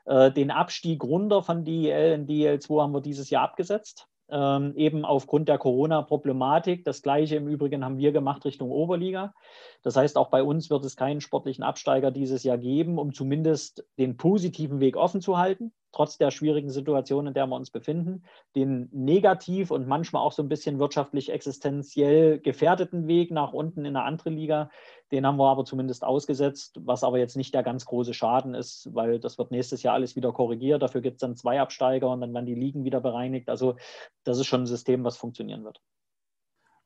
Äh, 0.07 0.33
den 0.33 0.51
Abstieg 0.51 1.05
runter 1.05 1.43
von 1.43 1.65
DEL 1.65 2.15
in 2.15 2.27
DEL2 2.27 2.83
haben 2.83 2.95
wir 2.95 3.03
dieses 3.03 3.29
Jahr 3.29 3.45
abgesetzt 3.45 4.10
ähm, 4.33 4.75
eben 4.77 5.05
aufgrund 5.05 5.49
der 5.49 5.59
Corona-Problematik. 5.59 6.85
Das 6.85 7.03
gleiche 7.03 7.37
im 7.37 7.49
Übrigen 7.49 7.85
haben 7.85 7.99
wir 7.99 8.13
gemacht 8.13 8.45
Richtung 8.45 8.71
Oberliga. 8.71 9.35
Das 9.83 9.97
heißt, 9.97 10.17
auch 10.17 10.29
bei 10.29 10.43
uns 10.43 10.71
wird 10.71 10.85
es 10.85 10.97
keinen 10.97 11.21
sportlichen 11.21 11.65
Absteiger 11.65 12.11
dieses 12.11 12.43
Jahr 12.43 12.59
geben, 12.59 12.99
um 12.99 13.13
zumindest 13.13 13.85
den 13.99 14.17
positiven 14.17 14.81
Weg 14.81 14.97
offen 14.97 15.21
zu 15.21 15.39
halten 15.39 15.73
trotz 15.93 16.19
der 16.19 16.31
schwierigen 16.31 16.71
Situation, 16.71 17.27
in 17.27 17.35
der 17.35 17.47
wir 17.47 17.57
uns 17.57 17.71
befinden, 17.71 18.23
den 18.55 18.89
negativ 18.93 19.71
und 19.71 19.87
manchmal 19.87 20.23
auch 20.23 20.33
so 20.33 20.43
ein 20.43 20.49
bisschen 20.49 20.79
wirtschaftlich 20.79 21.31
existenziell 21.31 22.39
gefährdeten 22.39 23.07
Weg 23.07 23.31
nach 23.31 23.53
unten 23.53 23.81
in 23.81 23.97
eine 23.97 24.05
andere 24.05 24.31
Liga, 24.31 24.71
den 25.13 25.27
haben 25.27 25.37
wir 25.37 25.51
aber 25.51 25.65
zumindest 25.65 26.05
ausgesetzt, 26.05 26.79
was 26.85 27.05
aber 27.05 27.19
jetzt 27.19 27.37
nicht 27.37 27.55
der 27.55 27.63
ganz 27.63 27.85
große 27.85 28.15
Schaden 28.15 28.55
ist, 28.55 28.95
weil 28.95 29.19
das 29.19 29.39
wird 29.39 29.51
nächstes 29.51 29.83
Jahr 29.83 29.95
alles 29.95 30.17
wieder 30.17 30.33
korrigiert. 30.33 30.83
Dafür 30.83 31.01
gibt 31.01 31.17
es 31.17 31.21
dann 31.21 31.37
zwei 31.37 31.61
Absteiger 31.61 32.11
und 32.11 32.21
dann 32.21 32.33
werden 32.33 32.47
die 32.47 32.55
Ligen 32.55 32.85
wieder 32.85 33.01
bereinigt. 33.01 33.49
Also 33.49 33.77
das 34.25 34.39
ist 34.39 34.47
schon 34.47 34.63
ein 34.63 34.67
System, 34.67 35.05
was 35.05 35.17
funktionieren 35.17 35.65
wird. 35.65 35.81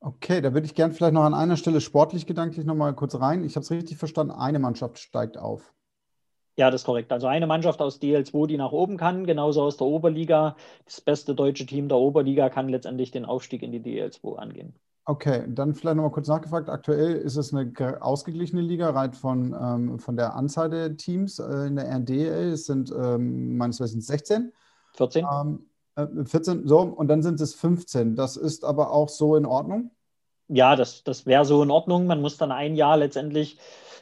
Okay, 0.00 0.40
da 0.42 0.52
würde 0.52 0.66
ich 0.66 0.74
gerne 0.74 0.92
vielleicht 0.92 1.14
noch 1.14 1.22
an 1.22 1.32
einer 1.34 1.56
Stelle 1.56 1.80
sportlich 1.80 2.26
gedanklich 2.26 2.66
noch 2.66 2.74
mal 2.74 2.94
kurz 2.94 3.14
rein. 3.14 3.42
Ich 3.44 3.56
habe 3.56 3.64
es 3.64 3.70
richtig 3.70 3.96
verstanden, 3.96 4.32
eine 4.32 4.58
Mannschaft 4.58 4.98
steigt 4.98 5.38
auf. 5.38 5.72
Ja, 6.56 6.70
das 6.70 6.82
ist 6.82 6.84
korrekt. 6.84 7.10
Also 7.10 7.26
eine 7.26 7.46
Mannschaft 7.46 7.80
aus 7.80 8.00
DL2, 8.00 8.46
die 8.46 8.56
nach 8.56 8.70
oben 8.70 8.96
kann, 8.96 9.26
genauso 9.26 9.62
aus 9.62 9.76
der 9.76 9.86
Oberliga. 9.86 10.56
Das 10.84 11.00
beste 11.00 11.34
deutsche 11.34 11.66
Team 11.66 11.88
der 11.88 11.98
Oberliga 11.98 12.48
kann 12.48 12.68
letztendlich 12.68 13.10
den 13.10 13.24
Aufstieg 13.24 13.62
in 13.62 13.72
die 13.72 13.80
DL2 13.80 14.36
angehen. 14.36 14.74
Okay, 15.06 15.44
dann 15.48 15.74
vielleicht 15.74 15.96
nochmal 15.96 16.12
kurz 16.12 16.28
nachgefragt. 16.28 16.70
Aktuell 16.70 17.16
ist 17.16 17.36
es 17.36 17.52
eine 17.52 17.72
ausgeglichene 18.00 18.62
Liga, 18.62 18.88
rein 18.90 19.12
von, 19.12 19.54
ähm, 19.60 19.98
von 19.98 20.16
der 20.16 20.34
Anzahl 20.34 20.70
der 20.70 20.96
Teams 20.96 21.38
äh, 21.38 21.66
in 21.66 21.76
der 21.76 21.88
RDL. 21.88 22.52
Es 22.52 22.64
sind 22.64 22.90
ähm, 22.90 23.58
meines 23.58 23.80
Wissens 23.80 24.06
16. 24.06 24.52
14. 24.94 25.26
Ähm, 25.30 25.66
äh, 25.96 26.24
14, 26.24 26.66
so, 26.66 26.80
und 26.80 27.08
dann 27.08 27.22
sind 27.22 27.38
es 27.40 27.54
15. 27.54 28.16
Das 28.16 28.38
ist 28.38 28.64
aber 28.64 28.92
auch 28.92 29.10
so 29.10 29.36
in 29.36 29.44
Ordnung? 29.44 29.90
Ja, 30.48 30.74
das, 30.74 31.04
das 31.04 31.26
wäre 31.26 31.44
so 31.44 31.62
in 31.62 31.70
Ordnung. 31.70 32.06
Man 32.06 32.22
muss 32.22 32.38
dann 32.38 32.52
ein 32.52 32.74
Jahr 32.74 32.96
letztendlich 32.96 33.58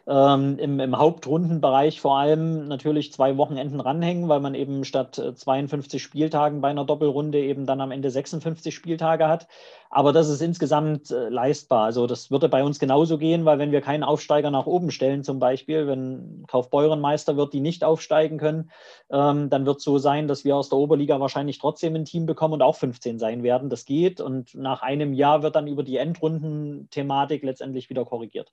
ähm, 0.07 0.59
im, 0.59 0.81
im 0.81 0.99
Hauptrundenbereich 0.99 2.01
vor 2.01 2.19
allem 2.19 2.67
natürlich 2.67 3.12
zwei 3.12 3.37
Wochenenden 3.37 3.81
ranhängen, 3.81 4.29
weil 4.29 4.41
man 4.41 4.55
eben 4.55 4.85
statt 4.85 5.15
52 5.15 5.95
äh, 5.95 6.03
Spieltagen 6.03 6.61
bei 6.61 6.69
einer 6.69 6.85
Doppelrunde 6.85 7.38
eben 7.38 7.67
dann 7.67 7.81
am 7.81 7.93
Ende 7.93 8.11
56 8.11 8.75
Spieltage 8.75 9.29
hat. 9.29 9.47
Aber 9.91 10.12
das 10.12 10.29
ist 10.29 10.41
insgesamt 10.41 11.11
äh, 11.11 11.29
leistbar. 11.29 11.85
Also 11.85 12.07
das 12.07 12.31
würde 12.31 12.49
bei 12.49 12.65
uns 12.65 12.79
genauso 12.79 13.19
gehen, 13.19 13.45
weil 13.45 13.59
wenn 13.59 13.71
wir 13.71 13.81
keinen 13.81 14.03
Aufsteiger 14.03 14.51
nach 14.51 14.67
oben 14.67 14.91
stellen, 14.91 15.23
zum 15.23 15.38
Beispiel, 15.38 15.87
wenn 15.87 16.45
Kaufbeuren 16.49 17.01
Meister 17.01 17.37
wird, 17.37 17.53
die 17.53 17.61
nicht 17.61 17.85
aufsteigen 17.85 18.38
können, 18.38 18.71
ähm, 19.11 19.51
dann 19.51 19.67
wird 19.67 19.79
es 19.79 19.85
so 19.85 19.99
sein, 19.99 20.27
dass 20.27 20.45
wir 20.45 20.57
aus 20.57 20.69
der 20.69 20.79
Oberliga 20.79 21.21
wahrscheinlich 21.21 21.59
trotzdem 21.59 21.95
ein 21.95 22.05
Team 22.05 22.27
bekommen 22.27 22.55
und 22.55 22.62
auch 22.62 22.77
15 22.77 23.19
sein 23.19 23.43
werden. 23.43 23.71
Das 23.71 23.85
geht. 23.85 24.21
Und 24.21 24.55
nach 24.55 24.83
einem 24.83 25.12
Jahr 25.12 25.43
wird 25.43 25.55
dann 25.55 25.69
über 25.69 25.85
die 25.85 25.99
Endrunden-Thematik 25.99 27.45
letztendlich 27.45 27.88
wieder 27.88 28.05
korrigiert. 28.05 28.53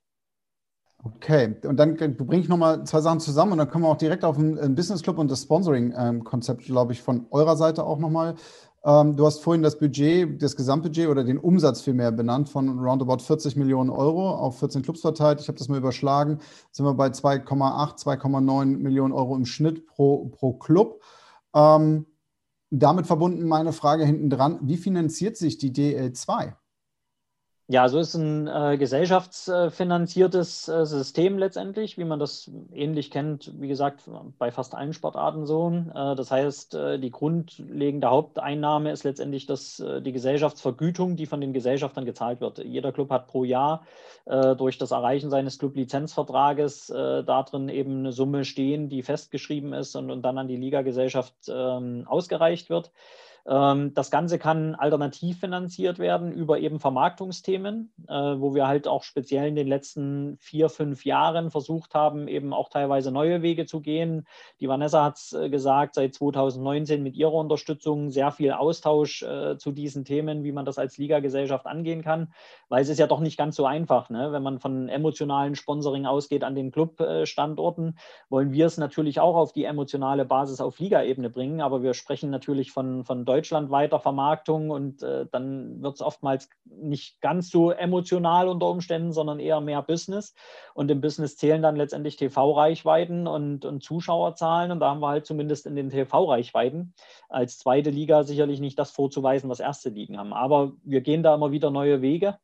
Okay, 1.02 1.56
und 1.64 1.78
dann 1.78 1.96
bringe 1.96 2.42
ich 2.42 2.48
nochmal 2.48 2.84
zwei 2.84 3.00
Sachen 3.00 3.20
zusammen 3.20 3.52
und 3.52 3.58
dann 3.58 3.70
kommen 3.70 3.84
wir 3.84 3.88
auch 3.88 3.96
direkt 3.96 4.22
auf 4.22 4.36
den 4.36 4.74
Business 4.74 5.02
Club 5.02 5.16
und 5.16 5.30
das 5.30 5.42
Sponsoring-Konzept, 5.42 6.64
glaube 6.64 6.92
ich, 6.92 7.00
von 7.00 7.26
eurer 7.30 7.56
Seite 7.56 7.84
auch 7.84 7.98
nochmal 7.98 8.34
Ähm, 8.82 9.16
du 9.16 9.26
hast 9.26 9.40
vorhin 9.42 9.62
das 9.62 9.78
Budget, 9.78 10.40
das 10.42 10.56
Gesamtbudget 10.56 11.08
oder 11.08 11.22
den 11.24 11.38
Umsatz 11.38 11.82
vielmehr 11.82 12.12
benannt 12.12 12.48
von 12.48 12.78
roundabout 12.78 13.18
40 13.22 13.56
Millionen 13.56 13.90
Euro 13.90 14.30
auf 14.30 14.58
14 14.58 14.82
Clubs 14.82 15.02
verteilt. 15.02 15.40
Ich 15.40 15.48
habe 15.48 15.58
das 15.58 15.68
mal 15.68 15.78
überschlagen. 15.78 16.38
Sind 16.70 16.86
wir 16.86 16.94
bei 16.94 17.08
2,8, 17.08 17.98
2,9 18.02 18.78
Millionen 18.78 19.12
Euro 19.12 19.36
im 19.36 19.44
Schnitt 19.44 19.86
pro, 19.86 20.28
pro 20.28 20.54
Club. 20.54 21.02
Ähm, 21.54 22.06
damit 22.70 23.06
verbunden 23.06 23.46
meine 23.46 23.72
Frage 23.72 24.04
hinten 24.06 24.30
dran, 24.30 24.58
wie 24.62 24.76
finanziert 24.76 25.36
sich 25.36 25.58
die 25.58 25.72
DL2? 25.72 26.54
Ja, 27.72 27.88
so 27.88 28.00
ist 28.00 28.14
ein 28.16 28.48
äh, 28.48 28.76
gesellschaftsfinanziertes 28.78 30.66
äh, 30.66 30.84
System 30.84 31.38
letztendlich, 31.38 31.98
wie 31.98 32.04
man 32.04 32.18
das 32.18 32.50
ähnlich 32.72 33.12
kennt, 33.12 33.52
wie 33.60 33.68
gesagt, 33.68 34.10
bei 34.38 34.50
fast 34.50 34.74
allen 34.74 34.92
Sportarten 34.92 35.46
so. 35.46 35.70
Äh, 35.70 36.16
das 36.16 36.32
heißt, 36.32 36.74
äh, 36.74 36.98
die 36.98 37.12
grundlegende 37.12 38.10
Haupteinnahme 38.10 38.90
ist 38.90 39.04
letztendlich 39.04 39.46
das, 39.46 39.78
äh, 39.78 40.02
die 40.02 40.10
Gesellschaftsvergütung, 40.10 41.14
die 41.14 41.26
von 41.26 41.40
den 41.40 41.52
Gesellschaftern 41.52 42.06
gezahlt 42.06 42.40
wird. 42.40 42.58
Jeder 42.58 42.90
Club 42.90 43.08
hat 43.10 43.28
pro 43.28 43.44
Jahr 43.44 43.86
äh, 44.24 44.56
durch 44.56 44.76
das 44.76 44.90
Erreichen 44.90 45.30
seines 45.30 45.60
Club-Lizenzvertrages 45.60 46.88
darin 46.88 47.68
eben 47.68 48.00
eine 48.00 48.10
Summe 48.10 48.44
stehen, 48.44 48.88
die 48.88 49.04
festgeschrieben 49.04 49.74
ist 49.74 49.94
und, 49.94 50.10
und 50.10 50.22
dann 50.22 50.38
an 50.38 50.48
die 50.48 50.56
Ligagesellschaft 50.56 51.34
ähm, 51.46 52.04
ausgereicht 52.08 52.68
wird. 52.68 52.90
Ähm, 53.46 53.94
das 53.94 54.10
Ganze 54.10 54.38
kann 54.38 54.74
alternativ 54.74 55.40
finanziert 55.40 55.98
werden 55.98 56.32
über 56.32 56.58
eben 56.58 56.80
Vermarktungsthemen, 56.80 57.92
äh, 58.08 58.12
wo 58.12 58.54
wir 58.54 58.66
halt 58.66 58.86
auch 58.86 59.02
speziell 59.02 59.48
in 59.48 59.56
den 59.56 59.68
letzten 59.68 60.36
vier, 60.38 60.68
fünf 60.68 61.04
Jahren 61.04 61.50
versucht 61.50 61.94
haben, 61.94 62.28
eben 62.28 62.52
auch 62.52 62.68
teilweise 62.68 63.10
neue 63.10 63.42
Wege 63.42 63.66
zu 63.66 63.80
gehen. 63.80 64.26
Die 64.60 64.68
Vanessa 64.68 65.04
hat 65.04 65.16
es 65.16 65.32
äh, 65.32 65.48
gesagt, 65.48 65.94
seit 65.94 66.14
2019 66.14 67.02
mit 67.02 67.16
ihrer 67.16 67.34
Unterstützung 67.34 68.10
sehr 68.10 68.30
viel 68.32 68.52
Austausch 68.52 69.22
äh, 69.22 69.56
zu 69.58 69.72
diesen 69.72 70.04
Themen, 70.04 70.44
wie 70.44 70.52
man 70.52 70.64
das 70.64 70.78
als 70.78 70.98
Ligagesellschaft 70.98 71.66
angehen 71.66 72.02
kann, 72.02 72.32
weil 72.68 72.82
es 72.82 72.88
ist 72.88 72.98
ja 72.98 73.06
doch 73.06 73.20
nicht 73.20 73.36
ganz 73.36 73.56
so 73.56 73.66
einfach, 73.66 74.10
ne? 74.10 74.32
wenn 74.32 74.42
man 74.42 74.58
von 74.58 74.88
emotionalen 74.88 75.54
Sponsoring 75.54 76.06
ausgeht 76.06 76.44
an 76.44 76.54
den 76.54 76.70
Clubstandorten, 76.70 77.98
wollen 78.28 78.52
wir 78.52 78.66
es 78.66 78.76
natürlich 78.76 79.20
auch 79.20 79.36
auf 79.36 79.52
die 79.52 79.64
emotionale 79.64 80.24
Basis 80.24 80.60
auf 80.60 80.78
Ligaebene 80.78 81.30
bringen, 81.30 81.60
aber 81.60 81.82
wir 81.82 81.94
sprechen 81.94 82.30
natürlich 82.30 82.72
von, 82.72 83.04
von 83.04 83.24
deutschlandweiter 83.30 84.00
Vermarktung 84.00 84.70
und 84.70 85.04
äh, 85.04 85.26
dann 85.30 85.80
wird 85.82 85.94
es 85.94 86.02
oftmals 86.02 86.50
nicht 86.64 87.20
ganz 87.20 87.48
so 87.48 87.70
emotional 87.70 88.48
unter 88.48 88.66
Umständen, 88.66 89.12
sondern 89.12 89.38
eher 89.38 89.60
mehr 89.60 89.82
Business. 89.82 90.34
Und 90.74 90.90
im 90.90 91.00
Business 91.00 91.36
zählen 91.36 91.62
dann 91.62 91.76
letztendlich 91.76 92.16
TV-Reichweiten 92.16 93.28
und, 93.28 93.64
und 93.64 93.84
Zuschauerzahlen. 93.84 94.72
Und 94.72 94.80
da 94.80 94.90
haben 94.90 95.00
wir 95.00 95.08
halt 95.08 95.26
zumindest 95.26 95.66
in 95.66 95.76
den 95.76 95.90
TV-Reichweiten 95.90 96.92
als 97.28 97.58
zweite 97.58 97.90
Liga 97.90 98.24
sicherlich 98.24 98.58
nicht 98.58 98.78
das 98.80 98.90
vorzuweisen, 98.90 99.48
was 99.48 99.60
erste 99.60 99.90
Ligen 99.90 100.18
haben. 100.18 100.32
Aber 100.32 100.72
wir 100.82 101.00
gehen 101.00 101.22
da 101.22 101.32
immer 101.32 101.52
wieder 101.52 101.70
neue 101.70 102.02
Wege 102.02 102.36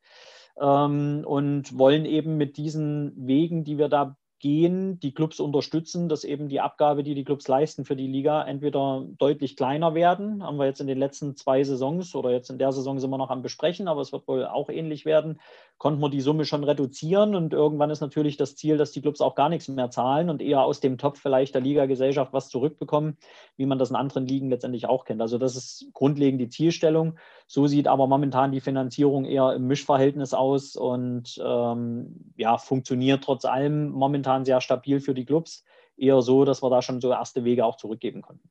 ähm, 0.61 1.25
und 1.27 1.77
wollen 1.77 2.05
eben 2.05 2.37
mit 2.37 2.59
diesen 2.59 3.13
Wegen, 3.17 3.65
die 3.65 3.77
wir 3.77 3.89
da 3.89 4.17
gehen, 4.39 5.01
die 5.01 5.13
Clubs 5.13 5.41
unterstützen, 5.41 6.09
dass 6.09 6.25
eben 6.25 6.49
die 6.49 6.61
Abgabe, 6.61 7.03
die 7.03 7.15
die 7.15 7.25
Clubs 7.25 7.49
leisten 7.49 7.85
für 7.85 7.97
die 7.97 8.07
Liga, 8.07 8.43
entweder 8.45 9.05
deutlich 9.19 9.57
kleiner 9.57 9.95
werden. 9.95 10.43
Haben 10.43 10.59
wir 10.59 10.67
jetzt 10.67 10.81
in 10.81 10.87
den 10.87 10.99
letzten 10.99 11.37
zwei 11.37 11.65
Saisons 11.65 12.15
oder 12.15 12.31
jetzt 12.31 12.51
in 12.51 12.59
der 12.59 12.73
Saison 12.73 12.99
sind 12.99 13.11
wir 13.11 13.19
noch 13.19 13.31
am 13.31 13.43
Besprechen, 13.43 13.89
aber 13.89 14.01
es 14.01 14.13
wird 14.13 14.29
wohl 14.29 14.47
auch 14.47 14.69
ähnlich 14.69 15.05
werden 15.05 15.39
konnten 15.79 16.01
wir 16.01 16.09
die 16.09 16.23
Summe 16.23 16.47
schon 16.47 16.65
reduzieren 16.65 17.35
und 17.35 17.53
irgendwann 17.53 17.91
ist 17.91 18.01
natürlich 18.01 18.39
das 18.39 18.57
Ziel, 18.57 18.79
dass 18.79 18.93
die 18.93 19.03
Clubs 19.03 19.21
auch 19.21 19.35
gar 19.35 19.51
nichts 19.51 19.69
mehr 19.69 19.91
zahlen 19.91 20.31
und 20.31 20.41
eher 20.41 20.63
aus 20.63 20.81
dem 20.81 20.97
Topf 20.97 21.21
vielleicht 21.21 21.55
der 21.55 21.61
Ligagesellschaft 21.61 22.33
was 22.33 22.49
zurückbekommen, 22.49 23.19
wie 23.57 23.67
man 23.67 23.79
das 23.79 23.91
in 23.91 23.97
anderen 23.97 24.27
Ligen 24.27 24.49
letztendlich 24.49 24.89
auch 24.89 25.05
kennt. 25.05 25.21
Also 25.21 25.37
das 25.37 25.55
ist 25.55 25.91
grundlegend 25.93 26.41
die 26.41 26.49
Zielstellung. 26.49 27.19
So 27.47 27.67
sieht 27.67 27.89
aber 27.89 28.07
momentan 28.07 28.53
die 28.53 28.61
Finanzierung 28.61 29.27
eher 29.27 29.53
im 29.53 29.67
Mischverhältnis 29.67 30.33
aus 30.33 30.77
und 30.77 31.41
ähm, 31.45 32.33
ja, 32.37 32.57
funktioniert 32.57 33.23
trotz 33.23 33.45
allem 33.45 33.91
momentan 33.91 34.36
sehr 34.45 34.61
stabil 34.61 35.01
für 35.01 35.15
die 35.15 35.25
Clubs. 35.25 35.65
Eher 35.97 36.21
so, 36.23 36.45
dass 36.45 36.63
wir 36.63 36.71
da 36.71 36.83
schon 36.83 37.01
so 37.01 37.11
erste 37.11 37.45
Wege 37.45 37.65
auch 37.65 37.77
zurückgeben 37.77 38.23
konnten. 38.23 38.51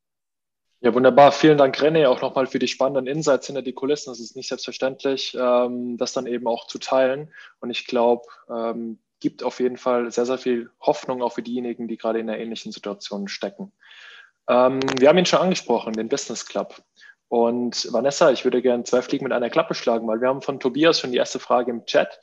Ja, 0.82 0.94
wunderbar. 0.94 1.32
Vielen 1.32 1.58
Dank, 1.58 1.78
René, 1.78 2.08
auch 2.08 2.22
nochmal 2.22 2.48
für 2.48 2.60
die 2.60 2.68
spannenden 2.68 3.08
Insights 3.08 3.48
hinter 3.48 3.62
die 3.62 3.74
Kulissen. 3.74 4.12
Das 4.12 4.20
ist 4.20 4.36
nicht 4.36 4.50
selbstverständlich, 4.50 5.36
ähm, 5.40 5.98
das 5.98 6.14
dann 6.14 6.28
eben 6.28 6.48
auch 6.48 6.68
zu 6.68 6.80
teilen. 6.80 7.34
Und 7.60 7.70
ich 7.70 7.88
glaube, 7.88 8.28
ähm, 8.50 9.00
gibt 9.20 9.42
auf 9.42 9.60
jeden 9.60 9.78
Fall 9.78 10.12
sehr, 10.12 10.26
sehr 10.26 10.38
viel 10.38 10.70
Hoffnung 10.80 11.24
auch 11.24 11.34
für 11.34 11.42
diejenigen, 11.42 11.88
die 11.88 11.98
gerade 11.98 12.20
in 12.20 12.30
einer 12.30 12.40
ähnlichen 12.40 12.72
Situation 12.72 13.28
stecken. 13.28 13.72
Ähm, 14.48 14.80
wir 15.00 15.10
haben 15.10 15.18
ihn 15.18 15.26
schon 15.26 15.40
angesprochen, 15.40 15.94
den 15.94 16.10
Business 16.10 16.46
Club. 16.46 16.76
Und 17.28 17.92
Vanessa, 17.92 18.32
ich 18.32 18.44
würde 18.44 18.62
gerne 18.62 18.84
zwei 18.84 19.02
Fliegen 19.02 19.24
mit 19.24 19.34
einer 19.34 19.50
Klappe 19.50 19.74
schlagen, 19.74 20.08
weil 20.08 20.22
wir 20.22 20.28
haben 20.28 20.44
von 20.44 20.60
Tobias 20.60 21.00
schon 21.00 21.12
die 21.12 21.18
erste 21.18 21.40
Frage 21.40 21.72
im 21.72 21.86
Chat, 21.86 22.20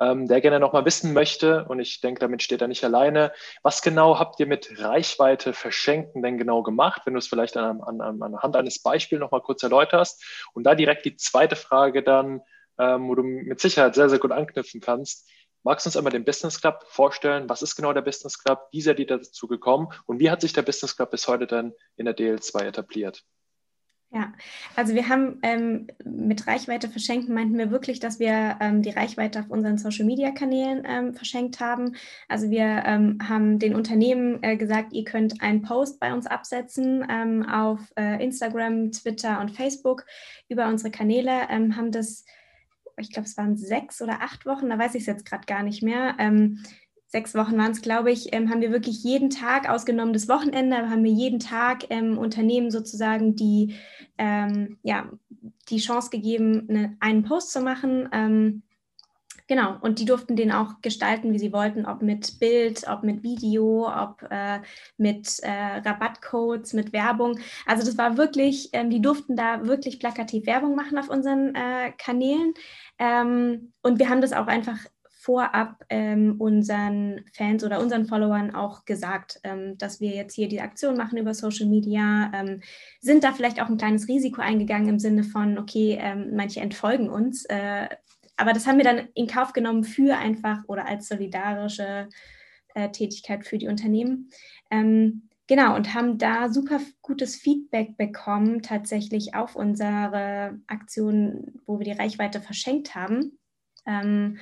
ähm, 0.00 0.28
der 0.28 0.40
gerne 0.40 0.60
nochmal 0.60 0.84
wissen 0.84 1.12
möchte, 1.12 1.64
und 1.66 1.80
ich 1.80 2.00
denke, 2.00 2.20
damit 2.20 2.42
steht 2.42 2.60
er 2.60 2.68
nicht 2.68 2.84
alleine, 2.84 3.32
was 3.62 3.82
genau 3.82 4.18
habt 4.18 4.38
ihr 4.40 4.46
mit 4.46 4.78
Reichweite 4.78 5.52
verschenken 5.52 6.22
denn 6.22 6.38
genau 6.38 6.62
gemacht, 6.62 7.02
wenn 7.04 7.14
du 7.14 7.18
es 7.18 7.28
vielleicht 7.28 7.56
an, 7.56 7.80
an, 7.80 8.22
anhand 8.22 8.56
eines 8.56 8.82
Beispiels 8.82 9.20
nochmal 9.20 9.42
kurz 9.42 9.62
erläuterst. 9.62 10.22
Und 10.52 10.64
da 10.64 10.74
direkt 10.74 11.04
die 11.04 11.16
zweite 11.16 11.56
Frage 11.56 12.02
dann, 12.02 12.42
ähm, 12.78 13.08
wo 13.08 13.14
du 13.14 13.22
mit 13.22 13.60
Sicherheit 13.60 13.94
sehr, 13.94 14.08
sehr 14.08 14.18
gut 14.18 14.32
anknüpfen 14.32 14.80
kannst. 14.80 15.28
Magst 15.62 15.84
du 15.84 15.88
uns 15.88 15.96
einmal 15.96 16.12
den 16.12 16.24
Business 16.24 16.60
Club 16.60 16.84
vorstellen? 16.86 17.48
Was 17.48 17.62
ist 17.62 17.74
genau 17.74 17.92
der 17.92 18.02
Business 18.02 18.38
Club? 18.38 18.68
Wie 18.70 18.80
seid 18.80 19.00
ihr 19.00 19.06
dazu 19.06 19.48
gekommen? 19.48 19.88
Und 20.04 20.20
wie 20.20 20.30
hat 20.30 20.40
sich 20.40 20.52
der 20.52 20.62
Business 20.62 20.94
Club 20.94 21.10
bis 21.10 21.26
heute 21.26 21.46
dann 21.46 21.72
in 21.96 22.04
der 22.04 22.16
DL2 22.16 22.66
etabliert? 22.66 23.24
Ja, 24.12 24.32
also 24.76 24.94
wir 24.94 25.08
haben 25.08 25.40
ähm, 25.42 25.88
mit 26.04 26.46
Reichweite 26.46 26.88
verschenken, 26.88 27.34
meinten 27.34 27.58
wir 27.58 27.72
wirklich, 27.72 27.98
dass 27.98 28.20
wir 28.20 28.56
ähm, 28.60 28.80
die 28.80 28.90
Reichweite 28.90 29.40
auf 29.40 29.50
unseren 29.50 29.78
Social-Media-Kanälen 29.78 30.84
ähm, 30.86 31.14
verschenkt 31.14 31.58
haben. 31.58 31.96
Also 32.28 32.48
wir 32.48 32.84
ähm, 32.86 33.18
haben 33.28 33.58
den 33.58 33.74
Unternehmen 33.74 34.38
äh, 34.42 34.56
gesagt, 34.56 34.92
ihr 34.92 35.04
könnt 35.04 35.42
einen 35.42 35.62
Post 35.62 35.98
bei 35.98 36.14
uns 36.14 36.26
absetzen 36.26 37.04
ähm, 37.10 37.48
auf 37.48 37.80
äh, 37.96 38.22
Instagram, 38.22 38.92
Twitter 38.92 39.40
und 39.40 39.50
Facebook 39.50 40.06
über 40.48 40.68
unsere 40.68 40.92
Kanäle, 40.92 41.48
ähm, 41.50 41.76
haben 41.76 41.90
das, 41.90 42.24
ich 42.98 43.10
glaube, 43.10 43.26
es 43.26 43.36
waren 43.36 43.56
sechs 43.56 44.00
oder 44.00 44.22
acht 44.22 44.46
Wochen, 44.46 44.70
da 44.70 44.78
weiß 44.78 44.94
ich 44.94 45.02
es 45.02 45.06
jetzt 45.06 45.26
gerade 45.26 45.46
gar 45.46 45.64
nicht 45.64 45.82
mehr 45.82 46.14
sechs 47.16 47.34
Wochen 47.34 47.56
waren 47.56 47.70
es, 47.70 47.80
glaube 47.80 48.10
ich, 48.10 48.34
ähm, 48.34 48.50
haben 48.50 48.60
wir 48.60 48.72
wirklich 48.72 49.02
jeden 49.02 49.30
Tag, 49.30 49.70
ausgenommen 49.70 50.12
das 50.12 50.28
Wochenende, 50.28 50.90
haben 50.90 51.02
wir 51.02 51.10
jeden 51.10 51.38
Tag 51.38 51.84
ähm, 51.88 52.18
Unternehmen 52.18 52.70
sozusagen 52.70 53.34
die, 53.34 53.74
ähm, 54.18 54.76
ja, 54.82 55.08
die 55.70 55.78
Chance 55.78 56.10
gegeben, 56.10 56.66
eine, 56.68 56.94
einen 57.00 57.22
Post 57.22 57.52
zu 57.52 57.62
machen. 57.62 58.06
Ähm, 58.12 58.62
genau, 59.48 59.78
und 59.80 59.98
die 59.98 60.04
durften 60.04 60.36
den 60.36 60.52
auch 60.52 60.82
gestalten, 60.82 61.32
wie 61.32 61.38
sie 61.38 61.54
wollten, 61.54 61.86
ob 61.86 62.02
mit 62.02 62.38
Bild, 62.38 62.86
ob 62.86 63.02
mit 63.02 63.22
Video, 63.22 63.88
ob 63.88 64.22
äh, 64.28 64.58
mit 64.98 65.38
äh, 65.42 65.78
Rabattcodes, 65.86 66.74
mit 66.74 66.92
Werbung. 66.92 67.38
Also 67.64 67.82
das 67.82 67.96
war 67.96 68.18
wirklich, 68.18 68.68
ähm, 68.74 68.90
die 68.90 69.00
durften 69.00 69.36
da 69.36 69.66
wirklich 69.66 69.98
plakativ 70.00 70.44
Werbung 70.44 70.74
machen 70.74 70.98
auf 70.98 71.08
unseren 71.08 71.54
äh, 71.54 71.92
Kanälen. 71.96 72.52
Ähm, 72.98 73.72
und 73.80 73.98
wir 73.98 74.10
haben 74.10 74.20
das 74.20 74.34
auch 74.34 74.48
einfach 74.48 74.80
vorab 75.26 75.84
ähm, 75.88 76.36
unseren 76.38 77.24
Fans 77.32 77.64
oder 77.64 77.80
unseren 77.80 78.06
Followern 78.06 78.54
auch 78.54 78.84
gesagt, 78.84 79.40
ähm, 79.42 79.76
dass 79.76 80.00
wir 80.00 80.10
jetzt 80.10 80.34
hier 80.34 80.46
die 80.46 80.60
Aktion 80.60 80.96
machen 80.96 81.18
über 81.18 81.34
Social 81.34 81.66
Media, 81.66 82.30
ähm, 82.32 82.62
sind 83.00 83.24
da 83.24 83.32
vielleicht 83.32 83.60
auch 83.60 83.68
ein 83.68 83.76
kleines 83.76 84.06
Risiko 84.06 84.40
eingegangen 84.40 84.88
im 84.88 84.98
Sinne 85.00 85.24
von, 85.24 85.58
okay, 85.58 85.98
ähm, 86.00 86.36
manche 86.36 86.60
entfolgen 86.60 87.10
uns, 87.10 87.44
äh, 87.46 87.88
aber 88.36 88.52
das 88.52 88.68
haben 88.68 88.76
wir 88.76 88.84
dann 88.84 89.08
in 89.14 89.26
Kauf 89.26 89.52
genommen 89.52 89.82
für 89.82 90.16
einfach 90.16 90.60
oder 90.68 90.86
als 90.86 91.08
solidarische 91.08 92.08
äh, 92.74 92.90
Tätigkeit 92.90 93.44
für 93.44 93.58
die 93.58 93.66
Unternehmen. 93.66 94.30
Ähm, 94.70 95.28
genau, 95.48 95.74
und 95.74 95.92
haben 95.92 96.18
da 96.18 96.50
super 96.50 96.78
gutes 97.02 97.34
Feedback 97.34 97.96
bekommen, 97.96 98.62
tatsächlich 98.62 99.34
auf 99.34 99.56
unsere 99.56 100.60
Aktion, 100.68 101.60
wo 101.66 101.80
wir 101.80 101.84
die 101.84 102.00
Reichweite 102.00 102.40
verschenkt 102.40 102.94
haben. 102.94 103.38
Ähm, 103.86 104.38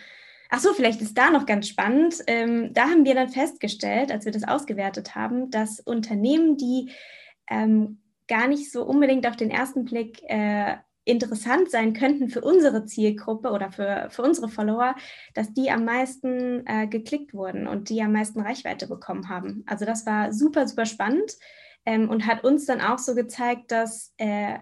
Ach 0.51 0.61
so, 0.61 0.72
vielleicht 0.72 1.01
ist 1.01 1.16
da 1.16 1.30
noch 1.30 1.47
ganz 1.47 1.68
spannend. 1.68 2.22
Ähm, 2.26 2.72
da 2.72 2.84
haben 2.84 3.05
wir 3.05 3.14
dann 3.14 3.28
festgestellt, 3.28 4.12
als 4.12 4.24
wir 4.24 4.32
das 4.32 4.47
ausgewertet 4.47 5.14
haben, 5.14 5.51
dass 5.51 5.80
Unternehmen, 5.80 6.57
die 6.57 6.90
ähm, 7.51 8.01
gar 8.28 8.47
nicht 8.49 8.70
so 8.70 8.84
unbedingt 8.84 9.26
auf 9.26 9.36
den 9.36 9.51
ersten 9.51 9.84
Blick 9.84 10.22
äh, 10.24 10.76
interessant 11.05 11.70
sein 11.70 11.92
könnten 11.92 12.30
für 12.30 12.40
unsere 12.40 12.86
Zielgruppe 12.86 13.51
oder 13.51 13.70
für, 13.70 14.09
für 14.11 14.22
unsere 14.22 14.49
Follower, 14.49 14.95
dass 15.34 15.53
die 15.53 15.70
am 15.70 15.84
meisten 15.84 16.66
äh, 16.66 16.86
geklickt 16.86 17.34
wurden 17.34 17.66
und 17.66 17.90
die 17.90 18.01
am 18.03 18.12
meisten 18.12 18.40
Reichweite 18.40 18.86
bekommen 18.86 19.28
haben. 19.28 19.64
Also 19.66 19.84
das 19.84 20.07
war 20.07 20.32
super, 20.32 20.66
super 20.66 20.86
spannend 20.86 21.36
ähm, 21.84 22.09
und 22.09 22.26
hat 22.26 22.45
uns 22.45 22.64
dann 22.64 22.80
auch 22.80 22.99
so 22.99 23.14
gezeigt, 23.14 23.70
dass 23.70 24.14
äh, 24.16 24.59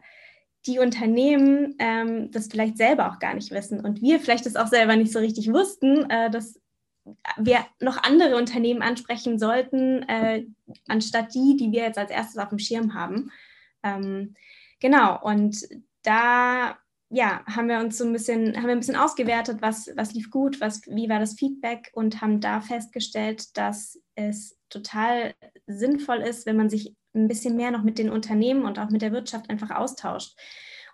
die 0.66 0.78
Unternehmen 0.78 1.74
ähm, 1.78 2.30
das 2.30 2.48
vielleicht 2.48 2.76
selber 2.76 3.10
auch 3.10 3.18
gar 3.18 3.34
nicht 3.34 3.50
wissen 3.50 3.80
und 3.80 4.00
wir 4.00 4.20
vielleicht 4.20 4.46
das 4.46 4.56
auch 4.56 4.68
selber 4.68 4.96
nicht 4.96 5.12
so 5.12 5.18
richtig 5.18 5.52
wussten, 5.52 6.08
äh, 6.10 6.30
dass 6.30 6.60
wir 7.36 7.66
noch 7.80 8.02
andere 8.02 8.36
Unternehmen 8.36 8.82
ansprechen 8.82 9.38
sollten, 9.38 10.02
äh, 10.08 10.46
anstatt 10.86 11.34
die, 11.34 11.56
die 11.56 11.72
wir 11.72 11.82
jetzt 11.82 11.98
als 11.98 12.10
erstes 12.10 12.38
auf 12.38 12.50
dem 12.50 12.60
Schirm 12.60 12.94
haben. 12.94 13.32
Ähm, 13.82 14.34
genau, 14.78 15.20
und 15.20 15.66
da 16.02 16.78
ja, 17.14 17.44
haben 17.44 17.68
wir 17.68 17.78
uns 17.78 17.98
so 17.98 18.06
ein 18.06 18.12
bisschen, 18.12 18.56
haben 18.56 18.64
wir 18.64 18.72
ein 18.72 18.78
bisschen 18.78 18.96
ausgewertet, 18.96 19.60
was, 19.60 19.90
was 19.96 20.14
lief 20.14 20.30
gut, 20.30 20.62
was, 20.62 20.80
wie 20.86 21.10
war 21.10 21.18
das 21.18 21.34
Feedback 21.34 21.90
und 21.92 22.22
haben 22.22 22.40
da 22.40 22.62
festgestellt, 22.62 23.54
dass 23.58 24.00
es 24.14 24.56
total 24.70 25.34
sinnvoll 25.66 26.18
ist, 26.18 26.46
wenn 26.46 26.56
man 26.56 26.70
sich 26.70 26.94
ein 27.14 27.28
bisschen 27.28 27.56
mehr 27.56 27.70
noch 27.70 27.82
mit 27.82 27.98
den 27.98 28.10
Unternehmen 28.10 28.64
und 28.64 28.78
auch 28.78 28.90
mit 28.90 29.02
der 29.02 29.12
Wirtschaft 29.12 29.50
einfach 29.50 29.70
austauscht. 29.70 30.36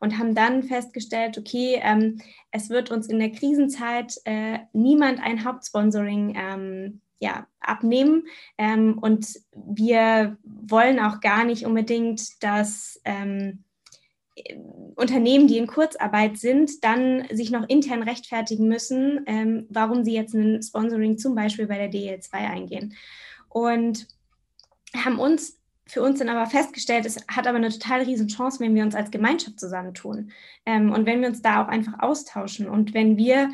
Und 0.01 0.17
haben 0.17 0.35
dann 0.35 0.63
festgestellt, 0.63 1.39
okay, 1.39 1.81
ähm, 1.83 2.21
es 2.53 2.71
wird 2.71 2.91
uns 2.91 3.09
in 3.09 3.19
der 3.19 3.33
Krisenzeit 3.33 4.15
äh, 4.25 4.61
niemand 4.73 5.21
ein 5.21 5.45
Hauptsponsoring 5.45 6.37
ähm, 6.37 7.01
ja, 7.19 7.47
abnehmen. 7.61 8.25
Ähm, 8.59 8.99
und 8.99 9.27
wir 9.53 10.37
wollen 10.45 11.01
auch 11.01 11.21
gar 11.21 11.45
nicht 11.45 11.67
unbedingt, 11.67 12.43
dass 12.43 13.01
ähm, 13.05 13.65
Unternehmen, 14.95 15.49
die 15.49 15.59
in 15.59 15.67
Kurzarbeit 15.67 16.39
sind, 16.39 16.85
dann 16.85 17.25
sich 17.31 17.51
noch 17.51 17.69
intern 17.69 18.03
rechtfertigen 18.03 18.69
müssen, 18.69 19.25
ähm, 19.27 19.67
warum 19.69 20.05
sie 20.05 20.15
jetzt 20.15 20.35
ein 20.35 20.63
Sponsoring 20.63 21.19
zum 21.19 21.35
Beispiel 21.35 21.67
bei 21.67 21.79
der 21.79 21.91
DL2 21.91 22.33
eingehen. 22.35 22.95
Und 23.49 24.07
haben 24.95 25.19
uns 25.19 25.58
für 25.89 26.03
uns 26.03 26.19
dann 26.19 26.29
aber 26.29 26.49
festgestellt, 26.49 27.07
es 27.07 27.17
hat 27.29 27.47
aber 27.47 27.57
eine 27.57 27.71
total 27.71 28.03
riesen 28.03 28.29
Chance, 28.29 28.61
wenn 28.61 28.75
wir 28.75 28.85
uns 28.85 28.95
als 28.95 29.11
Gemeinschaft 29.11 29.59
zusammentun 29.59 30.31
ähm, 30.67 30.93
und 30.93 31.07
wenn 31.07 31.21
wir 31.21 31.29
uns 31.29 31.43
da 31.43 31.63
auch 31.63 31.69
einfach 31.69 31.99
austauschen 32.01 32.69
und 32.69 32.95
wenn 32.95 33.17
wir 33.17 33.51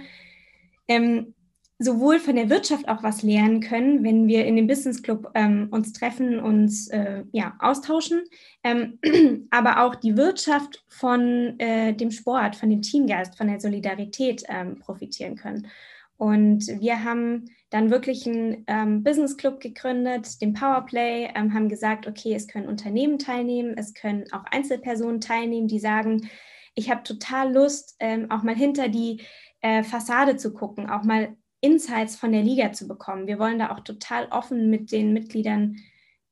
ähm, 0.88 1.34
sowohl 1.78 2.18
von 2.18 2.36
der 2.36 2.50
Wirtschaft 2.50 2.88
auch 2.88 3.02
was 3.02 3.22
lernen 3.22 3.60
können, 3.60 4.04
wenn 4.04 4.28
wir 4.28 4.44
in 4.46 4.56
dem 4.56 4.66
Business 4.66 5.02
Club 5.02 5.30
ähm, 5.34 5.68
uns 5.70 5.92
treffen, 5.92 6.38
uns 6.38 6.88
äh, 6.88 7.24
ja, 7.32 7.54
austauschen, 7.58 8.22
ähm, 8.62 8.98
aber 9.50 9.82
auch 9.82 9.94
die 9.94 10.16
Wirtschaft 10.16 10.84
von 10.88 11.58
äh, 11.58 11.92
dem 11.94 12.10
Sport, 12.10 12.56
von 12.56 12.70
dem 12.70 12.82
Teamgeist, 12.82 13.36
von 13.36 13.48
der 13.48 13.60
Solidarität 13.60 14.44
ähm, 14.48 14.78
profitieren 14.78 15.36
können. 15.36 15.68
Und 16.16 16.66
wir 16.80 17.04
haben 17.04 17.46
dann 17.70 17.90
wirklich 17.90 18.26
einen 18.26 18.64
ähm, 18.68 19.02
Business 19.02 19.36
Club 19.36 19.60
gegründet, 19.60 20.40
den 20.40 20.52
Powerplay, 20.52 21.30
ähm, 21.34 21.52
haben 21.54 21.68
gesagt, 21.68 22.06
okay, 22.06 22.34
es 22.34 22.46
können 22.46 22.68
Unternehmen 22.68 23.18
teilnehmen, 23.18 23.74
es 23.76 23.94
können 23.94 24.24
auch 24.32 24.44
Einzelpersonen 24.44 25.20
teilnehmen, 25.20 25.66
die 25.66 25.80
sagen, 25.80 26.28
ich 26.76 26.90
habe 26.90 27.02
total 27.02 27.52
Lust, 27.52 27.96
ähm, 27.98 28.30
auch 28.30 28.42
mal 28.42 28.54
hinter 28.54 28.88
die 28.88 29.22
äh, 29.60 29.82
Fassade 29.82 30.36
zu 30.36 30.52
gucken, 30.52 30.88
auch 30.88 31.02
mal 31.02 31.36
Insights 31.60 32.16
von 32.16 32.30
der 32.30 32.42
Liga 32.42 32.72
zu 32.72 32.86
bekommen. 32.86 33.26
Wir 33.26 33.38
wollen 33.38 33.58
da 33.58 33.72
auch 33.72 33.80
total 33.80 34.28
offen 34.28 34.70
mit 34.70 34.92
den 34.92 35.12
Mitgliedern 35.12 35.76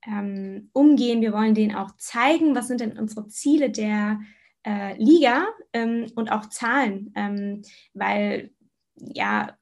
ähm, 0.07 0.69
umgehen. 0.73 1.23
Wir 1.23 1.33
wollen 1.33 1.55
denen 1.55 1.75
auch 1.75 1.97
zeigen, 1.97 2.55
was 2.55 2.69
sind 2.69 2.81
denn 2.81 2.99
unsere 2.99 3.29
Ziele 3.29 3.71
der 3.71 4.21
äh, 4.67 4.97
Liga 4.97 5.47
ähm, 5.73 6.07
und 6.15 6.31
auch 6.31 6.47
Zahlen, 6.51 7.13
ähm, 7.17 7.63
weil 7.95 8.51
ja 8.97 9.57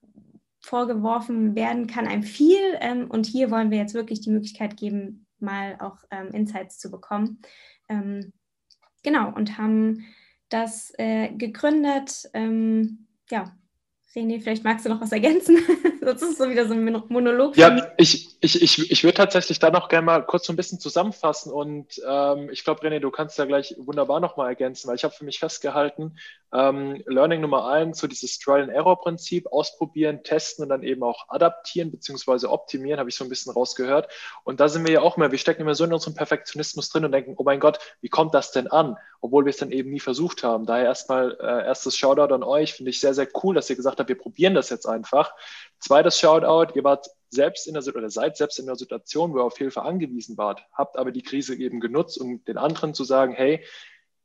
vorgeworfen 0.61 1.55
werden 1.55 1.87
kann 1.87 2.07
einem 2.07 2.23
viel 2.23 2.61
ähm, 2.81 3.11
und 3.11 3.27
hier 3.27 3.51
wollen 3.51 3.71
wir 3.71 3.79
jetzt 3.79 3.95
wirklich 3.95 4.21
die 4.21 4.31
Möglichkeit 4.31 4.77
geben, 4.77 5.27
mal 5.39 5.77
auch 5.81 5.99
ähm, 6.11 6.29
Insights 6.29 6.79
zu 6.79 6.91
bekommen. 6.91 7.41
Ähm, 7.89 8.33
genau, 9.03 9.33
und 9.35 9.59
haben 9.59 10.05
das 10.49 10.93
äh, 10.99 11.33
gegründet. 11.33 12.29
ja, 12.35 13.57
René, 14.15 14.41
vielleicht 14.41 14.65
magst 14.65 14.85
du 14.85 14.89
noch 14.89 15.01
was 15.01 15.13
ergänzen. 15.13 15.59
das 16.05 16.23
ist 16.23 16.39
so 16.39 16.49
wieder 16.49 16.67
so 16.67 16.75
ein 16.75 17.03
Monolog. 17.09 17.57
Ja, 17.57 17.91
ich, 17.97 18.37
ich, 18.41 18.63
ich, 18.63 18.91
ich 18.91 19.05
würde 19.05 19.15
tatsächlich 19.15 19.59
da 19.59 19.71
noch 19.71 19.89
gerne 19.89 20.07
mal 20.07 20.25
kurz 20.25 20.47
so 20.47 20.53
ein 20.53 20.57
bisschen 20.57 20.81
zusammenfassen 20.81 21.53
und 21.53 22.01
ähm, 22.07 22.49
ich 22.51 22.65
glaube, 22.65 22.81
René, 22.87 23.01
du 23.01 23.11
kannst 23.11 23.39
da 23.39 23.45
gleich 23.45 23.75
wunderbar 23.79 24.21
nochmal 24.21 24.49
ergänzen, 24.49 24.89
weil 24.89 24.97
ich 24.97 25.05
habe 25.05 25.15
für 25.15 25.25
mich 25.25 25.39
festgehalten, 25.39 26.17
ähm, 26.53 27.03
Learning 27.07 27.41
Nummer 27.41 27.69
eins, 27.69 27.99
so 27.99 28.07
dieses 28.07 28.39
Trial-and-Error-Prinzip, 28.39 29.47
ausprobieren, 29.53 30.23
testen 30.25 30.65
und 30.65 30.69
dann 30.71 30.83
eben 30.83 31.03
auch 31.03 31.29
adaptieren 31.29 31.91
bzw. 31.91 32.47
optimieren, 32.47 32.99
habe 32.99 33.09
ich 33.09 33.17
so 33.17 33.25
ein 33.25 33.29
bisschen 33.29 33.53
rausgehört. 33.53 34.09
Und 34.43 34.59
da 34.61 34.69
sind 34.69 34.85
wir 34.85 34.93
ja 34.93 35.01
auch 35.03 35.17
immer, 35.17 35.31
wir 35.31 35.39
stecken 35.39 35.63
immer 35.63 35.75
so 35.75 35.85
in 35.85 35.93
unserem 35.93 36.15
Perfektionismus 36.15 36.89
drin 36.89 37.05
und 37.05 37.13
denken, 37.13 37.35
oh 37.37 37.45
mein 37.45 37.61
Gott, 37.61 37.79
wie 38.01 38.09
kommt 38.09 38.35
das 38.35 38.51
denn 38.51 38.67
an? 38.67 38.97
Obwohl 39.21 39.45
wir 39.45 39.51
es 39.51 39.59
dann 39.59 39.71
eben 39.71 39.91
nie 39.91 40.01
versucht 40.01 40.43
haben. 40.43 40.67
Daher 40.67 40.87
erstmal 40.87 41.37
äh, 41.41 41.67
erstes 41.67 41.97
Shoutout 41.97 42.35
an 42.35 42.43
euch, 42.43 42.75
finde 42.75 42.91
ich 42.91 43.01
sehr, 43.01 43.15
sehr 43.15 43.29
cool, 43.43 43.55
dass 43.55 43.71
ihr 43.71 43.77
gesagt 43.77 44.01
habt, 44.01 44.09
wir 44.09 44.19
probieren 44.19 44.55
das 44.55 44.71
jetzt 44.71 44.87
einfach. 44.87 45.35
Zweites 45.81 46.19
Shoutout, 46.19 46.75
ihr 46.75 46.85
wart 46.85 47.07
selbst 47.31 47.67
in 47.67 47.75
der 47.75 47.87
oder 47.87 48.11
seid 48.11 48.37
selbst 48.37 48.59
in 48.59 48.67
der 48.67 48.77
Situation, 48.77 49.33
wo 49.33 49.39
ihr 49.39 49.45
auf 49.45 49.57
Hilfe 49.57 49.83
angewiesen 49.83 50.37
wart, 50.37 50.63
habt 50.73 50.97
aber 50.97 51.13
die 51.13 51.23
Krise 51.23 51.55
eben 51.55 51.81
genutzt, 51.81 52.21
um 52.21 52.45
den 52.45 52.59
anderen 52.59 52.93
zu 52.93 53.05
sagen, 53.05 53.33
hey, 53.33 53.65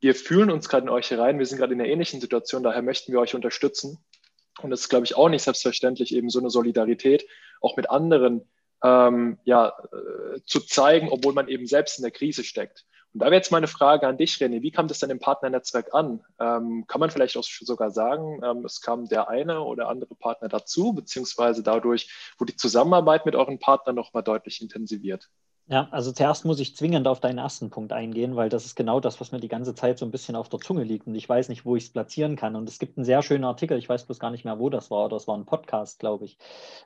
wir 0.00 0.14
fühlen 0.14 0.50
uns 0.50 0.68
gerade 0.68 0.84
in 0.84 0.90
euch 0.90 1.10
herein, 1.10 1.38
wir 1.38 1.46
sind 1.46 1.58
gerade 1.58 1.72
in 1.72 1.80
einer 1.80 1.88
ähnlichen 1.88 2.20
Situation, 2.20 2.62
daher 2.62 2.82
möchten 2.82 3.12
wir 3.12 3.20
euch 3.20 3.34
unterstützen. 3.34 3.98
Und 4.60 4.72
es 4.72 4.82
ist, 4.82 4.88
glaube 4.88 5.04
ich, 5.04 5.16
auch 5.16 5.28
nicht 5.28 5.42
selbstverständlich, 5.42 6.14
eben 6.14 6.30
so 6.30 6.38
eine 6.38 6.50
Solidarität 6.50 7.26
auch 7.60 7.76
mit 7.76 7.90
anderen 7.90 8.48
ähm, 8.82 9.38
ja, 9.44 9.68
äh, 9.68 10.40
zu 10.44 10.60
zeigen, 10.60 11.08
obwohl 11.10 11.32
man 11.32 11.48
eben 11.48 11.66
selbst 11.66 11.98
in 11.98 12.02
der 12.02 12.10
Krise 12.10 12.44
steckt. 12.44 12.84
Und 13.16 13.20
da 13.20 13.26
wäre 13.28 13.36
jetzt 13.36 13.50
meine 13.50 13.66
Frage 13.66 14.06
an 14.06 14.18
dich, 14.18 14.34
René, 14.34 14.60
wie 14.60 14.70
kam 14.70 14.88
das 14.88 14.98
denn 14.98 15.08
im 15.08 15.18
Partnernetzwerk 15.18 15.94
an? 15.94 16.22
Ähm, 16.38 16.84
kann 16.86 17.00
man 17.00 17.08
vielleicht 17.08 17.38
auch 17.38 17.44
sogar 17.44 17.90
sagen, 17.90 18.42
ähm, 18.44 18.62
es 18.66 18.82
kam 18.82 19.08
der 19.08 19.30
eine 19.30 19.62
oder 19.62 19.88
andere 19.88 20.14
Partner 20.14 20.48
dazu, 20.48 20.92
beziehungsweise 20.92 21.62
dadurch 21.62 22.10
wurde 22.36 22.52
die 22.52 22.58
Zusammenarbeit 22.58 23.24
mit 23.24 23.34
euren 23.34 23.58
Partnern 23.58 23.94
nochmal 23.94 24.22
deutlich 24.22 24.60
intensiviert? 24.60 25.30
Ja, 25.68 25.88
also 25.90 26.12
zuerst 26.12 26.44
muss 26.44 26.60
ich 26.60 26.76
zwingend 26.76 27.08
auf 27.08 27.18
deinen 27.18 27.38
ersten 27.38 27.70
Punkt 27.70 27.92
eingehen, 27.92 28.36
weil 28.36 28.48
das 28.48 28.66
ist 28.66 28.76
genau 28.76 29.00
das, 29.00 29.20
was 29.20 29.32
mir 29.32 29.40
die 29.40 29.48
ganze 29.48 29.74
Zeit 29.74 29.98
so 29.98 30.04
ein 30.04 30.12
bisschen 30.12 30.36
auf 30.36 30.48
der 30.48 30.60
Zunge 30.60 30.84
liegt 30.84 31.08
und 31.08 31.16
ich 31.16 31.28
weiß 31.28 31.48
nicht, 31.48 31.64
wo 31.64 31.74
ich 31.74 31.84
es 31.84 31.90
platzieren 31.90 32.36
kann. 32.36 32.54
Und 32.54 32.68
es 32.68 32.78
gibt 32.78 32.96
einen 32.96 33.04
sehr 33.04 33.20
schönen 33.22 33.42
Artikel, 33.42 33.76
ich 33.76 33.88
weiß 33.88 34.04
bloß 34.04 34.20
gar 34.20 34.30
nicht 34.30 34.44
mehr, 34.44 34.60
wo 34.60 34.70
das 34.70 34.92
war, 34.92 35.06
oder 35.06 35.16
es 35.16 35.26
war 35.26 35.36
ein 35.36 35.44
Podcast, 35.44 35.98
glaube 35.98 36.26
ich. 36.26 36.38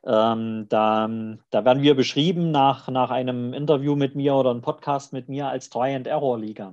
Ähm, 0.03 0.65
da, 0.71 1.11
da 1.51 1.65
werden 1.67 1.83
wir 1.83 1.95
beschrieben 1.95 2.53
nach, 2.53 2.89
nach 2.89 3.11
einem 3.11 3.53
Interview 3.53 3.97
mit 3.97 4.15
mir 4.15 4.35
oder 4.35 4.51
einem 4.51 4.63
Podcast 4.63 5.13
mit 5.13 5.29
mir 5.29 5.49
als 5.49 5.69
Try-and-Error-Liga. 5.69 6.73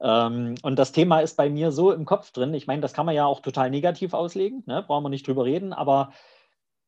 Ähm, 0.00 0.56
und 0.62 0.76
das 0.76 0.90
Thema 0.90 1.20
ist 1.20 1.36
bei 1.36 1.48
mir 1.48 1.70
so 1.70 1.92
im 1.92 2.04
Kopf 2.04 2.32
drin. 2.32 2.52
Ich 2.52 2.66
meine, 2.66 2.82
das 2.82 2.94
kann 2.94 3.06
man 3.06 3.14
ja 3.14 3.26
auch 3.26 3.40
total 3.40 3.70
negativ 3.70 4.12
auslegen, 4.12 4.64
ne? 4.66 4.82
brauchen 4.84 5.04
wir 5.04 5.08
nicht 5.08 5.28
drüber 5.28 5.44
reden, 5.44 5.72
aber 5.72 6.12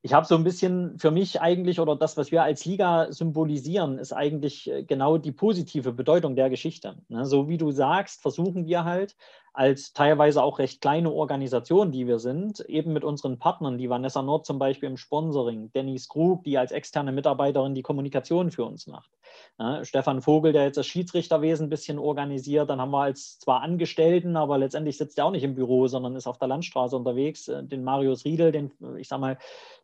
ich 0.04 0.12
habe 0.12 0.26
so 0.26 0.34
ein 0.34 0.44
bisschen 0.44 0.98
für 0.98 1.10
mich 1.10 1.40
eigentlich, 1.40 1.80
oder 1.80 1.96
das, 1.96 2.18
was 2.18 2.30
wir 2.30 2.42
als 2.42 2.66
Liga 2.66 3.10
symbolisieren, 3.10 3.96
ist 3.96 4.12
eigentlich 4.12 4.70
äh, 4.70 4.82
genau 4.84 5.16
die 5.16 5.32
positive 5.32 5.92
Bedeutung 5.94 6.36
der 6.36 6.50
Geschichte. 6.50 6.98
Ne? 7.08 7.24
So 7.24 7.48
wie 7.48 7.56
du 7.56 7.70
sagst, 7.70 8.20
versuchen 8.20 8.66
wir 8.66 8.84
halt 8.84 9.16
als 9.54 9.92
teilweise 9.92 10.42
auch 10.42 10.58
recht 10.58 10.80
kleine 10.80 11.12
Organisation, 11.12 11.92
die 11.92 12.08
wir 12.08 12.18
sind, 12.18 12.60
eben 12.60 12.92
mit 12.92 13.04
unseren 13.04 13.38
Partnern, 13.38 13.78
die 13.78 13.88
Vanessa 13.88 14.20
Nord 14.20 14.44
zum 14.44 14.58
Beispiel 14.58 14.88
im 14.88 14.96
Sponsoring, 14.96 15.72
Dennis 15.72 16.08
Krug, 16.08 16.42
die 16.42 16.58
als 16.58 16.72
externe 16.72 17.12
Mitarbeiterin 17.12 17.74
die 17.74 17.82
Kommunikation 17.82 18.50
für 18.50 18.64
uns 18.64 18.88
macht, 18.88 19.10
ja, 19.58 19.84
Stefan 19.84 20.22
Vogel, 20.22 20.52
der 20.52 20.64
jetzt 20.64 20.76
das 20.76 20.86
Schiedsrichterwesen 20.86 21.66
ein 21.66 21.70
bisschen 21.70 21.98
organisiert, 21.98 22.68
dann 22.68 22.80
haben 22.80 22.90
wir 22.90 23.02
als 23.02 23.38
zwar 23.38 23.62
Angestellten, 23.62 24.36
aber 24.36 24.58
letztendlich 24.58 24.98
sitzt 24.98 25.18
er 25.18 25.26
auch 25.26 25.30
nicht 25.30 25.44
im 25.44 25.54
Büro, 25.54 25.86
sondern 25.86 26.16
ist 26.16 26.26
auf 26.26 26.38
der 26.38 26.48
Landstraße 26.48 26.96
unterwegs, 26.96 27.48
äh, 27.48 27.62
den 27.62 27.84
Marius 27.84 28.24
Riedel, 28.24 28.50
den, 28.50 28.72
ich 28.98 29.08
sag 29.08 29.20
mal, 29.20 29.38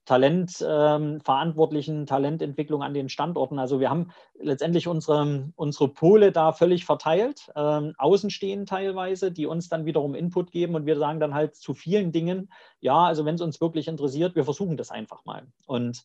Talentverantwortlichen, 0.07 2.01
ähm, 2.01 2.07
Talententwicklung 2.07 2.83
an 2.83 2.95
den 2.95 3.09
Standorten. 3.09 3.59
Also 3.59 3.79
wir 3.79 3.91
haben 3.91 4.11
letztendlich 4.41 4.89
unsere, 4.89 5.53
unsere 5.57 5.89
Pole 5.89 6.33
da 6.33 6.53
völlig 6.53 6.85
verteilt, 6.85 7.51
ähm, 7.55 7.95
außenstehend 7.99 8.69
teilweise, 8.69 9.31
die 9.31 9.47
uns 9.47 9.60
uns 9.61 9.69
dann 9.69 9.85
wiederum 9.85 10.15
Input 10.15 10.51
geben 10.51 10.75
und 10.75 10.87
wir 10.87 10.97
sagen 10.97 11.21
dann 11.21 11.35
halt 11.35 11.55
zu 11.55 11.75
vielen 11.75 12.13
Dingen, 12.13 12.51
ja, 12.81 13.05
also 13.05 13.27
wenn 13.27 13.35
es 13.35 13.43
uns 13.43 13.61
wirklich 13.61 13.89
interessiert, 13.89 14.35
wir 14.35 14.45
versuchen 14.45 14.79
das 14.79 14.91
einfach 14.91 15.27
mal. 15.27 15.47
Und 15.67 16.03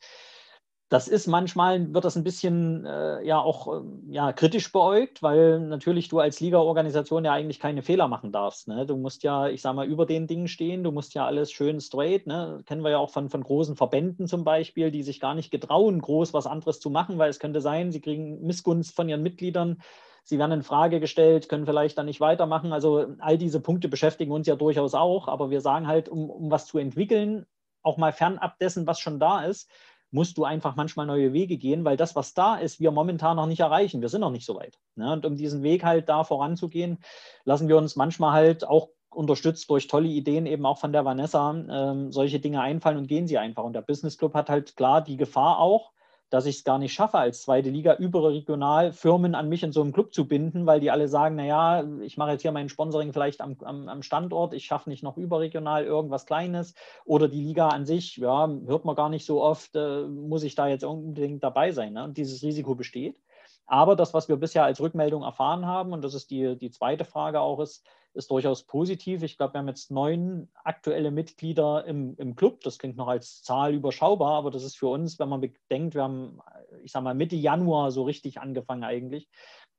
das 0.90 1.08
ist 1.08 1.26
manchmal, 1.26 1.94
wird 1.94 2.06
das 2.06 2.16
ein 2.16 2.24
bisschen 2.24 2.86
äh, 2.86 3.26
ja 3.26 3.40
auch 3.40 3.74
äh, 3.74 3.82
ja, 4.08 4.34
kritisch 4.34 4.72
beäugt, 4.72 5.24
weil 5.24 5.60
natürlich 5.62 6.10
du 6.10 6.20
als 6.20 6.40
Liga-Organisation 6.42 7.26
ja 7.26 7.32
eigentlich 7.32 7.60
keine 7.60 7.82
Fehler 7.82 8.08
machen 8.08 8.32
darfst. 8.32 8.68
Ne? 8.68 8.86
Du 8.86 8.96
musst 8.96 9.24
ja, 9.24 9.48
ich 9.48 9.62
sage 9.64 9.78
mal, 9.78 9.88
über 9.88 10.06
den 10.06 10.28
Dingen 10.28 10.48
stehen, 10.48 10.84
du 10.84 10.92
musst 10.92 11.16
ja 11.16 11.26
alles 11.26 11.52
schön 11.52 11.80
straight, 11.82 12.28
ne? 12.28 12.62
kennen 12.68 12.84
wir 12.84 12.92
ja 12.92 12.98
auch 13.00 13.10
von, 13.10 13.30
von 13.30 13.44
großen 13.44 13.76
Verbänden 13.76 14.28
zum 14.28 14.44
Beispiel, 14.44 14.92
die 14.92 15.02
sich 15.02 15.20
gar 15.20 15.34
nicht 15.34 15.50
getrauen, 15.50 16.02
groß 16.02 16.34
was 16.34 16.46
anderes 16.46 16.80
zu 16.80 16.92
machen, 16.92 17.18
weil 17.18 17.32
es 17.32 17.40
könnte 17.40 17.62
sein, 17.62 17.92
sie 17.92 18.02
kriegen 18.02 18.46
Missgunst 18.46 18.96
von 18.96 19.10
ihren 19.10 19.24
Mitgliedern 19.24 19.82
sie 20.26 20.40
werden 20.40 20.52
in 20.52 20.64
Frage 20.64 21.00
gestellt, 21.00 21.48
können 21.48 21.66
vielleicht 21.66 21.98
dann 21.98 22.08
nicht 22.08 22.20
weitermachen. 22.20 22.74
Also 22.74 23.16
all 23.20 23.38
diese 23.38 23.62
Punkte 23.62 23.88
beschäftigen 23.88 24.32
uns 24.32 24.48
ja 24.48 24.56
durchaus 24.56 24.94
auch, 24.94 25.30
aber 25.30 25.50
wir 25.50 25.62
sagen 25.62 25.88
halt, 25.88 26.10
um, 26.10 26.30
um 26.30 26.52
was 26.52 26.66
zu 26.66 26.78
entwickeln, 26.78 27.46
auch 27.82 27.98
mal 27.98 28.12
fernab 28.12 28.60
dessen, 28.60 28.88
was 28.88 29.00
schon 29.00 29.20
da 29.20 29.44
ist, 29.44 29.70
musst 30.12 30.38
du 30.38 30.44
einfach 30.44 30.76
manchmal 30.76 31.06
neue 31.06 31.34
Wege 31.34 31.58
gehen, 31.58 31.86
weil 31.86 31.98
das, 31.98 32.16
was 32.16 32.34
da 32.34 32.56
ist, 32.56 32.80
wir 32.80 32.92
momentan 32.92 33.36
noch 33.36 33.48
nicht 33.48 33.60
erreichen. 33.60 34.02
Wir 34.02 34.10
sind 34.10 34.22
noch 34.22 34.32
nicht 34.32 34.46
so 34.46 34.56
weit. 34.56 34.80
Ne? 34.96 35.12
Und 35.12 35.26
um 35.26 35.36
diesen 35.36 35.62
Weg 35.62 35.84
halt 35.84 36.10
da 36.10 36.24
voranzugehen, 36.24 37.00
lassen 37.44 37.68
wir 37.68 37.78
uns 37.78 37.96
manchmal 37.96 38.32
halt 38.32 38.66
auch 38.66 38.90
unterstützt 39.10 39.70
durch 39.70 39.88
tolle 39.88 40.08
Ideen 40.08 40.46
eben 40.46 40.66
auch 40.66 40.78
von 40.78 40.92
der 40.92 41.06
Vanessa 41.06 41.52
ähm, 41.52 42.12
solche 42.12 42.40
Dinge 42.40 42.62
einfallen 42.62 42.98
und 42.98 43.08
gehen 43.08 43.28
sie 43.28 43.38
einfach. 43.38 43.64
Und 43.64 43.74
der 43.74 43.82
Business 43.82 44.18
Club 44.18 44.34
hat 44.34 44.50
halt 44.50 44.76
klar 44.76 45.02
die 45.02 45.18
Gefahr 45.18 45.60
auch, 45.60 45.92
dass 46.30 46.46
ich 46.46 46.58
es 46.58 46.64
gar 46.64 46.78
nicht 46.78 46.94
schaffe, 46.94 47.18
als 47.18 47.44
zweite 47.44 47.70
Liga 47.70 47.96
überregional 47.96 48.92
Firmen 48.92 49.36
an 49.36 49.50
mich 49.50 49.64
in 49.64 49.72
so 49.72 49.82
einem 49.82 49.94
Club 49.94 50.14
zu 50.14 50.28
binden, 50.28 50.66
weil 50.66 50.80
die 50.80 50.92
alle 50.92 51.08
sagen, 51.08 51.36
naja, 51.36 51.84
ich 52.02 52.18
mache 52.18 52.32
jetzt 52.32 52.42
hier 52.42 52.52
mein 52.52 52.70
Sponsoring 52.70 53.14
vielleicht 53.14 53.42
am, 53.42 53.58
am, 53.64 53.88
am 53.88 54.02
Standort, 54.02 54.54
ich 54.54 54.66
schaffe 54.66 54.90
nicht 54.90 55.04
noch 55.04 55.18
überregional 55.18 55.86
irgendwas 55.86 56.26
Kleines 56.26 56.74
oder 57.06 57.28
die 57.28 57.42
Liga 57.42 57.70
an 57.70 57.86
sich, 57.86 58.18
ja, 58.18 58.50
hört 58.66 58.86
man 58.86 58.96
gar 58.96 59.10
nicht 59.10 59.26
so 59.26 59.42
oft, 59.42 59.76
äh, 59.76 60.04
muss 60.04 60.44
ich 60.44 60.56
da 60.56 60.68
jetzt 60.68 60.84
unbedingt 60.84 61.44
dabei 61.44 61.72
sein. 61.72 61.94
Ne? 61.94 62.04
Und 62.04 62.18
dieses 62.18 62.44
Risiko 62.44 62.76
besteht. 62.76 63.20
Aber 63.68 63.96
das, 63.96 64.14
was 64.14 64.30
wir 64.30 64.38
bisher 64.38 64.64
als 64.64 64.80
Rückmeldung 64.80 65.24
erfahren 65.24 65.66
haben, 65.66 65.94
und 65.94 66.04
das 66.04 66.14
ist 66.14 66.30
die, 66.30 66.58
die 66.58 66.72
zweite 66.72 67.06
Frage 67.06 67.40
auch, 67.40 67.60
ist, 67.60 67.86
ist 68.14 68.32
durchaus 68.32 68.64
positiv. 68.64 69.24
Ich 69.24 69.38
glaube, 69.38 69.54
wir 69.54 69.60
haben 69.60 69.68
jetzt 69.68 69.92
neun 69.92 70.48
aktuelle 70.64 71.12
Mitglieder 71.12 71.86
im, 71.86 72.16
im 72.18 72.36
Club. 72.36 72.62
Das 72.62 72.80
klingt 72.80 72.96
noch 72.96 73.08
als 73.08 73.44
Zahl 73.44 73.74
überschaubar, 73.74 74.34
aber 74.36 74.52
das 74.52 74.64
ist 74.64 74.78
für 74.78 74.88
uns, 74.88 75.20
wenn 75.20 75.30
man 75.30 75.42
bedenkt, 75.42 75.96
wir 75.96 76.04
haben, 76.04 76.40
ich 76.84 76.92
sage 76.92 77.04
mal, 77.04 77.14
Mitte 77.14 77.36
Januar 77.36 77.92
so 77.92 78.04
richtig 78.04 78.40
angefangen 78.40 78.84
eigentlich, 78.84 79.28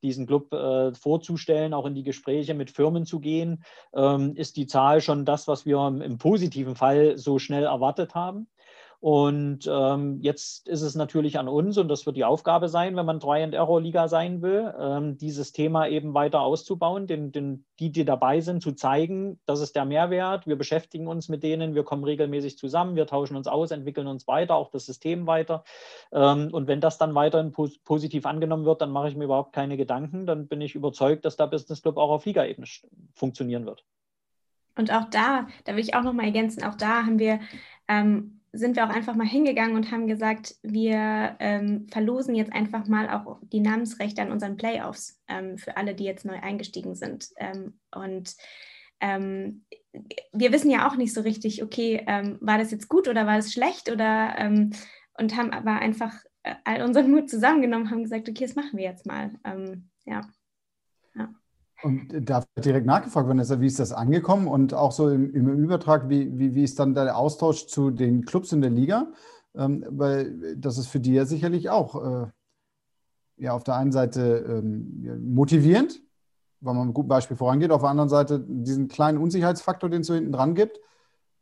diesen 0.03 0.27
Club 0.27 0.53
äh, 0.53 0.93
vorzustellen, 0.95 1.73
auch 1.73 1.87
in 1.87 1.95
die 1.95 2.03
Gespräche 2.03 2.53
mit 2.53 2.71
Firmen 2.71 3.07
zu 3.07 3.21
gehen, 3.21 3.65
ähm, 3.95 4.35
ist 4.37 4.57
die 4.57 4.67
Zahl 4.67 5.01
schon 5.01 5.25
das, 5.25 5.49
was 5.49 5.65
wir 5.65 5.87
im 5.87 6.19
positiven 6.19 6.77
Fall 6.77 7.17
so 7.17 7.39
schnell 7.39 7.65
erwartet 7.65 8.15
haben. 8.15 8.49
Und 9.01 9.69
ähm, 9.71 10.19
jetzt 10.21 10.69
ist 10.69 10.83
es 10.83 10.95
natürlich 10.95 11.39
an 11.39 11.49
uns, 11.49 11.79
und 11.79 11.89
das 11.89 12.07
wird 12.07 12.17
die 12.17 12.25
Aufgabe 12.25 12.69
sein, 12.69 12.97
wenn 12.97 13.07
man 13.07 13.21
Try-and-Error-Liga 13.21 14.09
sein 14.09 14.43
will, 14.43 14.75
ähm, 14.79 15.19
dieses 15.19 15.53
Thema 15.53 15.87
eben 15.87 16.15
weiter 16.15 16.41
auszubauen, 16.41 17.07
den, 17.07 17.31
den, 17.33 17.65
die, 17.79 17.93
die 17.93 18.05
dabei 18.05 18.41
sind, 18.41 18.63
zu 18.63 18.73
zeigen, 18.73 19.39
das 19.47 19.61
ist 19.61 19.77
der 19.77 19.85
Mehrwert. 19.85 20.47
Wir 20.47 20.57
beschäftigen 20.57 21.07
uns 21.07 21.29
mit 21.29 21.43
denen, 21.43 21.75
wir 21.75 21.85
kommen 21.85 22.05
regelmäßig 22.05 22.59
zusammen, 22.59 22.97
wir 22.97 23.07
tauschen 23.07 23.37
uns 23.37 23.47
aus, 23.47 23.71
entwickeln 23.71 24.07
uns 24.07 24.27
weiter, 24.27 24.55
auch 24.55 24.71
das 24.71 24.87
System 24.87 25.27
weiter. 25.27 25.65
Ähm, 26.13 26.49
und 26.53 26.67
wenn 26.67 26.81
das 26.81 26.99
dann 26.99 27.15
weiterhin 27.15 27.53
pos 27.53 27.79
positiv 27.79 28.27
angenommen 28.27 28.65
wird, 28.65 28.81
dann 28.81 28.91
mache 28.91 29.09
ich 29.09 29.17
mir 29.17 29.25
überhaupt 29.25 29.53
keine 29.53 29.77
Gedanken. 29.77 30.27
Dann 30.27 30.49
bin 30.49 30.61
ich 30.61 30.75
überzeugt, 30.75 31.25
dass 31.25 31.37
der 31.37 31.47
Business 31.47 31.83
Club 31.83 31.99
auch 31.99 32.11
auf 32.11 32.25
Liga-Ebene 32.25 32.67
funktionieren 33.15 33.67
wird. 33.67 33.85
Und 34.77 34.93
auch 34.93 35.05
da, 35.11 35.47
da 35.65 35.73
will 35.73 35.83
ich 35.83 35.95
auch 35.95 36.03
noch 36.03 36.13
mal 36.13 36.25
ergänzen, 36.25 36.63
auch 36.63 36.75
da 36.75 37.05
haben 37.05 37.19
wir 37.19 37.41
ähm, 37.89 38.36
sind 38.59 38.77
wir 38.77 38.85
auch 38.85 38.95
einfach 38.95 39.15
mal 39.15 39.27
hingegangen 39.27 39.77
und 39.77 39.91
haben 39.91 40.07
gesagt, 40.07 40.57
wir 40.63 41.37
ähm, 41.39 41.87
verlosen 41.91 42.35
jetzt 42.35 42.53
einfach 42.53 42.87
mal 42.87 43.09
auch 43.09 43.39
die 43.43 43.61
Namensrechte 43.61 44.23
an 44.23 44.33
unseren 44.33 44.57
Playoffs 44.57 45.21
ähm, 45.29 45.59
für 45.59 45.77
alle, 45.77 45.95
die 45.95 46.05
jetzt 46.05 46.25
neu 46.25 46.39
eingestiegen 46.41 46.95
sind. 46.95 47.29
Ähm, 47.37 47.79
und 47.95 48.35
ähm, 49.01 49.65
wir 50.33 50.53
wissen 50.53 50.71
ja 50.71 50.89
auch 50.89 50.97
nicht 50.97 51.13
so 51.13 51.21
richtig, 51.21 51.63
okay, 51.63 52.05
ähm, 52.07 52.39
war 52.41 52.59
das 52.59 52.71
jetzt 52.71 52.89
gut 52.89 53.09
oder 53.09 53.27
war 53.27 53.37
das 53.37 53.53
schlecht 53.53 53.91
oder 53.91 54.35
ähm, 54.39 54.73
und 55.19 55.37
haben 55.37 55.51
aber 55.51 55.73
einfach 55.73 56.15
äh, 56.43 56.55
all 56.65 56.83
unseren 56.83 57.11
Mut 57.11 57.31
zusammengenommen, 57.31 57.91
haben 57.91 58.03
gesagt, 58.03 58.29
okay, 58.29 58.45
das 58.45 58.55
machen 58.55 58.77
wir 58.77 58.85
jetzt 58.85 59.07
mal. 59.07 59.33
ja. 60.05 60.23
Und 61.83 62.29
da 62.29 62.43
direkt 62.57 62.87
nachgefragt, 62.87 63.29
Vanessa, 63.29 63.61
wie 63.61 63.67
ist 63.67 63.79
das 63.79 63.93
angekommen 63.93 64.49
und 64.49 64.73
auch 64.73 64.93
so 64.93 65.11
im, 65.11 65.35
im 65.35 65.49
Übertrag, 65.63 66.09
wie, 66.09 66.39
wie, 66.39 66.55
wie 66.55 66.65
ist 66.65 66.79
dann 66.79 66.95
der 66.95 67.17
Austausch 67.17 67.67
zu 67.67 67.91
den 67.91 68.25
Clubs 68.25 68.53
in 68.53 68.63
der 68.63 68.71
Liga? 68.71 69.13
Ähm, 69.55 69.85
weil 69.89 70.57
das 70.57 70.79
ist 70.79 70.87
für 70.87 71.01
die 71.01 71.15
ja 71.15 71.27
sicherlich 71.27 71.69
auch 71.69 72.25
äh, 72.25 72.27
ja, 73.37 73.53
auf 73.53 73.65
der 73.65 73.77
einen 73.77 73.93
Seite 73.93 74.45
ähm, 74.49 75.35
motivierend, 75.35 76.01
weil 76.61 76.75
man 76.75 76.87
mit 76.87 76.95
guten 76.95 77.09
Beispiel 77.09 77.37
vorangeht, 77.37 77.71
auf 77.71 77.83
der 77.83 77.91
anderen 77.91 78.09
Seite 78.09 78.45
diesen 78.47 78.89
kleinen 78.89 79.19
Unsicherheitsfaktor, 79.19 79.91
den 79.91 80.01
es 80.01 80.07
so 80.07 80.15
hinten 80.15 80.33
dran 80.33 80.55
gibt, 80.55 80.81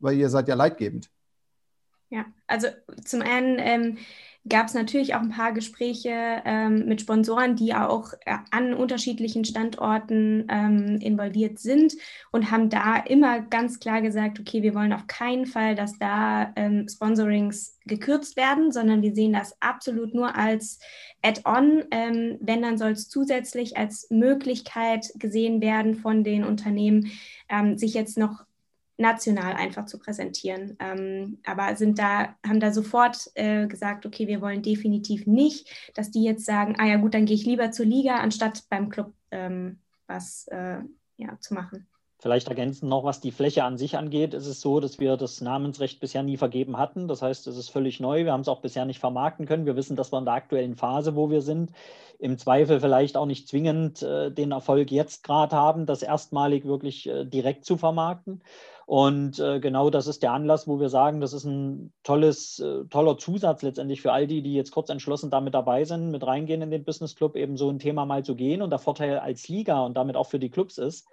weil 0.01 0.16
ihr 0.16 0.28
seid 0.28 0.49
ja 0.49 0.55
leitgebend. 0.55 1.11
Ja, 2.11 2.24
also 2.47 2.68
zum 3.05 3.22
einen 3.22 3.59
ähm, 3.59 3.99
gab 4.47 4.66
es 4.66 4.74
natürlich 4.74 5.14
auch 5.14 5.20
ein 5.20 5.30
paar 5.30 5.53
Gespräche 5.53 6.42
ähm, 6.45 6.86
mit 6.86 7.01
Sponsoren, 7.01 7.57
die 7.57 7.74
auch 7.74 8.12
äh, 8.26 8.36
an 8.51 8.74
unterschiedlichen 8.74 9.45
Standorten 9.45 10.47
ähm, 10.51 10.99
involviert 11.01 11.59
sind 11.59 11.95
und 12.30 12.51
haben 12.51 12.68
da 12.68 12.97
immer 12.97 13.40
ganz 13.40 13.80
klar 13.80 14.03
gesagt, 14.03 14.38
okay, 14.38 14.62
wir 14.62 14.74
wollen 14.74 14.92
auf 14.92 15.07
keinen 15.07 15.47
Fall, 15.47 15.74
dass 15.74 15.99
da 15.99 16.53
ähm, 16.57 16.86
Sponsorings 16.88 17.78
gekürzt 17.86 18.36
werden, 18.36 18.70
sondern 18.70 19.01
wir 19.01 19.14
sehen 19.14 19.32
das 19.32 19.57
absolut 19.61 20.14
nur 20.14 20.36
als 20.36 20.78
Add-on. 21.22 21.84
Ähm, 21.90 22.36
wenn, 22.40 22.61
dann 22.61 22.76
soll 22.76 22.92
es 22.92 23.09
zusätzlich 23.09 23.78
als 23.78 24.09
Möglichkeit 24.11 25.11
gesehen 25.16 25.62
werden 25.62 25.95
von 25.95 26.22
den 26.22 26.45
Unternehmen, 26.45 27.11
ähm, 27.49 27.78
sich 27.78 27.95
jetzt 27.95 28.18
noch 28.18 28.45
national 28.97 29.55
einfach 29.55 29.86
zu 29.86 29.99
präsentieren. 29.99 30.76
Ähm, 30.78 31.38
aber 31.45 31.76
sind 31.76 31.99
da, 31.99 32.36
haben 32.47 32.61
da 32.61 32.72
sofort 32.72 33.30
äh, 33.34 33.66
gesagt, 33.66 34.07
okay, 34.07 34.28
wir 34.28 34.40
wollen 34.40 34.62
definitiv 34.62 35.26
nicht, 35.26 35.68
dass 35.95 36.11
die 36.11 36.22
jetzt 36.22 36.45
sagen, 36.45 36.76
ah 36.78 36.86
ja 36.86 36.97
gut, 36.97 37.14
dann 37.14 37.26
gehe 37.26 37.36
ich 37.36 37.45
lieber 37.45 37.70
zur 37.72 37.86
Liga, 37.86 38.16
anstatt 38.16 38.64
beim 38.70 38.88
Club 38.88 39.12
ähm, 39.30 39.78
was 40.07 40.47
äh, 40.49 40.78
ja, 41.16 41.38
zu 41.40 41.55
machen. 41.55 41.86
Vielleicht 42.20 42.49
ergänzend 42.49 42.88
noch, 42.88 43.05
was 43.05 43.20
die 43.20 43.32
Fläche 43.32 43.64
an 43.64 43.76
sich 43.76 43.99
angeht, 43.99 44.32
ist 44.32 44.47
es 44.47 44.62
so, 44.62 44.80
dass 44.80 44.99
wir 44.99 45.18
das 45.18 45.42
Namensrecht 45.42 46.01
bisher 46.01 46.22
nie 46.22 46.38
vergeben 46.38 46.78
hatten. 46.78 47.07
Das 47.07 47.20
heißt, 47.20 47.47
es 47.49 47.59
ist 47.59 47.68
völlig 47.68 48.01
neu. 48.01 48.24
Wir 48.24 48.32
haben 48.32 48.40
es 48.40 48.49
auch 48.49 48.62
bisher 48.62 48.86
nicht 48.86 48.99
vermarkten 48.99 49.45
können. 49.45 49.66
Wir 49.66 49.76
wissen, 49.76 49.95
dass 49.95 50.11
wir 50.11 50.18
in 50.18 50.24
der 50.24 50.32
aktuellen 50.32 50.74
Phase, 50.74 51.16
wo 51.16 51.30
wir 51.30 51.42
sind, 51.42 51.72
im 52.18 52.38
Zweifel 52.38 52.80
vielleicht 52.80 53.18
auch 53.18 53.26
nicht 53.26 53.47
zwingend 53.47 54.03
äh, 54.03 54.30
den 54.30 54.53
Erfolg 54.53 54.90
jetzt 54.90 55.22
gerade 55.22 55.55
haben, 55.55 55.84
das 55.84 56.03
erstmalig 56.03 56.64
wirklich 56.64 57.07
äh, 57.07 57.26
direkt 57.26 57.66
zu 57.66 57.76
vermarkten. 57.76 58.42
Und 58.87 59.39
äh, 59.39 59.61
genau 59.61 59.91
das 59.91 60.07
ist 60.07 60.22
der 60.22 60.32
Anlass, 60.32 60.68
wo 60.68 60.78
wir 60.78 60.89
sagen, 60.89 61.20
das 61.20 61.32
ist 61.32 61.45
ein 61.45 61.93
tolles, 62.03 62.59
äh, 62.59 62.85
toller 62.91 63.16
Zusatz 63.16 63.62
letztendlich 63.62 64.03
für 64.03 64.12
all 64.12 64.26
die, 64.26 64.43
die 64.43 64.55
jetzt 64.55 64.72
kurz 64.72 64.91
entschlossen 64.91 65.30
damit 65.30 65.55
dabei 65.55 65.85
sind, 65.85 66.11
mit 66.11 66.26
reingehen 66.26 66.62
in 66.62 66.70
den 66.70 66.85
Business 66.85 67.16
Club, 67.16 67.37
eben 67.37 67.57
so 67.57 67.70
ein 67.70 67.78
Thema 67.78 68.05
mal 68.05 68.24
zu 68.24 68.35
gehen. 68.35 68.62
Und 68.62 68.70
der 68.70 68.78
Vorteil 68.78 69.18
als 69.18 69.49
Liga 69.49 69.80
und 69.85 69.97
damit 69.97 70.16
auch 70.16 70.28
für 70.28 70.39
die 70.39 70.51
Clubs 70.51 70.78
ist, 70.78 71.07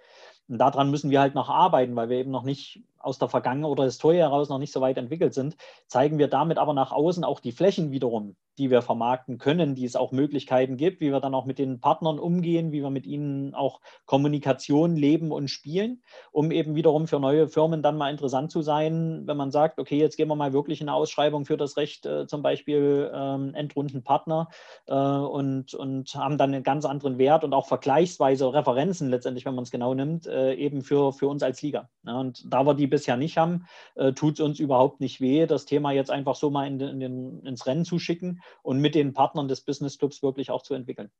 und 0.48 0.58
daran 0.58 0.90
müssen 0.90 1.10
wir 1.10 1.20
halt 1.20 1.34
noch 1.34 1.48
arbeiten, 1.48 1.96
weil 1.96 2.08
wir 2.08 2.18
eben 2.18 2.30
noch 2.30 2.42
nicht 2.42 2.82
aus 3.02 3.18
der 3.18 3.28
Vergangenheit 3.28 3.70
oder 3.70 3.84
Historie 3.84 4.18
heraus 4.18 4.48
noch 4.48 4.58
nicht 4.58 4.72
so 4.72 4.80
weit 4.80 4.96
entwickelt 4.96 5.34
sind, 5.34 5.56
zeigen 5.88 6.18
wir 6.18 6.28
damit 6.28 6.58
aber 6.58 6.72
nach 6.72 6.92
außen 6.92 7.24
auch 7.24 7.40
die 7.40 7.52
Flächen 7.52 7.90
wiederum, 7.90 8.36
die 8.58 8.70
wir 8.70 8.82
vermarkten 8.82 9.38
können, 9.38 9.74
die 9.74 9.84
es 9.84 9.96
auch 9.96 10.12
Möglichkeiten 10.12 10.76
gibt, 10.76 11.00
wie 11.00 11.10
wir 11.10 11.20
dann 11.20 11.34
auch 11.34 11.46
mit 11.46 11.58
den 11.58 11.80
Partnern 11.80 12.18
umgehen, 12.18 12.70
wie 12.70 12.82
wir 12.82 12.90
mit 12.90 13.06
ihnen 13.06 13.54
auch 13.54 13.80
Kommunikation 14.06 14.94
leben 14.94 15.32
und 15.32 15.48
spielen, 15.48 16.02
um 16.30 16.50
eben 16.50 16.74
wiederum 16.74 17.06
für 17.06 17.18
neue 17.18 17.48
Firmen 17.48 17.82
dann 17.82 17.96
mal 17.96 18.10
interessant 18.10 18.52
zu 18.52 18.62
sein, 18.62 19.22
wenn 19.26 19.36
man 19.36 19.50
sagt, 19.50 19.78
okay, 19.78 19.98
jetzt 19.98 20.16
gehen 20.16 20.28
wir 20.28 20.36
mal 20.36 20.52
wirklich 20.52 20.80
in 20.80 20.88
eine 20.88 20.96
Ausschreibung 20.96 21.44
für 21.44 21.56
das 21.56 21.76
Recht, 21.76 22.06
äh, 22.06 22.26
zum 22.26 22.42
Beispiel 22.42 23.10
ähm, 23.12 23.54
Endrundenpartner 23.54 24.48
äh, 24.86 24.94
und, 24.94 25.74
und 25.74 26.14
haben 26.14 26.38
dann 26.38 26.54
einen 26.54 26.62
ganz 26.62 26.84
anderen 26.84 27.18
Wert 27.18 27.44
und 27.44 27.54
auch 27.54 27.66
vergleichsweise 27.66 28.52
Referenzen 28.52 29.08
letztendlich, 29.08 29.44
wenn 29.46 29.54
man 29.54 29.64
es 29.64 29.70
genau 29.70 29.94
nimmt, 29.94 30.26
äh, 30.32 30.54
eben 30.54 30.82
für, 30.82 31.12
für 31.12 31.28
uns 31.28 31.42
als 31.42 31.62
Liga. 31.62 31.88
Und 32.04 32.52
da 32.52 32.64
wir 32.64 32.74
die 32.74 32.86
bisher 32.86 33.16
nicht 33.16 33.36
haben, 33.36 33.66
äh, 33.94 34.12
tut 34.12 34.34
es 34.34 34.40
uns 34.40 34.58
überhaupt 34.58 35.00
nicht 35.00 35.20
weh, 35.20 35.46
das 35.46 35.66
Thema 35.66 35.92
jetzt 35.92 36.10
einfach 36.10 36.34
so 36.34 36.50
mal 36.50 36.66
in 36.66 36.80
in 36.80 37.00
den, 37.00 37.40
ins 37.44 37.66
Rennen 37.66 37.84
zu 37.84 37.98
schicken 37.98 38.40
und 38.62 38.78
mit 38.78 38.94
den 38.94 39.12
Partnern 39.12 39.48
des 39.48 39.60
Business 39.60 39.98
Clubs 39.98 40.22
wirklich 40.22 40.50
auch 40.50 40.62
zu 40.62 40.74
entwickeln. 40.74 41.10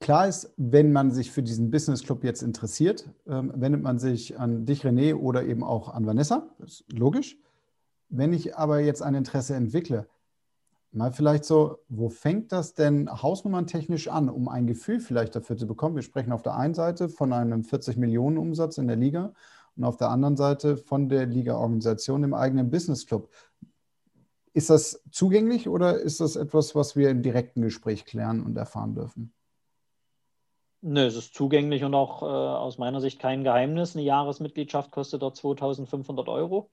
Klar 0.00 0.26
ist, 0.26 0.54
wenn 0.56 0.92
man 0.92 1.10
sich 1.10 1.30
für 1.30 1.42
diesen 1.42 1.70
Business 1.70 2.02
Club 2.02 2.24
jetzt 2.24 2.42
interessiert, 2.42 3.10
ähm, 3.26 3.52
wendet 3.54 3.82
man 3.82 3.98
sich 3.98 4.38
an 4.38 4.64
dich, 4.64 4.84
René, 4.84 5.14
oder 5.14 5.44
eben 5.44 5.62
auch 5.62 5.90
an 5.90 6.06
Vanessa. 6.06 6.48
Das 6.58 6.80
ist 6.80 6.92
logisch. 6.92 7.36
Wenn 8.08 8.32
ich 8.32 8.56
aber 8.56 8.80
jetzt 8.80 9.02
ein 9.02 9.14
Interesse 9.14 9.54
entwickle, 9.54 10.08
mal 10.92 11.12
vielleicht 11.12 11.44
so, 11.44 11.78
wo 11.88 12.08
fängt 12.08 12.52
das 12.52 12.74
denn 12.74 13.10
hausnummerntechnisch 13.10 14.08
an, 14.08 14.28
um 14.28 14.48
ein 14.48 14.66
Gefühl 14.66 15.00
vielleicht 15.00 15.34
dafür 15.36 15.56
zu 15.56 15.66
bekommen? 15.66 15.96
Wir 15.96 16.02
sprechen 16.02 16.32
auf 16.32 16.42
der 16.42 16.56
einen 16.56 16.74
Seite 16.74 17.08
von 17.08 17.32
einem 17.32 17.64
40 17.64 17.96
Millionen 17.96 18.38
Umsatz 18.38 18.78
in 18.78 18.88
der 18.88 18.96
Liga 18.96 19.32
und 19.76 19.84
auf 19.84 19.96
der 19.96 20.10
anderen 20.10 20.36
Seite 20.36 20.76
von 20.76 21.08
der 21.08 21.26
Liga-Organisation 21.26 22.24
im 22.24 22.34
eigenen 22.34 22.70
Business 22.70 23.06
Club. 23.06 23.30
Ist 24.52 24.70
das 24.70 25.02
zugänglich 25.12 25.68
oder 25.68 26.00
ist 26.00 26.20
das 26.20 26.34
etwas, 26.34 26.74
was 26.74 26.96
wir 26.96 27.10
im 27.10 27.22
direkten 27.22 27.62
Gespräch 27.62 28.04
klären 28.04 28.44
und 28.44 28.56
erfahren 28.56 28.94
dürfen? 28.94 29.32
Nö, 30.82 31.04
es 31.04 31.14
ist 31.14 31.34
zugänglich 31.34 31.84
und 31.84 31.94
auch 31.94 32.22
äh, 32.22 32.24
aus 32.24 32.78
meiner 32.78 33.00
Sicht 33.00 33.20
kein 33.20 33.44
Geheimnis. 33.44 33.94
Eine 33.94 34.04
Jahresmitgliedschaft 34.04 34.90
kostet 34.90 35.22
dort 35.22 35.36
2500 35.36 36.26
Euro. 36.28 36.70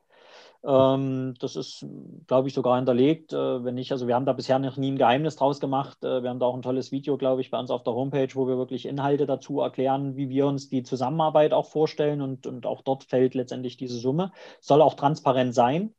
Ähm, 0.64 1.36
das 1.39 1.55
ist, 1.55 1.86
glaube 2.28 2.47
ich, 2.47 2.53
sogar 2.53 2.76
hinterlegt. 2.78 3.34
Äh, 3.34 3.64
wenn 3.64 3.76
nicht, 3.76 3.91
also 3.91 4.08
wir 4.08 4.16
haben 4.16 4.26
da 4.26 4.34
bisher 4.34 4.60
noch 4.60 4.78
nie 4.78 4.91
ein 4.91 4.97
Geheimnis 4.97 5.36
draus 5.36 5.60
gemacht. 5.60 6.03
Äh, 6.03 6.24
wir 6.24 6.30
haben 6.30 6.39
da 6.39 6.45
auch 6.45 6.55
ein 6.55 6.62
tolles 6.62 6.91
Video, 6.91 7.18
glaube 7.18 7.41
ich, 7.41 7.51
bei 7.51 7.60
uns 7.60 7.72
auf 7.72 7.84
der 7.84 7.93
Homepage, 7.93 8.30
wo 8.34 8.47
wir 8.47 8.58
wirklich 8.58 8.86
Inhalte 8.86 9.26
dazu 9.26 9.60
erklären, 9.60 10.16
wie 10.16 10.30
wir 10.30 10.47
uns 10.47 10.70
die 10.70 10.84
Zusammenarbeit 10.84 11.53
auch 11.53 11.68
vorstellen. 11.68 12.22
Und, 12.22 12.47
und 12.47 12.66
auch 12.66 12.82
dort 12.82 13.03
fällt 13.03 13.34
letztendlich 13.34 13.78
diese 13.78 13.97
Summe. 13.97 14.32
Soll 14.60 14.82
auch 14.82 14.95
transparent 14.95 15.53
sein. 15.53 15.93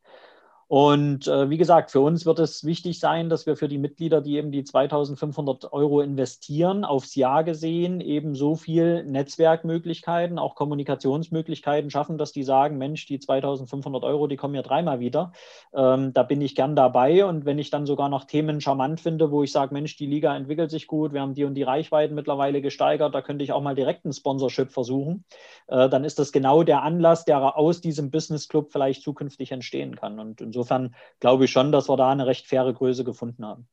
Und 0.69 1.27
äh, 1.27 1.49
wie 1.49 1.57
gesagt, 1.57 1.89
für 1.89 1.99
uns 1.99 2.27
wird 2.27 2.37
es 2.37 2.63
wichtig 2.63 2.99
sein, 2.99 3.27
dass 3.27 3.47
wir 3.47 3.55
für 3.55 3.67
die 3.67 3.79
Mitglieder, 3.79 4.21
die 4.21 4.37
eben 4.37 4.51
die 4.51 4.63
2500 4.63 5.73
Euro 5.73 5.99
investieren, 5.99 6.85
aufs 6.85 7.15
Jahr 7.15 7.43
gesehen 7.43 8.01
eben 8.01 8.35
so 8.35 8.53
viel 8.53 9.03
Netzwerkmöglichkeiten, 9.03 10.37
auch 10.37 10.53
Kommunikationsmöglichkeiten 10.53 11.89
schaffen, 11.89 12.19
dass 12.19 12.33
die 12.33 12.43
sagen, 12.43 12.77
Mensch, 12.77 13.07
die 13.07 13.17
2500 13.17 14.03
Euro, 14.03 14.27
die 14.27 14.35
kommen 14.35 14.53
ja 14.53 14.61
dreimal 14.61 14.99
wieder. 14.99 15.31
Ähm, 15.73 16.13
da 16.13 16.21
bin 16.21 16.39
ich 16.39 16.53
gern 16.53 16.75
dabei. 16.75 17.25
Und 17.25 17.45
wenn 17.45 17.57
ich 17.57 17.71
dann 17.71 17.87
sogar 17.87 18.09
noch 18.09 18.25
Themen 18.25 18.61
charmant 18.61 19.01
finde, 19.01 19.31
wo 19.31 19.41
ich 19.41 19.51
sage, 19.51 19.73
Mensch, 19.73 19.97
die 19.97 20.05
Liga 20.05 20.37
entwickelt 20.37 20.69
sich 20.69 20.85
gut, 20.85 21.13
wir 21.13 21.21
haben 21.21 21.33
die 21.33 21.45
und 21.45 21.55
die 21.55 21.63
Reichweiten 21.63 22.13
mittlerweile 22.13 22.61
gesteigert, 22.61 23.15
da 23.15 23.23
könnte 23.23 23.43
ich 23.43 23.53
auch 23.53 23.63
mal 23.63 23.73
direkt 23.73 24.05
ein 24.05 24.13
Sponsorship 24.13 24.71
versuchen, 24.71 25.25
äh, 25.67 25.89
dann 25.89 26.03
ist 26.03 26.19
das 26.19 26.31
genau 26.31 26.61
der 26.61 26.83
Anlass, 26.83 27.25
der 27.25 27.57
aus 27.57 27.81
diesem 27.81 28.11
Business 28.11 28.47
Club 28.47 28.69
vielleicht 28.71 29.01
zukünftig 29.01 29.51
entstehen 29.51 29.95
kann. 29.95 30.19
Und 30.19 30.41
insofern 30.41 30.58
insofern 30.59 30.93
glaube 31.19 31.45
ich 31.45 31.51
schon, 31.51 31.71
dass 31.71 31.89
wir 31.89 31.95
da 31.95 32.09
eine 32.09 32.25
recht 32.25 32.47
faire 32.47 32.73
Größe 32.73 33.03
gefunden 33.03 33.45
haben. 33.45 33.67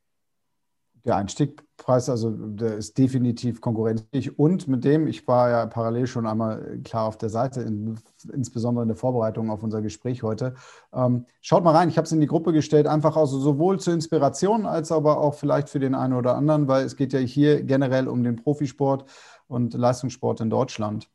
Der 1.05 1.17
Einstiegpreis, 1.17 2.09
also 2.09 2.31
der 2.31 2.77
ist 2.77 2.99
definitiv 2.99 3.61
konkurrenzfähig 3.61 4.41
und 4.41 4.67
mit 4.67 4.85
dem, 4.85 5.07
ich 5.07 5.29
war 5.29 5.51
ja 5.51 5.67
parallel 5.67 6.09
schon 6.09 6.27
einmal 6.27 6.81
klar 6.83 7.07
auf 7.07 7.17
der 7.17 7.29
Seite, 7.29 7.61
in, 7.61 7.97
insbesondere 8.33 8.83
in 8.83 8.89
der 8.89 8.97
Vorbereitung 8.97 9.51
auf 9.51 9.63
unser 9.63 9.83
Gespräch 9.83 10.25
heute. 10.25 10.55
Ähm, 10.93 11.27
schaut 11.41 11.63
mal 11.63 11.77
rein, 11.77 11.89
ich 11.89 11.97
habe 11.97 12.07
es 12.07 12.13
in 12.13 12.21
die 12.21 12.27
Gruppe 12.27 12.53
gestellt, 12.53 12.89
einfach 12.89 13.17
also 13.17 13.39
sowohl 13.39 13.79
zur 13.79 13.95
Inspiration 13.95 14.67
als 14.67 14.91
aber 14.91 15.19
auch 15.19 15.35
vielleicht 15.35 15.69
für 15.69 15.79
den 15.79 15.95
einen 15.95 16.15
oder 16.15 16.35
anderen, 16.35 16.67
weil 16.67 16.85
es 16.85 16.97
geht 16.97 17.13
ja 17.13 17.21
hier 17.21 17.63
generell 17.63 18.09
um 18.09 18.25
den 18.25 18.35
Profisport 18.35 19.05
und 19.47 19.75
Leistungssport 19.75 20.41
in 20.41 20.51
Deutschland. 20.51 21.09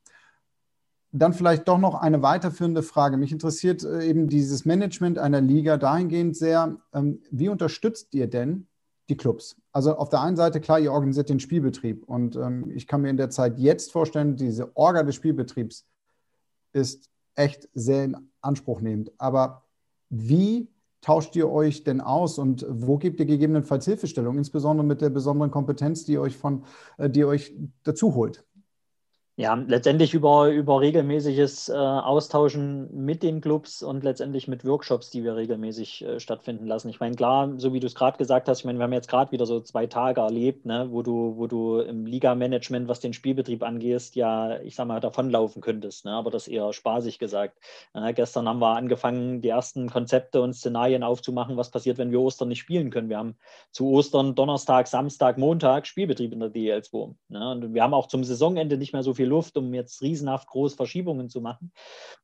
Dann 1.13 1.33
vielleicht 1.33 1.67
doch 1.67 1.77
noch 1.77 1.95
eine 1.95 2.21
weiterführende 2.21 2.83
Frage. 2.83 3.17
Mich 3.17 3.31
interessiert 3.31 3.83
äh, 3.83 4.05
eben 4.05 4.27
dieses 4.27 4.65
Management 4.65 5.17
einer 5.19 5.41
Liga 5.41 5.77
dahingehend 5.77 6.37
sehr, 6.37 6.77
ähm, 6.93 7.21
wie 7.31 7.49
unterstützt 7.49 8.13
ihr 8.13 8.27
denn 8.27 8.67
die 9.09 9.17
Clubs? 9.17 9.57
Also 9.73 9.95
auf 9.97 10.09
der 10.09 10.21
einen 10.21 10.37
Seite, 10.37 10.61
klar, 10.61 10.79
ihr 10.79 10.93
organisiert 10.93 11.29
den 11.29 11.39
Spielbetrieb 11.39 12.03
und 12.03 12.35
ähm, 12.35 12.71
ich 12.73 12.87
kann 12.87 13.01
mir 13.01 13.09
in 13.09 13.17
der 13.17 13.29
Zeit 13.29 13.59
jetzt 13.59 13.91
vorstellen, 13.91 14.37
diese 14.37 14.75
Orga 14.75 15.03
des 15.03 15.15
Spielbetriebs 15.15 15.85
ist 16.73 17.09
echt 17.35 17.67
sehr 17.73 18.05
in 18.05 18.17
Anspruch 18.41 18.81
nehmend. 18.81 19.11
Aber 19.17 19.63
wie 20.09 20.69
tauscht 21.01 21.35
ihr 21.35 21.49
euch 21.49 21.83
denn 21.83 21.99
aus 21.99 22.37
und 22.37 22.65
wo 22.69 22.97
gebt 22.97 23.19
ihr 23.19 23.25
gegebenenfalls 23.25 23.85
Hilfestellung, 23.85 24.37
insbesondere 24.37 24.85
mit 24.85 25.01
der 25.01 25.09
besonderen 25.09 25.51
Kompetenz, 25.51 26.05
die 26.05 26.13
ihr 26.13 26.21
euch 26.21 26.37
von, 26.37 26.63
äh, 26.97 27.09
die 27.09 27.19
ihr 27.19 27.27
euch 27.27 27.53
dazu 27.83 28.15
holt? 28.15 28.45
Ja, 29.37 29.53
letztendlich 29.55 30.13
über, 30.13 30.49
über 30.49 30.81
regelmäßiges 30.81 31.69
äh, 31.69 31.73
Austauschen 31.73 32.93
mit 32.93 33.23
den 33.23 33.39
Clubs 33.39 33.81
und 33.81 34.03
letztendlich 34.03 34.49
mit 34.49 34.65
Workshops, 34.65 35.09
die 35.09 35.23
wir 35.23 35.37
regelmäßig 35.37 36.03
äh, 36.03 36.19
stattfinden 36.19 36.67
lassen. 36.67 36.89
Ich 36.89 36.99
meine, 36.99 37.15
klar, 37.15 37.53
so 37.55 37.73
wie 37.73 37.79
du 37.79 37.87
es 37.87 37.95
gerade 37.95 38.17
gesagt 38.17 38.49
hast, 38.49 38.59
ich 38.59 38.65
meine, 38.65 38.77
wir 38.77 38.83
haben 38.83 38.93
jetzt 38.93 39.09
gerade 39.09 39.31
wieder 39.31 39.45
so 39.45 39.61
zwei 39.61 39.87
Tage 39.87 40.19
erlebt, 40.19 40.65
ne, 40.65 40.87
wo 40.91 41.01
du, 41.01 41.37
wo 41.37 41.47
du 41.47 41.79
im 41.79 42.05
Liga-Management, 42.05 42.89
was 42.89 42.99
den 42.99 43.13
Spielbetrieb 43.13 43.63
angehst, 43.63 44.17
ja, 44.17 44.59
ich 44.61 44.75
sag 44.75 44.87
mal, 44.87 44.99
davonlaufen 44.99 45.61
könntest, 45.61 46.03
ne, 46.03 46.11
aber 46.11 46.29
das 46.29 46.49
eher 46.49 46.73
spaßig 46.73 47.17
gesagt. 47.17 47.57
Äh, 47.93 48.13
gestern 48.13 48.49
haben 48.49 48.59
wir 48.59 48.75
angefangen, 48.75 49.41
die 49.41 49.49
ersten 49.49 49.89
Konzepte 49.89 50.41
und 50.41 50.53
Szenarien 50.53 51.03
aufzumachen, 51.03 51.55
was 51.55 51.71
passiert, 51.71 51.97
wenn 51.97 52.11
wir 52.11 52.19
Ostern 52.19 52.49
nicht 52.49 52.59
spielen 52.59 52.89
können. 52.91 53.07
Wir 53.07 53.17
haben 53.17 53.37
zu 53.71 53.89
Ostern 53.91 54.35
Donnerstag, 54.35 54.87
Samstag, 54.87 55.37
Montag 55.37 55.87
Spielbetrieb 55.87 56.33
in 56.33 56.41
der 56.41 56.51
DL2. 56.51 57.15
Ne, 57.29 57.51
und 57.51 57.73
wir 57.73 57.81
haben 57.81 57.93
auch 57.93 58.07
zum 58.07 58.25
Saisonende 58.25 58.77
nicht 58.77 58.91
mehr 58.91 59.03
so 59.03 59.13
viel 59.13 59.20
Luft, 59.25 59.57
um 59.57 59.73
jetzt 59.73 60.01
riesenhaft 60.01 60.47
große 60.47 60.75
Verschiebungen 60.75 61.29
zu 61.29 61.41
machen. 61.41 61.71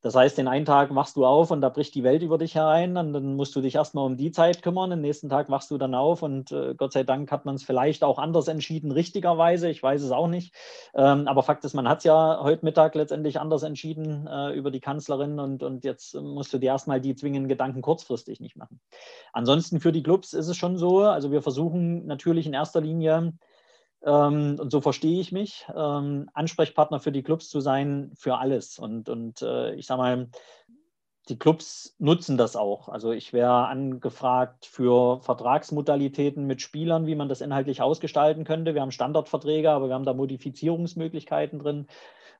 Das 0.01 0.15
heißt, 0.15 0.37
den 0.37 0.47
einen 0.47 0.65
Tag 0.65 0.93
wachst 0.93 1.15
du 1.15 1.25
auf 1.25 1.51
und 1.51 1.61
da 1.61 1.69
bricht 1.69 1.95
die 1.95 2.03
Welt 2.03 2.21
über 2.21 2.37
dich 2.37 2.55
herein 2.55 2.97
und 2.97 3.13
dann 3.13 3.35
musst 3.35 3.55
du 3.55 3.61
dich 3.61 3.75
erstmal 3.75 4.05
um 4.05 4.17
die 4.17 4.31
Zeit 4.31 4.61
kümmern. 4.61 4.89
Den 4.89 5.01
nächsten 5.01 5.29
Tag 5.29 5.49
wachst 5.49 5.71
du 5.71 5.77
dann 5.77 5.95
auf 5.95 6.23
und 6.23 6.51
äh, 6.51 6.75
Gott 6.75 6.93
sei 6.93 7.03
Dank 7.03 7.31
hat 7.31 7.45
man 7.45 7.55
es 7.55 7.63
vielleicht 7.63 8.03
auch 8.03 8.19
anders 8.19 8.47
entschieden, 8.47 8.91
richtigerweise. 8.91 9.69
Ich 9.69 9.81
weiß 9.81 10.01
es 10.01 10.11
auch 10.11 10.27
nicht. 10.27 10.53
Ähm, 10.93 11.27
aber 11.27 11.43
Fakt 11.43 11.65
ist, 11.65 11.73
man 11.73 11.87
hat 11.87 11.99
es 11.99 12.03
ja 12.03 12.39
heute 12.41 12.65
Mittag 12.65 12.95
letztendlich 12.95 13.39
anders 13.39 13.63
entschieden 13.63 14.27
äh, 14.27 14.53
über 14.53 14.71
die 14.71 14.79
Kanzlerin 14.79 15.39
und, 15.39 15.63
und 15.63 15.83
jetzt 15.83 16.15
musst 16.15 16.53
du 16.53 16.57
dir 16.57 16.67
erstmal 16.67 17.01
die 17.01 17.15
zwingenden 17.15 17.49
Gedanken 17.49 17.81
kurzfristig 17.81 18.39
nicht 18.39 18.55
machen. 18.55 18.79
Ansonsten 19.33 19.79
für 19.79 19.91
die 19.91 20.03
Clubs 20.03 20.33
ist 20.33 20.47
es 20.47 20.57
schon 20.57 20.77
so, 20.77 20.99
also 21.01 21.31
wir 21.31 21.41
versuchen 21.41 22.05
natürlich 22.05 22.45
in 22.45 22.53
erster 22.53 22.81
Linie, 22.81 23.33
ähm, 24.05 24.57
und 24.59 24.71
so 24.71 24.81
verstehe 24.81 25.19
ich 25.19 25.31
mich, 25.31 25.65
ähm, 25.75 26.29
Ansprechpartner 26.33 26.99
für 26.99 27.11
die 27.11 27.23
Clubs 27.23 27.49
zu 27.49 27.59
sein, 27.59 28.11
für 28.15 28.37
alles. 28.37 28.79
Und, 28.79 29.09
und 29.09 29.41
äh, 29.41 29.73
ich 29.75 29.85
sage 29.85 30.01
mal, 30.01 30.29
die 31.29 31.37
Clubs 31.37 31.95
nutzen 31.99 32.37
das 32.37 32.55
auch. 32.55 32.87
Also 32.87 33.11
ich 33.11 33.33
wäre 33.33 33.67
angefragt 33.67 34.65
für 34.65 35.19
Vertragsmodalitäten 35.21 36.45
mit 36.45 36.61
Spielern, 36.61 37.05
wie 37.05 37.15
man 37.15 37.27
das 37.27 37.41
inhaltlich 37.41 37.81
ausgestalten 37.81 38.45
könnte. 38.45 38.73
Wir 38.73 38.81
haben 38.81 38.91
Standardverträge, 38.91 39.71
aber 39.71 39.89
wir 39.89 39.95
haben 39.95 40.05
da 40.05 40.13
Modifizierungsmöglichkeiten 40.13 41.59
drin. 41.59 41.87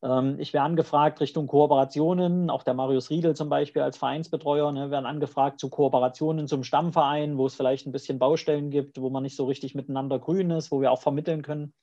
Ähm, 0.04 0.40
ich 0.40 0.54
wäre 0.54 0.64
angefragt 0.64 1.20
Richtung 1.22 1.48
Kooperationen, 1.48 2.50
auch 2.50 2.64
der 2.64 2.74
Marius 2.74 3.10
Riedel 3.10 3.36
zum 3.36 3.50
Beispiel 3.50 3.82
als 3.82 3.98
Vereinsbetreuer, 3.98 4.72
ne, 4.72 4.92
werden 4.92 5.06
angefragt 5.06 5.60
zu 5.60 5.70
Kooperationen 5.70 6.48
zum 6.48 6.64
Stammverein, 6.64 7.38
wo 7.38 7.46
es 7.46 7.56
vielleicht 7.56 7.88
ein 7.88 7.92
bisschen 7.92 8.20
Baustellen 8.20 8.70
gibt, 8.70 9.02
wo 9.02 9.10
man 9.10 9.24
nicht 9.24 9.36
so 9.36 9.46
richtig 9.46 9.76
miteinander 9.76 10.20
grün 10.20 10.52
ist, 10.52 10.72
wo 10.72 10.82
wir 10.82 10.92
auch 10.92 11.02
vermitteln 11.02 11.42
können. 11.42 11.74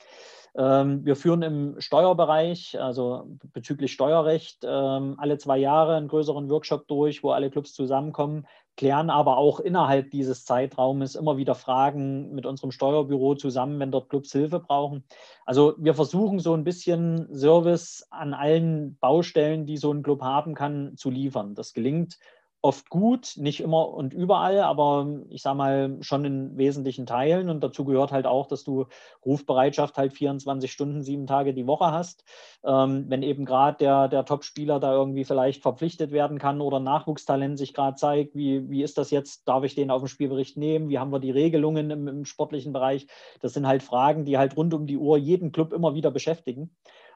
Ähm, 0.56 1.04
wir 1.04 1.16
führen 1.16 1.42
im 1.42 1.80
Steuerbereich, 1.80 2.80
also 2.80 3.24
bezüglich 3.52 3.92
Steuerrecht, 3.92 4.58
ähm, 4.64 5.16
alle 5.18 5.36
zwei 5.38 5.58
Jahre 5.58 5.96
einen 5.96 6.06
größeren 6.06 6.48
Workshop 6.48 6.86
durch, 6.86 7.24
wo 7.24 7.30
alle 7.30 7.50
Clubs 7.50 7.72
zusammenkommen, 7.72 8.46
klären 8.76 9.10
aber 9.10 9.36
auch 9.36 9.60
innerhalb 9.60 10.10
dieses 10.10 10.44
Zeitraumes 10.44 11.14
immer 11.14 11.36
wieder 11.36 11.54
Fragen 11.54 12.34
mit 12.34 12.46
unserem 12.46 12.72
Steuerbüro 12.72 13.34
zusammen, 13.34 13.78
wenn 13.78 13.92
dort 13.92 14.08
Clubs 14.08 14.32
Hilfe 14.32 14.60
brauchen. 14.60 15.04
Also 15.44 15.74
wir 15.78 15.94
versuchen 15.94 16.40
so 16.40 16.54
ein 16.54 16.64
bisschen 16.64 17.28
Service 17.34 18.06
an 18.10 18.34
allen 18.34 18.96
Baustellen, 18.98 19.66
die 19.66 19.76
so 19.76 19.92
ein 19.92 20.02
Club 20.02 20.22
haben 20.22 20.54
kann, 20.54 20.96
zu 20.96 21.10
liefern. 21.10 21.54
Das 21.54 21.72
gelingt 21.72 22.18
oft 22.64 22.88
gut, 22.88 23.34
nicht 23.36 23.60
immer 23.60 23.90
und 23.90 24.14
überall, 24.14 24.60
aber 24.60 25.06
ich 25.28 25.42
sage 25.42 25.58
mal 25.58 25.98
schon 26.00 26.24
in 26.24 26.56
wesentlichen 26.56 27.04
Teilen. 27.04 27.50
Und 27.50 27.62
dazu 27.62 27.84
gehört 27.84 28.10
halt 28.10 28.24
auch, 28.24 28.46
dass 28.46 28.64
du 28.64 28.86
Rufbereitschaft 29.22 29.98
halt 29.98 30.14
24 30.14 30.72
Stunden, 30.72 31.02
sieben 31.02 31.26
Tage 31.26 31.52
die 31.52 31.66
Woche 31.66 31.92
hast. 31.92 32.24
Ähm, 32.64 33.04
wenn 33.08 33.22
eben 33.22 33.44
gerade 33.44 33.76
der, 33.76 34.08
der 34.08 34.24
Top-Spieler 34.24 34.80
da 34.80 34.94
irgendwie 34.94 35.26
vielleicht 35.26 35.60
verpflichtet 35.60 36.10
werden 36.10 36.38
kann 36.38 36.62
oder 36.62 36.80
Nachwuchstalent 36.80 37.58
sich 37.58 37.74
gerade 37.74 37.96
zeigt, 37.96 38.34
wie, 38.34 38.70
wie 38.70 38.82
ist 38.82 38.96
das 38.96 39.10
jetzt? 39.10 39.46
Darf 39.46 39.64
ich 39.64 39.74
den 39.74 39.90
auf 39.90 40.00
dem 40.00 40.08
Spielbericht 40.08 40.56
nehmen? 40.56 40.88
Wie 40.88 40.98
haben 40.98 41.12
wir 41.12 41.20
die 41.20 41.32
Regelungen 41.32 41.90
im, 41.90 42.08
im 42.08 42.24
sportlichen 42.24 42.72
Bereich? 42.72 43.06
Das 43.42 43.52
sind 43.52 43.66
halt 43.66 43.82
Fragen, 43.82 44.24
die 44.24 44.38
halt 44.38 44.56
rund 44.56 44.72
um 44.72 44.86
die 44.86 44.96
Uhr 44.96 45.18
jeden 45.18 45.52
Club 45.52 45.74
immer 45.74 45.94
wieder 45.94 46.10
beschäftigen. 46.10 46.70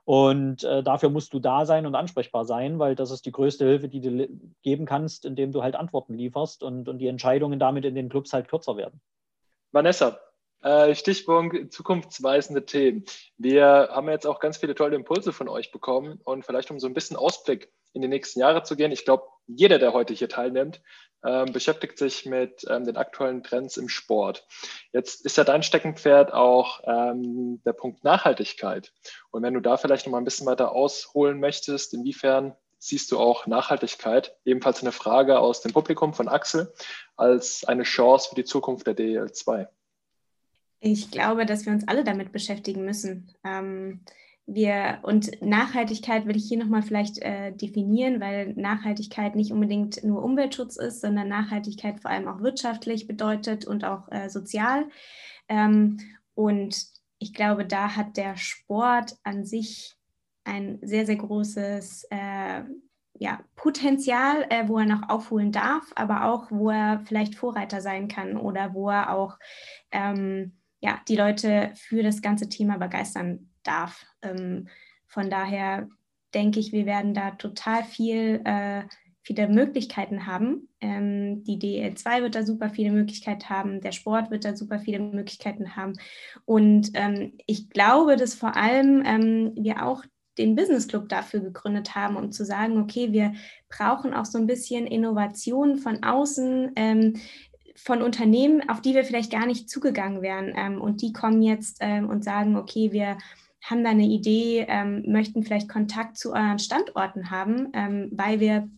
Und 0.09 0.65
äh, 0.65 0.83
dafür 0.83 1.11
musst 1.11 1.35
du 1.35 1.39
da 1.39 1.67
sein 1.67 1.85
und 1.85 1.95
ansprechbar 1.95 2.47
sein, 2.47 2.79
weil 2.79 2.95
das 2.95 3.11
ist 3.11 3.27
die 3.27 3.31
größte 3.31 3.67
Hilfe, 3.67 3.91
die 3.91 4.01
du 4.01 4.27
geben 4.63 4.87
kannst, 4.87 5.27
indem 5.27 5.53
du 5.53 5.63
halt 5.63 5.77
Antworten 5.77 6.15
lieferst 6.15 6.63
und, 6.63 6.89
und 6.89 6.97
die 6.97 7.09
Entscheidungen 7.09 7.59
damit 7.59 7.85
in 7.85 7.95
den 7.95 8.09
Clubs 8.09 8.33
halt 8.33 8.49
kürzer 8.49 8.79
werden. 8.79 9.03
Vanessa, 9.71 10.19
äh, 10.63 10.95
Stichpunkt 10.95 11.75
zukunftsweisende 11.75 12.65
Themen. 12.65 13.05
Wir 13.37 13.91
haben 13.93 14.09
jetzt 14.09 14.27
auch 14.27 14.41
ganz 14.41 14.57
viele 14.57 14.75
tolle 14.75 14.97
Impulse 14.97 15.35
von 15.35 15.47
euch 15.47 15.73
bekommen 15.73 16.19
und 16.25 16.47
vielleicht 16.47 16.71
um 16.71 16.81
so 16.81 16.87
ein 16.87 16.95
bisschen 16.95 17.19
Ausblick 17.19 17.71
in 17.93 18.01
die 18.01 18.09
nächsten 18.09 18.41
Jahre 18.41 18.63
zu 18.63 18.77
gehen. 18.77 18.93
Ich 18.93 19.05
glaube, 19.05 19.25
jeder, 19.47 19.79
der 19.79 19.93
heute 19.93 20.15
hier 20.15 20.31
teilnimmt, 20.31 20.81
beschäftigt 21.21 21.99
sich 21.99 22.27
mit 22.27 22.65
ähm, 22.69 22.85
den 22.85 22.97
aktuellen 22.97 23.43
Trends 23.43 23.77
im 23.77 23.89
Sport. 23.89 24.47
Jetzt 24.93 25.25
ist 25.25 25.37
ja 25.37 25.45
dein 25.45 25.63
Steckenpferd 25.63 26.33
auch 26.33 26.81
ähm, 26.85 27.61
der 27.65 27.73
Punkt 27.73 28.05
Nachhaltigkeit. 28.05 28.93
Und 29.31 29.43
wenn 29.43 29.55
du 29.55 29.61
da 29.61 29.77
vielleicht 29.77 30.07
noch 30.07 30.13
mal 30.13 30.19
ein 30.19 30.25
bisschen 30.25 30.47
weiter 30.47 30.73
ausholen 30.73 31.41
möchtest, 31.41 31.93
inwiefern 31.93 32.55
siehst 32.79 33.11
du 33.11 33.19
auch 33.19 33.47
Nachhaltigkeit, 33.47 34.37
ebenfalls 34.45 34.81
eine 34.81 34.93
Frage 34.93 35.39
aus 35.41 35.61
dem 35.61 35.73
Publikum 35.73 36.15
von 36.15 36.29
Axel, 36.29 36.73
als 37.17 37.65
eine 37.65 37.83
Chance 37.83 38.29
für 38.29 38.37
die 38.37 38.45
Zukunft 38.45 38.87
der 38.87 38.97
DL2? 38.97 39.67
Ich 40.81 41.11
glaube, 41.11 41.45
dass 41.45 41.67
wir 41.67 41.73
uns 41.73 41.89
alle 41.89 42.05
damit 42.05 42.31
beschäftigen 42.31 42.85
müssen. 42.85 43.35
Ähm, 43.45 44.05
wir 44.51 45.01
und 45.03 45.43
Nachhaltigkeit 45.43 46.27
will 46.27 46.37
ich 46.37 46.49
hier 46.49 46.59
nochmal 46.59 46.83
vielleicht 46.83 47.19
äh, 47.19 47.53
definieren, 47.53 48.19
weil 48.19 48.55
Nachhaltigkeit 48.55 49.37
nicht 49.37 49.53
unbedingt 49.53 50.03
nur 50.03 50.25
Umweltschutz 50.25 50.77
ist, 50.77 51.03
sondern 51.03 51.29
Nachhaltigkeit 51.29 52.01
vor 52.01 52.11
allem 52.11 52.29
auch 52.29 52.41
wirtschaftlich 52.41 53.07
bedeutet 53.07 53.67
und 53.67 53.85
auch 53.85 54.11
äh, 54.11 54.31
sozial. 54.31 54.89
Ähm, 55.51 55.99
und 56.35 56.83
ich 57.19 57.35
glaube, 57.35 57.67
da 57.67 57.95
hat 57.95 58.17
der 58.17 58.37
Sport 58.39 59.17
an 59.23 59.45
sich 59.45 59.97
ein 60.45 60.79
sehr, 60.81 61.05
sehr 61.05 61.17
großes 61.17 62.05
äh, 62.11 62.63
ja, 63.19 63.41
Potenzial, 63.55 64.47
äh, 64.49 64.67
wo 64.67 64.79
er 64.79 64.87
noch 64.87 65.11
aufholen 65.11 65.53
darf, 65.53 65.93
aber 65.95 66.25
auch, 66.25 66.51
wo 66.51 66.71
er 66.71 67.03
vielleicht 67.05 67.35
Vorreiter 67.35 67.83
sein 67.83 68.09
kann 68.09 68.39
oder 68.39 68.73
wo 68.73 68.89
er 68.89 69.15
auch 69.15 69.39
ähm, 69.91 70.57
ja, 70.81 71.01
die 71.07 71.17
Leute 71.17 71.73
für 71.75 72.03
das 72.03 72.23
ganze 72.23 72.49
Thema 72.49 72.79
begeistern 72.79 73.48
darf. 73.69 74.07
Ähm, 74.23 74.69
von 75.07 75.31
daher 75.31 75.89
denke 76.35 76.61
ich, 76.61 76.73
wir 76.73 76.87
werden 76.87 77.15
da 77.15 77.33
total 77.33 77.85
viel, 77.85 78.41
äh, 78.45 78.83
viele 79.23 79.49
Möglichkeiten 79.49 80.27
haben. 80.27 80.69
Ähm, 80.81 81.45
die 81.45 81.59
DL2 81.59 82.23
wird 82.23 82.35
da 82.35 82.45
super 82.45 82.71
viele 82.71 82.91
Möglichkeiten 82.91 83.49
haben, 83.49 83.81
der 83.81 83.93
Sport 83.93 84.31
wird 84.31 84.45
da 84.45 84.57
super 84.57 84.79
viele 84.79 85.01
Möglichkeiten 85.01 85.77
haben. 85.77 85.95
Und 86.45 86.91
ähm, 86.95 87.35
ich 87.47 87.71
glaube, 87.71 88.17
dass 88.17 88.35
vor 88.35 88.57
allem 88.57 89.03
ähm, 89.05 89.53
wir 89.55 89.85
auch 89.85 90.05
den 90.39 90.55
Business 90.55 90.87
Club 90.87 91.09
dafür 91.09 91.41
gegründet 91.41 91.95
haben, 91.95 92.17
um 92.17 92.31
zu 92.31 92.45
sagen, 92.45 92.79
okay, 92.79 93.13
wir 93.13 93.35
brauchen 93.69 94.15
auch 94.15 94.25
so 94.25 94.39
ein 94.39 94.47
bisschen 94.47 94.87
Innovation 94.87 95.79
von 95.79 96.03
außen, 96.05 96.73
ähm, 96.77 97.15
von 97.75 98.03
Unternehmen, 98.03 98.69
auf 98.69 98.81
die 98.81 98.95
wir 98.95 99.05
vielleicht 99.05 99.31
gar 99.31 99.47
nicht 99.47 99.69
zugegangen 99.69 100.23
wären. 100.23 100.53
Ähm, 100.57 100.81
und 100.81 101.03
die 101.03 101.13
kommen 101.13 101.43
jetzt 101.43 101.79
ähm, 101.81 102.09
und 102.09 102.25
sagen, 102.25 102.57
okay, 102.57 102.93
wir 102.93 103.19
haben 103.63 103.85
da 103.85 103.91
eine 103.91 104.07
Idee, 104.07 104.67
ähm, 104.69 105.05
möchten 105.07 105.43
vielleicht 105.43 105.69
Kontakt 105.69 106.17
zu 106.17 106.33
euren 106.33 106.59
Standorten 106.59 107.31
haben, 107.31 107.71
ähm, 107.75 108.09
weil 108.13 108.41
wir 108.41 108.69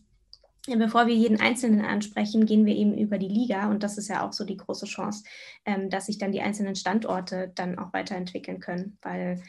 bevor 0.67 1.07
wir 1.07 1.15
jeden 1.15 1.39
Einzelnen 1.39 1.83
ansprechen, 1.83 2.45
gehen 2.45 2.65
wir 2.65 2.75
eben 2.75 2.95
über 2.95 3.17
die 3.17 3.27
Liga 3.27 3.69
und 3.69 3.81
das 3.81 3.97
ist 3.97 4.09
ja 4.09 4.25
auch 4.25 4.31
so 4.31 4.45
die 4.45 4.57
große 4.57 4.85
Chance, 4.85 5.23
ähm, 5.65 5.89
dass 5.89 6.05
sich 6.05 6.17
dann 6.17 6.31
die 6.31 6.41
einzelnen 6.41 6.75
Standorte 6.75 7.51
dann 7.55 7.79
auch 7.79 7.93
weiterentwickeln 7.93 8.59
können, 8.59 8.97
weil 9.01 9.41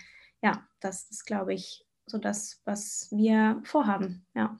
ja, 0.43 0.62
das 0.80 1.09
ist, 1.11 1.26
glaube 1.26 1.55
ich, 1.55 1.85
so 2.07 2.18
das, 2.18 2.61
was 2.64 3.09
wir 3.11 3.61
vorhaben. 3.64 4.26
Ja. 4.35 4.59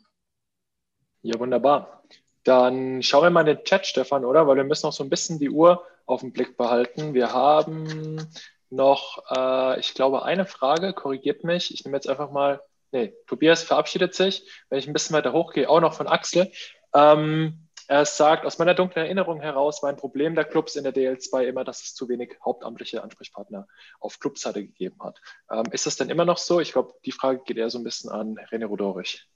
Ja, 1.23 1.39
wunderbar. 1.39 2.03
Dann 2.45 3.03
schauen 3.03 3.25
wir 3.25 3.31
mal 3.31 3.49
in 3.49 3.57
den 3.57 3.65
Chat, 3.65 3.87
Stefan, 3.87 4.25
oder? 4.25 4.47
Weil 4.47 4.57
wir 4.57 4.65
müssen 4.65 4.87
noch 4.87 4.93
so 4.93 5.05
ein 5.05 5.11
bisschen 5.11 5.39
die 5.39 5.51
Uhr 5.51 5.85
auf 6.07 6.21
den 6.21 6.33
Blick 6.33 6.57
behalten. 6.57 7.15
Wir 7.15 7.33
haben 7.33 8.29
noch, 8.73 9.23
äh, 9.31 9.79
ich 9.79 9.95
glaube, 9.95 10.25
eine 10.25 10.47
Frage, 10.47 10.93
korrigiert 10.93 11.45
mich. 11.45 11.73
Ich 11.73 11.85
nehme 11.85 11.97
jetzt 11.97 12.09
einfach 12.09 12.31
mal, 12.31 12.63
nee, 12.91 13.15
Tobias 13.27 13.63
verabschiedet 13.63 14.15
sich. 14.15 14.51
Wenn 14.69 14.79
ich 14.79 14.87
ein 14.87 14.93
bisschen 14.93 15.15
weiter 15.15 15.33
hochgehe, 15.33 15.69
auch 15.69 15.81
noch 15.81 15.95
von 15.95 16.09
Axel. 16.09 16.51
Ähm, 16.95 17.69
er 17.89 18.07
sagt, 18.07 18.47
aus 18.47 18.59
meiner 18.59 18.75
dunklen 18.75 19.05
Erinnerung 19.05 19.41
heraus 19.41 19.83
war 19.83 19.91
ein 19.91 19.97
Problem 19.97 20.35
der 20.35 20.45
Clubs 20.45 20.77
in 20.77 20.85
der 20.85 20.95
DL2 20.95 21.43
immer, 21.43 21.65
dass 21.65 21.83
es 21.83 21.95
zu 21.95 22.09
wenig 22.09 22.39
hauptamtliche 22.45 23.03
Ansprechpartner 23.03 23.67
auf 24.01 24.19
Clubseite 24.19 24.65
gegeben 24.65 24.97
hat. 25.03 25.21
Ähm, 25.51 25.65
ist 25.73 25.87
das 25.87 25.97
denn 25.97 26.09
immer 26.09 26.25
noch 26.25 26.39
so? 26.39 26.61
Ich 26.61 26.73
glaube, 26.73 26.95
die 27.05 27.13
Frage 27.13 27.43
geht 27.45 27.59
eher 27.59 27.71
so 27.71 27.79
ein 27.79 27.85
bisschen 27.85 28.11
an 28.11 28.37
René 28.51 28.67
Rodorich. 28.67 29.29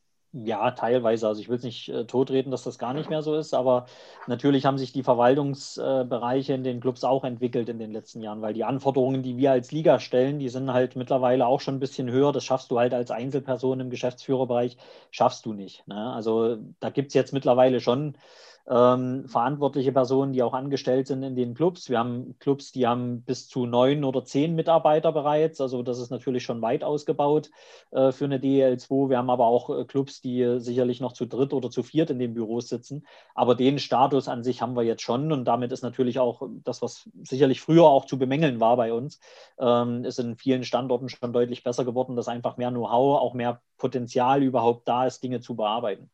Ja, 0.45 0.71
teilweise. 0.73 1.29
Also 1.29 1.41
ich 1.41 1.49
will 1.49 1.57
es 1.57 1.63
nicht 1.63 1.89
äh, 1.89 2.05
totreden, 2.05 2.51
dass 2.51 2.63
das 2.63 2.79
gar 2.79 2.93
nicht 2.93 3.09
mehr 3.09 3.23
so 3.23 3.37
ist, 3.37 3.55
aber 3.55 3.87
natürlich 4.27 4.67
haben 4.67 4.77
sich 4.77 4.93
die 4.93 5.03
Verwaltungsbereiche 5.03 6.53
äh, 6.53 6.57
in 6.57 6.63
den 6.63 6.81
Clubs 6.81 7.05
auch 7.05 7.25
entwickelt 7.25 7.71
in 7.71 7.79
den 7.79 7.91
letzten 7.91 8.21
Jahren, 8.21 8.43
weil 8.43 8.53
die 8.53 8.65
Anforderungen, 8.65 9.23
die 9.23 9.39
wir 9.39 9.53
als 9.53 9.73
Liga 9.73 9.99
stellen, 9.99 10.39
die 10.39 10.51
sind 10.51 10.71
halt 10.75 10.95
mittlerweile 10.95 11.47
auch 11.47 11.61
schon 11.63 11.77
ein 11.77 11.81
bisschen 11.81 12.11
höher. 12.11 12.33
Das 12.33 12.45
schaffst 12.45 12.71
du 12.71 12.79
halt 12.79 12.93
als 12.93 13.11
Einzelperson 13.11 13.81
im 13.81 13.89
Geschäftsführerbereich, 13.89 14.77
schaffst 15.11 15.47
du 15.47 15.55
nicht. 15.55 15.89
Ne? 15.89 16.13
Also 16.13 16.59
da 16.81 16.91
gibt 16.91 17.09
es 17.09 17.15
jetzt 17.15 17.33
mittlerweile 17.33 17.81
schon 17.81 18.19
ähm, 18.69 19.29
verantwortliche 19.29 19.93
Personen, 19.93 20.33
die 20.33 20.43
auch 20.43 20.53
angestellt 20.53 21.07
sind 21.07 21.23
in 21.23 21.37
den 21.37 21.55
Clubs. 21.55 21.89
Wir 21.89 21.99
haben 22.01 22.37
Clubs, 22.41 22.73
die 22.73 22.87
haben 22.87 23.23
bis 23.23 23.49
zu 23.49 23.65
neun 23.65 24.03
oder 24.03 24.25
zehn 24.25 24.55
Mitarbeiter 24.57 25.13
bereits. 25.13 25.61
Also 25.61 25.83
das 25.83 26.01
ist 26.01 26.11
natürlich 26.11 26.43
schon 26.43 26.63
weit 26.63 26.83
ausgebaut 26.83 27.51
äh, 27.93 28.11
für 28.11 28.25
eine 28.25 28.39
DEL2. 28.39 29.09
Wir 29.09 29.19
haben 29.19 29.31
aber 29.31 29.47
auch 29.47 29.71
äh, 29.71 29.85
Clubs, 29.85 30.21
die 30.21 30.57
sicherlich 30.59 31.01
noch 31.01 31.13
zu 31.13 31.27
dritt 31.27 31.53
oder 31.53 31.71
zu 31.71 31.85
viert 31.85 32.11
in 32.11 32.19
den 32.19 32.35
Büros 32.35 32.69
sitzen. 32.69 33.07
Aber 33.35 33.55
den 33.55 33.79
Status 33.79 34.27
an 34.27 34.43
sich 34.43 34.63
haben 34.63 34.75
wir 34.75 34.83
jetzt 34.83 35.03
schon. 35.03 35.31
Und 35.31 35.45
damit 35.45 35.71
ist 35.71 35.83
natürlich 35.83 36.19
auch 36.19 36.43
das, 36.65 36.83
was 36.83 37.09
sicherlich 37.23 37.61
früher 37.61 37.85
auch 37.85 38.05
zu 38.05 38.19
bemängeln 38.19 38.59
war 38.59 38.77
bei 38.77 38.93
uns, 38.93 39.21
ähm, 39.61 40.05
ist 40.05 40.19
in 40.19 40.37
vielen 40.37 40.65
Standorten 40.65 41.09
schon 41.09 41.33
deutlich 41.33 41.63
besser 41.63 41.85
geworden, 41.85 42.17
dass 42.17 42.27
einfach 42.27 42.57
mehr 42.57 42.71
Know-how, 42.71 43.21
auch 43.21 43.35
mehr 43.35 43.61
Potenzial 43.79 44.43
überhaupt 44.43 44.89
da 44.89 45.07
ist, 45.07 45.23
Dinge 45.23 45.41
zu 45.41 45.55
bearbeiten. 45.55 46.11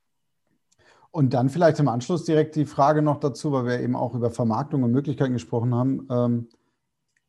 Und 1.13 1.35
dann 1.35 1.51
vielleicht 1.51 1.79
im 1.79 1.89
Anschluss 1.89 2.25
direkt 2.25 2.57
die 2.57 2.65
Frage 2.65 3.03
noch 3.03 3.21
dazu, 3.21 3.53
weil 3.53 3.67
wir 3.67 3.81
eben 3.81 3.95
auch 3.95 4.15
über 4.15 4.31
Vermarktung 4.31 4.83
und 4.83 4.93
Möglichkeiten 4.93 5.35
gesprochen 5.35 5.75
haben. 5.75 6.09
Ähm, 6.11 6.49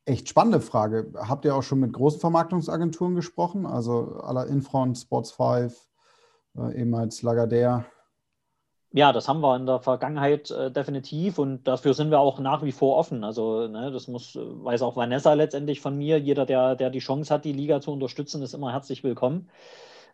echt 0.06 0.30
spannende 0.30 0.62
Frage. 0.62 1.12
Habt 1.18 1.44
ihr 1.44 1.54
auch 1.54 1.64
schon 1.64 1.82
mit 1.82 1.92
großen 1.92 2.22
Vermarktungsagenturen 2.22 3.14
gesprochen? 3.14 3.66
Also 3.66 4.22
aller 4.22 4.48
Infront, 4.48 4.98
Sports 4.98 5.34
5, 5.34 5.78
äh, 6.58 6.80
ehemals 6.80 7.24
Lagardère? 7.24 7.84
Ja, 8.94 9.12
das 9.12 9.28
haben 9.28 9.42
wir 9.42 9.56
in 9.58 9.66
der 9.66 9.82
Vergangenheit 9.82 10.50
äh, 10.52 10.72
definitiv 10.72 11.38
und 11.38 11.68
dafür 11.68 11.94
sind 11.94 12.10
wir 12.10 12.20
auch 12.20 12.40
nach 12.40 12.64
wie 12.64 12.72
vor 12.72 12.96
offen. 12.96 13.26
Also 13.26 13.68
ne, 13.68 13.92
das 13.92 14.08
muss, 14.08 14.38
weiß 14.40 14.82
auch 14.82 14.96
Vanessa 14.96 15.34
letztendlich 15.34 15.82
von 15.82 15.98
mir. 15.98 16.20
Jeder, 16.20 16.46
der, 16.46 16.76
der 16.76 16.90
die 16.90 17.00
Chance 17.00 17.34
hat, 17.34 17.44
die 17.44 17.54
Liga 17.54 17.82
zu 17.82 17.92
unterstützen, 17.92 18.42
ist 18.44 18.54
immer 18.54 18.72
herzlich 18.72 19.04
willkommen. 19.04 19.50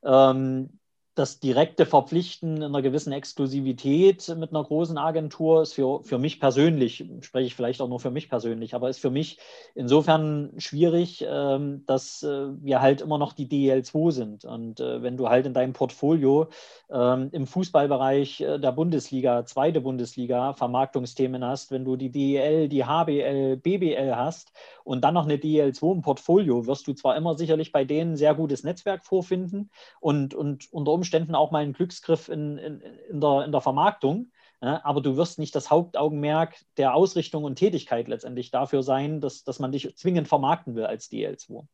Ähm, 0.01 0.78
das 1.19 1.41
direkte 1.41 1.85
Verpflichten 1.85 2.57
in 2.57 2.63
einer 2.63 2.81
gewissen 2.81 3.11
Exklusivität 3.11 4.33
mit 4.37 4.51
einer 4.51 4.63
großen 4.63 4.97
Agentur 4.97 5.61
ist 5.61 5.73
für, 5.73 6.01
für 6.01 6.17
mich 6.17 6.39
persönlich, 6.39 7.05
spreche 7.19 7.47
ich 7.47 7.55
vielleicht 7.55 7.81
auch 7.81 7.89
nur 7.89 7.99
für 7.99 8.09
mich 8.09 8.29
persönlich, 8.29 8.73
aber 8.73 8.89
ist 8.89 9.01
für 9.01 9.09
mich 9.09 9.37
insofern 9.75 10.53
schwierig, 10.57 11.25
ähm, 11.27 11.83
dass 11.85 12.23
äh, 12.23 12.47
wir 12.63 12.79
halt 12.79 13.01
immer 13.01 13.17
noch 13.17 13.33
die 13.33 13.47
DL2 13.47 14.11
sind. 14.11 14.45
Und 14.45 14.79
äh, 14.79 15.03
wenn 15.03 15.17
du 15.17 15.27
halt 15.27 15.45
in 15.45 15.53
deinem 15.53 15.73
Portfolio 15.73 16.47
ähm, 16.89 17.27
im 17.33 17.45
Fußballbereich 17.47 18.39
äh, 18.39 18.57
der 18.57 18.71
Bundesliga, 18.71 19.45
zweite 19.45 19.81
Bundesliga, 19.81 20.53
Vermarktungsthemen 20.53 21.43
hast, 21.43 21.69
wenn 21.69 21.83
du 21.83 21.97
die 21.97 22.11
DEL, 22.11 22.69
die 22.69 22.85
HBL, 22.85 23.57
BBL 23.57 24.15
hast 24.15 24.53
und 24.85 25.03
dann 25.03 25.15
noch 25.15 25.25
eine 25.25 25.35
DL2 25.35 25.95
im 25.95 26.01
Portfolio, 26.01 26.65
wirst 26.65 26.87
du 26.87 26.93
zwar 26.93 27.17
immer 27.17 27.37
sicherlich 27.37 27.73
bei 27.73 27.83
denen 27.83 28.15
sehr 28.15 28.33
gutes 28.35 28.63
Netzwerk 28.63 29.03
vorfinden 29.03 29.69
und, 29.99 30.33
und 30.33 30.71
unter 30.71 30.93
Umständen 30.93 31.08
auch 31.35 31.51
mal 31.51 31.63
einen 31.63 31.73
Glücksgriff 31.73 32.29
in, 32.29 32.57
in, 32.57 32.81
in, 32.81 33.21
der, 33.21 33.45
in 33.45 33.51
der 33.51 33.61
Vermarktung, 33.61 34.31
ja, 34.61 34.81
aber 34.83 35.01
du 35.01 35.15
wirst 35.15 35.39
nicht 35.39 35.55
das 35.55 35.69
Hauptaugenmerk 35.69 36.55
der 36.77 36.93
Ausrichtung 36.93 37.43
und 37.45 37.55
Tätigkeit 37.55 38.07
letztendlich 38.07 38.51
dafür 38.51 38.83
sein, 38.83 39.21
dass, 39.21 39.43
dass 39.43 39.59
man 39.59 39.71
dich 39.71 39.95
zwingend 39.95 40.27
vermarkten 40.27 40.75
will 40.75 40.85
als 40.85 41.09
DL2. 41.09 41.65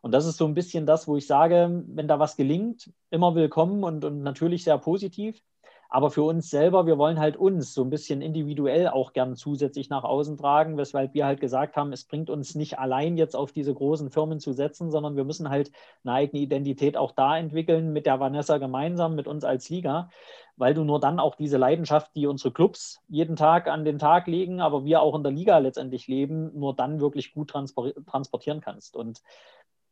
Und 0.00 0.12
das 0.12 0.26
ist 0.26 0.36
so 0.36 0.46
ein 0.46 0.54
bisschen 0.54 0.86
das, 0.86 1.06
wo 1.06 1.16
ich 1.16 1.26
sage, 1.26 1.84
wenn 1.86 2.08
da 2.08 2.18
was 2.18 2.36
gelingt, 2.36 2.90
immer 3.10 3.34
willkommen 3.34 3.84
und, 3.84 4.04
und 4.04 4.22
natürlich 4.22 4.64
sehr 4.64 4.78
positiv. 4.78 5.40
Aber 5.94 6.10
für 6.10 6.22
uns 6.22 6.48
selber, 6.48 6.86
wir 6.86 6.96
wollen 6.96 7.20
halt 7.20 7.36
uns 7.36 7.74
so 7.74 7.82
ein 7.84 7.90
bisschen 7.90 8.22
individuell 8.22 8.88
auch 8.88 9.12
gern 9.12 9.36
zusätzlich 9.36 9.90
nach 9.90 10.04
außen 10.04 10.38
tragen, 10.38 10.78
weshalb 10.78 11.12
wir 11.12 11.26
halt 11.26 11.38
gesagt 11.38 11.76
haben, 11.76 11.92
es 11.92 12.04
bringt 12.04 12.30
uns 12.30 12.54
nicht 12.54 12.78
allein 12.78 13.18
jetzt 13.18 13.36
auf 13.36 13.52
diese 13.52 13.74
großen 13.74 14.10
Firmen 14.10 14.40
zu 14.40 14.54
setzen, 14.54 14.90
sondern 14.90 15.16
wir 15.16 15.24
müssen 15.24 15.50
halt 15.50 15.70
eine 16.02 16.14
eigene 16.14 16.40
Identität 16.40 16.96
auch 16.96 17.12
da 17.12 17.36
entwickeln 17.36 17.92
mit 17.92 18.06
der 18.06 18.20
Vanessa 18.20 18.56
gemeinsam, 18.56 19.14
mit 19.14 19.26
uns 19.26 19.44
als 19.44 19.68
Liga, 19.68 20.08
weil 20.56 20.72
du 20.72 20.82
nur 20.82 20.98
dann 20.98 21.20
auch 21.20 21.34
diese 21.34 21.58
Leidenschaft, 21.58 22.16
die 22.16 22.26
unsere 22.26 22.54
Clubs 22.54 23.02
jeden 23.08 23.36
Tag 23.36 23.68
an 23.68 23.84
den 23.84 23.98
Tag 23.98 24.28
legen, 24.28 24.62
aber 24.62 24.86
wir 24.86 25.02
auch 25.02 25.14
in 25.14 25.22
der 25.22 25.32
Liga 25.32 25.58
letztendlich 25.58 26.08
leben, 26.08 26.58
nur 26.58 26.74
dann 26.74 27.00
wirklich 27.00 27.34
gut 27.34 27.50
transportieren 27.50 28.62
kannst. 28.62 28.96
Und 28.96 29.20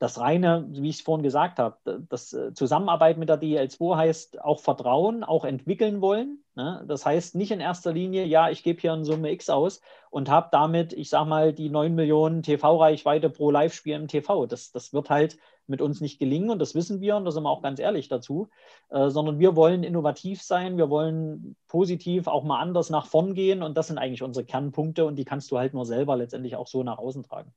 das 0.01 0.19
reine, 0.19 0.67
wie 0.71 0.89
ich 0.89 0.97
es 0.97 1.03
vorhin 1.03 1.23
gesagt 1.23 1.59
habe, 1.59 1.77
das 2.09 2.33
äh, 2.33 2.55
Zusammenarbeit 2.55 3.19
mit 3.19 3.29
der 3.29 3.41
DL2 3.41 3.97
heißt 3.97 4.41
auch 4.41 4.59
Vertrauen, 4.59 5.23
auch 5.23 5.45
entwickeln 5.45 6.01
wollen. 6.01 6.43
Ne? 6.55 6.83
Das 6.89 7.05
heißt 7.05 7.35
nicht 7.35 7.51
in 7.51 7.61
erster 7.61 7.93
Linie, 7.93 8.25
ja, 8.25 8.49
ich 8.49 8.63
gebe 8.63 8.81
hier 8.81 8.95
eine 8.95 9.05
Summe 9.05 9.31
X 9.31 9.51
aus 9.51 9.83
und 10.09 10.31
habe 10.31 10.49
damit, 10.53 10.95
ich 10.95 11.11
sage 11.11 11.29
mal, 11.29 11.53
die 11.53 11.69
9 11.69 11.95
Millionen 11.95 12.43
TV-Reichweite 12.43 13.29
pro 13.29 13.51
Live-Spiel 13.51 13.95
im 13.95 14.09
TV. 14.09 14.47
Das, 14.47 14.73
das 14.73 14.95
wird 14.95 15.11
halt 15.11 15.37
mit 15.67 15.83
uns 15.83 16.01
nicht 16.01 16.19
gelingen 16.19 16.49
und 16.49 16.61
das 16.61 16.75
wissen 16.75 17.03
wir 17.03 17.17
und 17.17 17.27
da 17.27 17.31
sind 17.31 17.43
wir 17.43 17.51
auch 17.51 17.63
ganz 17.63 17.79
ehrlich 17.79 18.09
dazu, 18.09 18.49
äh, 18.89 19.11
sondern 19.11 19.39
wir 19.39 19.55
wollen 19.55 19.85
innovativ 19.85 20.41
sein, 20.41 20.79
wir 20.79 20.89
wollen 20.89 21.57
positiv 21.69 22.27
auch 22.27 22.43
mal 22.43 22.59
anders 22.59 22.89
nach 22.89 23.05
vorn 23.05 23.35
gehen 23.35 23.63
und 23.63 23.77
das 23.77 23.89
sind 23.89 23.99
eigentlich 23.99 24.23
unsere 24.23 24.47
Kernpunkte 24.47 25.05
und 25.05 25.17
die 25.17 25.27
kannst 25.27 25.51
du 25.51 25.59
halt 25.59 25.75
nur 25.75 25.85
selber 25.85 26.17
letztendlich 26.17 26.57
auch 26.57 26.69
so 26.69 26.83
nach 26.83 26.97
außen 26.97 27.23
tragen 27.23 27.53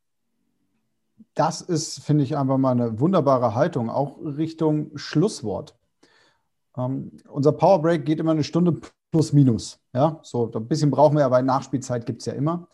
das 1.33 1.61
ist, 1.61 2.03
finde 2.03 2.23
ich, 2.23 2.37
einfach 2.37 2.57
mal 2.57 2.71
eine 2.71 2.99
wunderbare 2.99 3.55
Haltung, 3.55 3.89
auch 3.89 4.17
Richtung 4.23 4.91
Schlusswort. 4.95 5.75
Ähm, 6.77 7.11
unser 7.29 7.51
Power 7.51 7.81
Break 7.81 8.05
geht 8.05 8.19
immer 8.19 8.31
eine 8.31 8.43
Stunde 8.43 8.79
plus 9.11 9.33
minus. 9.33 9.79
Ja, 9.93 10.19
so 10.23 10.51
ein 10.53 10.67
bisschen 10.67 10.91
brauchen 10.91 11.17
wir, 11.17 11.25
aber 11.25 11.41
Nachspielzeit 11.41 12.05
gibt 12.05 12.21
es 12.21 12.25
ja 12.25 12.33
immer. 12.33 12.67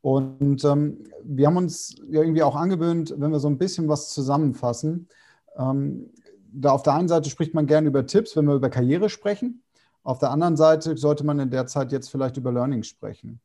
Und 0.00 0.64
ähm, 0.64 1.04
wir 1.24 1.46
haben 1.46 1.56
uns 1.56 1.96
ja 2.08 2.20
irgendwie 2.22 2.42
auch 2.42 2.54
angewöhnt, 2.54 3.14
wenn 3.16 3.32
wir 3.32 3.40
so 3.40 3.48
ein 3.48 3.58
bisschen 3.58 3.88
was 3.88 4.10
zusammenfassen. 4.10 5.08
Ähm, 5.56 6.10
da 6.52 6.70
auf 6.70 6.82
der 6.82 6.94
einen 6.94 7.08
Seite 7.08 7.28
spricht 7.28 7.54
man 7.54 7.66
gerne 7.66 7.88
über 7.88 8.06
Tipps, 8.06 8.36
wenn 8.36 8.46
wir 8.46 8.54
über 8.54 8.70
Karriere 8.70 9.08
sprechen. 9.08 9.62
Auf 10.02 10.18
der 10.20 10.30
anderen 10.30 10.56
Seite 10.56 10.96
sollte 10.96 11.24
man 11.24 11.40
in 11.40 11.50
der 11.50 11.66
Zeit 11.66 11.90
jetzt 11.90 12.08
vielleicht 12.08 12.36
über 12.36 12.52
Learnings 12.52 12.86
sprechen. 12.86 13.40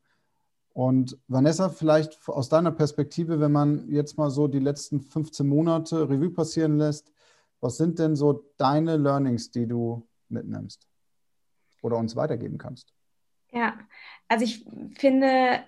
Und 0.73 1.17
Vanessa, 1.27 1.69
vielleicht 1.69 2.27
aus 2.27 2.47
deiner 2.47 2.71
Perspektive, 2.71 3.39
wenn 3.39 3.51
man 3.51 3.89
jetzt 3.89 4.17
mal 4.17 4.29
so 4.29 4.47
die 4.47 4.59
letzten 4.59 5.01
15 5.01 5.47
Monate 5.47 6.09
Revue 6.09 6.29
passieren 6.29 6.77
lässt, 6.77 7.11
was 7.59 7.77
sind 7.77 7.99
denn 7.99 8.15
so 8.15 8.45
deine 8.57 8.97
Learnings, 8.97 9.51
die 9.51 9.67
du 9.67 10.07
mitnimmst 10.29 10.87
oder 11.81 11.97
uns 11.97 12.15
weitergeben 12.15 12.57
kannst? 12.57 12.93
Ja, 13.51 13.77
also 14.29 14.45
ich 14.45 14.65
finde, 14.97 15.59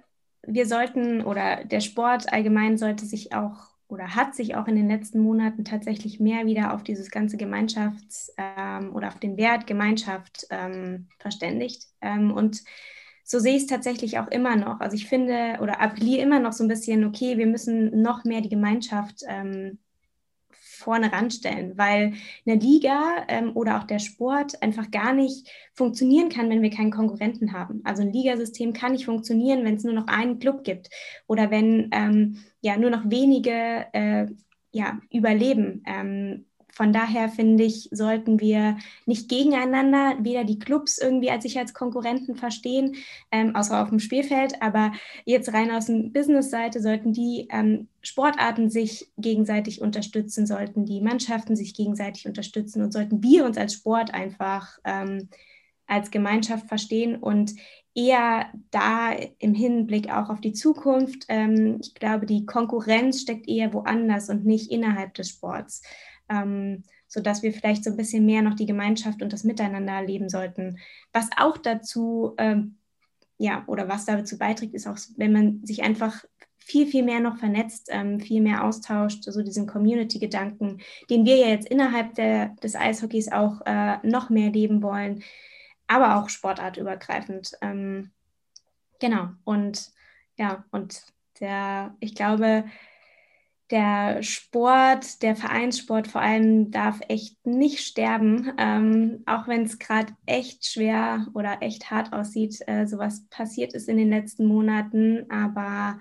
wir 0.42 0.66
sollten 0.66 1.22
oder 1.22 1.66
der 1.66 1.82
Sport 1.82 2.32
allgemein 2.32 2.78
sollte 2.78 3.06
sich 3.06 3.34
auch 3.34 3.74
oder 3.88 4.16
hat 4.16 4.34
sich 4.34 4.56
auch 4.56 4.68
in 4.68 4.76
den 4.76 4.88
letzten 4.88 5.20
Monaten 5.20 5.66
tatsächlich 5.66 6.20
mehr 6.20 6.46
wieder 6.46 6.74
auf 6.74 6.84
dieses 6.84 7.12
ganze 7.12 7.38
Gemeinschafts- 7.38 8.32
ähm, 8.38 8.96
oder 8.96 9.10
auf 9.10 9.20
den 9.20 9.38
Wert 9.38 9.68
Gemeinschaft 9.68 10.48
ähm, 10.50 11.10
verständigt. 11.20 11.88
Ähm, 12.02 12.32
und 12.32 12.64
so 13.24 13.40
sehe 13.40 13.56
ich 13.56 13.64
es 13.64 13.68
tatsächlich 13.68 14.20
auch 14.20 14.28
immer 14.28 14.56
noch. 14.56 14.80
Also 14.80 14.96
ich 14.96 15.08
finde 15.08 15.58
oder 15.62 15.82
appelliere 15.82 16.22
immer 16.22 16.40
noch 16.40 16.54
so 16.54 16.64
ein 16.64 16.68
bisschen, 16.68 17.06
okay, 17.06 17.38
wir 17.38 17.48
müssen 17.48 18.02
noch 18.02 18.24
mehr 18.26 18.42
die 18.42 18.50
Gemeinschaft 18.50 19.24
ähm, 19.28 19.80
vorne 20.84 21.12
ranstellen, 21.12 21.78
weil 21.78 22.14
eine 22.46 22.60
Liga 22.60 23.26
ähm, 23.30 23.52
oder 23.56 23.80
auch 23.80 23.86
der 23.86 24.00
Sport 24.00 24.62
einfach 24.62 24.92
gar 24.92 25.14
nicht 25.14 25.50
funktionieren 25.74 26.30
kann, 26.30 26.50
wenn 26.50 26.62
wir 26.62 26.70
keinen 26.70 26.92
Konkurrenten 26.92 27.54
haben. 27.54 27.82
Also 27.86 28.02
ein 28.02 28.12
Ligasystem 28.12 28.74
kann 28.74 28.92
nicht 28.92 29.06
funktionieren, 29.06 29.64
wenn 29.64 29.76
es 29.76 29.84
nur 29.84 29.94
noch 29.94 30.08
einen 30.08 30.40
Club 30.40 30.64
gibt 30.64 30.90
oder 31.28 31.50
wenn 31.50 31.90
ähm, 31.92 32.44
ja 32.62 32.78
nur 32.78 32.90
noch 32.90 33.10
wenige 33.10 33.86
äh, 33.94 34.28
ja, 34.72 35.00
überleben. 35.12 35.84
Ähm, 35.86 36.46
von 36.74 36.92
daher 36.92 37.30
finde 37.30 37.64
ich, 37.64 37.88
sollten 37.92 38.40
wir 38.40 38.78
nicht 39.06 39.30
gegeneinander, 39.30 40.18
weder 40.20 40.44
die 40.44 40.58
Clubs 40.58 40.98
irgendwie 40.98 41.30
als 41.30 41.44
sich 41.44 41.58
als 41.60 41.74
Konkurrenten 41.74 42.36
verstehen, 42.36 42.96
ähm, 43.32 43.56
außer 43.56 43.82
auf 43.82 43.90
dem 43.90 44.00
Spielfeld, 44.00 44.62
aber 44.62 44.92
jetzt 45.26 45.54
rein 45.54 45.72
aus 45.72 45.86
dem 45.86 46.12
Business-Seite 46.12 46.82
sollten 46.82 47.14
die 47.14 47.48
ähm, 47.52 47.88
Sportarten 48.02 48.70
sich 48.70 49.12
gegenseitig 49.18 49.82
unterstützen, 49.82 50.48
sollten 50.48 50.86
die 50.86 51.02
Mannschaften 51.02 51.56
sich 51.56 51.76
gegenseitig 51.76 52.28
unterstützen 52.28 52.82
und 52.82 52.92
sollten 52.92 53.22
wir 53.22 53.46
uns 53.46 53.58
als 53.58 53.74
Sport 53.74 54.14
einfach 54.14 54.80
ähm, 54.84 55.30
als 55.86 56.12
Gemeinschaft 56.12 56.68
verstehen 56.68 57.18
und 57.18 57.54
eher 57.96 58.48
da 58.72 59.12
im 59.38 59.54
Hinblick 59.54 60.12
auch 60.12 60.30
auf 60.30 60.42
die 60.42 60.54
Zukunft. 60.54 61.26
Ähm, 61.30 61.78
ich 61.82 61.94
glaube, 61.94 62.26
die 62.26 62.46
Konkurrenz 62.46 63.22
steckt 63.22 63.48
eher 63.48 63.74
woanders 63.74 64.30
und 64.30 64.46
nicht 64.46 64.72
innerhalb 64.72 65.14
des 65.14 65.30
Sports 65.30 65.84
ähm, 66.34 66.84
sodass 67.08 67.44
wir 67.44 67.54
vielleicht 67.54 67.84
so 67.84 67.92
ein 67.92 67.98
bisschen 67.98 68.26
mehr 68.26 68.42
noch 68.42 68.56
die 68.56 68.66
Gemeinschaft 68.66 69.22
und 69.22 69.32
das 69.32 69.44
Miteinander 69.44 69.94
erleben 69.94 70.30
sollten. 70.30 70.80
Was 71.12 71.30
auch 71.38 71.58
dazu, 71.58 72.34
ähm, 72.38 72.78
ja, 73.38 73.64
oder 73.68 73.88
was 73.88 74.06
dazu 74.06 74.38
beiträgt, 74.38 74.74
ist 74.74 74.88
auch, 74.88 74.98
wenn 75.18 75.32
man 75.32 75.66
sich 75.66 75.84
einfach 75.84 76.24
viel, 76.58 76.88
viel 76.88 77.04
mehr 77.04 77.20
noch 77.20 77.38
vernetzt, 77.38 77.90
ähm, 77.92 78.20
viel 78.20 78.42
mehr 78.42 78.64
austauscht, 78.64 79.24
so 79.26 79.44
diesen 79.44 79.68
Community-Gedanken, 79.68 80.82
den 81.10 81.26
wir 81.26 81.36
ja 81.36 81.48
jetzt 81.48 81.68
innerhalb 81.68 82.16
der, 82.16 82.50
des 82.64 82.76
Eishockeys 82.76 83.32
auch 83.32 83.62
äh, 83.66 83.98
noch 84.04 84.30
mehr 84.30 84.50
leben 84.50 84.82
wollen, 84.82 85.24
aber 85.88 86.16
auch 86.16 86.30
sportartübergreifend. 86.30 87.52
Ähm, 87.62 88.12
genau, 89.00 89.30
und 89.44 89.92
ja, 90.38 90.66
und 90.72 91.04
der, 91.40 91.96
ich 92.00 92.16
glaube, 92.16 92.66
der 93.74 94.22
Sport, 94.22 95.24
der 95.24 95.36
Vereinssport 95.36 96.08
vor 96.08 96.22
allem 96.22 96.70
darf 96.70 97.00
echt 97.08 97.44
nicht 97.44 97.80
sterben, 97.80 98.54
ähm, 98.60 99.24
auch 99.26 99.48
wenn 99.48 99.64
es 99.64 99.80
gerade 99.80 100.14
echt 100.28 100.68
schwer 100.68 101.26
oder 101.34 101.58
echt 101.62 101.90
hart 101.90 102.14
aussieht, 102.14 102.60
äh, 102.68 102.86
sowas 102.86 103.26
passiert 103.32 103.74
ist 103.74 103.90
in 103.90 103.98
den 103.98 104.12
letzten 104.12 104.46
Monaten. 104.46 105.26
Aber 105.32 106.00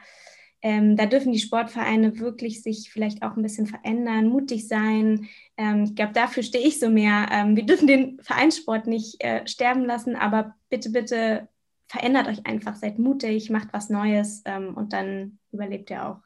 ähm, 0.60 0.96
da 0.96 1.06
dürfen 1.06 1.32
die 1.32 1.38
Sportvereine 1.38 2.18
wirklich 2.18 2.62
sich 2.62 2.90
vielleicht 2.92 3.22
auch 3.22 3.36
ein 3.36 3.42
bisschen 3.42 3.66
verändern, 3.66 4.28
mutig 4.28 4.68
sein. 4.68 5.28
Ähm, 5.56 5.84
ich 5.84 5.94
glaube, 5.94 6.12
dafür 6.12 6.42
stehe 6.42 6.68
ich 6.68 6.78
so 6.78 6.90
mehr. 6.90 7.28
Ähm, 7.32 7.56
wir 7.56 7.64
dürfen 7.64 7.86
den 7.86 8.20
Vereinssport 8.20 8.86
nicht 8.86 9.24
äh, 9.24 9.46
sterben 9.48 9.86
lassen, 9.86 10.14
aber 10.14 10.56
bitte, 10.68 10.90
bitte 10.90 11.48
verändert 11.86 12.28
euch 12.28 12.44
einfach, 12.46 12.76
seid 12.76 12.98
mutig, 12.98 13.48
macht 13.48 13.68
was 13.72 13.88
Neues 13.88 14.42
ähm, 14.44 14.74
und 14.76 14.92
dann 14.92 15.38
überlebt 15.52 15.88
ihr 15.88 16.06
auch 16.06 16.20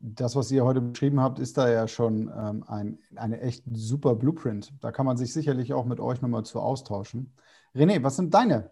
das, 0.00 0.34
was 0.34 0.50
ihr 0.50 0.64
heute 0.64 0.80
beschrieben 0.80 1.20
habt, 1.20 1.38
ist 1.38 1.58
da 1.58 1.70
ja 1.70 1.86
schon 1.86 2.32
ähm, 2.34 2.64
ein, 2.66 2.98
eine 3.16 3.40
echt 3.40 3.64
super 3.72 4.14
Blueprint. 4.14 4.72
Da 4.80 4.92
kann 4.92 5.06
man 5.06 5.16
sich 5.16 5.32
sicherlich 5.32 5.74
auch 5.74 5.84
mit 5.84 6.00
euch 6.00 6.22
nochmal 6.22 6.44
zu 6.44 6.60
austauschen. 6.60 7.34
René, 7.74 8.02
was 8.02 8.16
sind 8.16 8.32
deine 8.34 8.70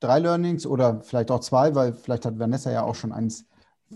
drei 0.00 0.18
Learnings 0.18 0.66
oder 0.66 1.00
vielleicht 1.02 1.30
auch 1.30 1.40
zwei, 1.40 1.74
weil 1.74 1.92
vielleicht 1.92 2.26
hat 2.26 2.38
Vanessa 2.38 2.70
ja 2.70 2.82
auch 2.82 2.94
schon 2.94 3.12
eins 3.12 3.46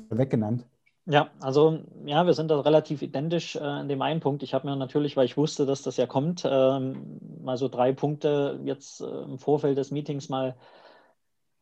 weggenannt. 0.09 0.67
Ja, 1.05 1.31
also 1.41 1.81
ja, 2.05 2.25
wir 2.27 2.35
sind 2.35 2.49
da 2.49 2.61
relativ 2.61 3.03
identisch 3.03 3.57
äh, 3.57 3.81
in 3.81 3.89
dem 3.89 4.03
einen 4.03 4.21
Punkt. 4.21 4.45
Ich 4.45 4.55
habe 4.55 4.69
mir 4.69 4.77
natürlich, 4.77 5.17
weil 5.17 5.25
ich 5.25 5.37
wusste, 5.37 5.67
dass 5.67 5.83
das 5.83 5.97
ja 5.97 6.07
kommt, 6.07 6.45
ähm, 6.49 7.19
mal 7.43 7.57
so 7.57 7.69
drei 7.69 7.93
Punkte 7.93 8.61
jetzt 8.65 9.01
äh, 9.01 9.05
im 9.05 9.39
Vorfeld 9.39 9.79
des 9.79 9.91
Meetings 9.91 10.29
mal 10.29 10.55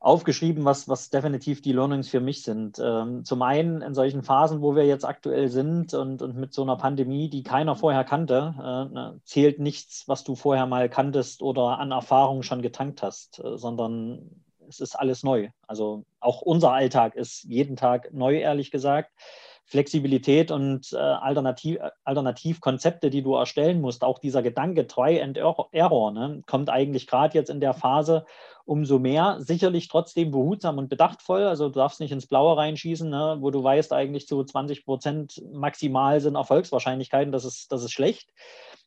aufgeschrieben, 0.00 0.64
was, 0.64 0.88
was 0.88 1.10
definitiv 1.10 1.60
die 1.60 1.72
Learnings 1.72 2.08
für 2.08 2.20
mich 2.20 2.42
sind. 2.42 2.80
Ähm, 2.82 3.24
zum 3.24 3.42
einen 3.42 3.82
in 3.82 3.94
solchen 3.94 4.22
Phasen, 4.22 4.62
wo 4.62 4.74
wir 4.74 4.86
jetzt 4.86 5.04
aktuell 5.04 5.48
sind 5.48 5.92
und, 5.92 6.22
und 6.22 6.36
mit 6.36 6.54
so 6.54 6.62
einer 6.62 6.76
Pandemie, 6.76 7.28
die 7.28 7.42
keiner 7.42 7.76
vorher 7.76 8.04
kannte, 8.04 8.54
äh, 8.58 8.92
ne, 8.92 9.20
zählt 9.24 9.58
nichts, 9.60 10.08
was 10.08 10.24
du 10.24 10.34
vorher 10.34 10.66
mal 10.66 10.88
kanntest 10.88 11.42
oder 11.42 11.78
an 11.78 11.90
Erfahrung 11.90 12.42
schon 12.42 12.62
getankt 12.62 13.02
hast, 13.02 13.40
äh, 13.44 13.58
sondern 13.58 14.42
es 14.70 14.80
ist 14.80 14.94
alles 14.96 15.22
neu. 15.22 15.50
Also 15.66 16.04
auch 16.20 16.40
unser 16.40 16.72
Alltag 16.72 17.16
ist 17.16 17.44
jeden 17.44 17.76
Tag 17.76 18.12
neu, 18.12 18.38
ehrlich 18.38 18.70
gesagt. 18.70 19.12
Flexibilität 19.70 20.50
und 20.50 20.92
äh, 20.92 20.96
Alternativ, 20.96 21.78
Alternativkonzepte, 22.02 23.08
die 23.08 23.22
du 23.22 23.34
erstellen 23.34 23.80
musst, 23.80 24.02
auch 24.02 24.18
dieser 24.18 24.42
Gedanke 24.42 24.88
Try 24.88 25.22
and 25.22 25.36
Error, 25.36 26.10
ne, 26.10 26.42
kommt 26.46 26.70
eigentlich 26.70 27.06
gerade 27.06 27.38
jetzt 27.38 27.50
in 27.50 27.60
der 27.60 27.72
Phase, 27.72 28.26
umso 28.64 28.98
mehr. 28.98 29.36
Sicherlich 29.38 29.86
trotzdem 29.86 30.32
behutsam 30.32 30.78
und 30.78 30.88
bedachtvoll. 30.88 31.44
Also 31.44 31.68
du 31.68 31.78
darfst 31.78 32.00
nicht 32.00 32.10
ins 32.10 32.26
Blaue 32.26 32.56
reinschießen, 32.56 33.08
ne, 33.08 33.36
wo 33.38 33.52
du 33.52 33.62
weißt, 33.62 33.92
eigentlich 33.92 34.26
zu 34.26 34.42
20 34.42 34.84
Prozent 34.84 35.40
maximal 35.52 36.20
sind 36.20 36.34
Erfolgswahrscheinlichkeiten. 36.34 37.30
Das 37.30 37.44
ist, 37.44 37.70
das 37.70 37.84
ist 37.84 37.92
schlecht. 37.92 38.32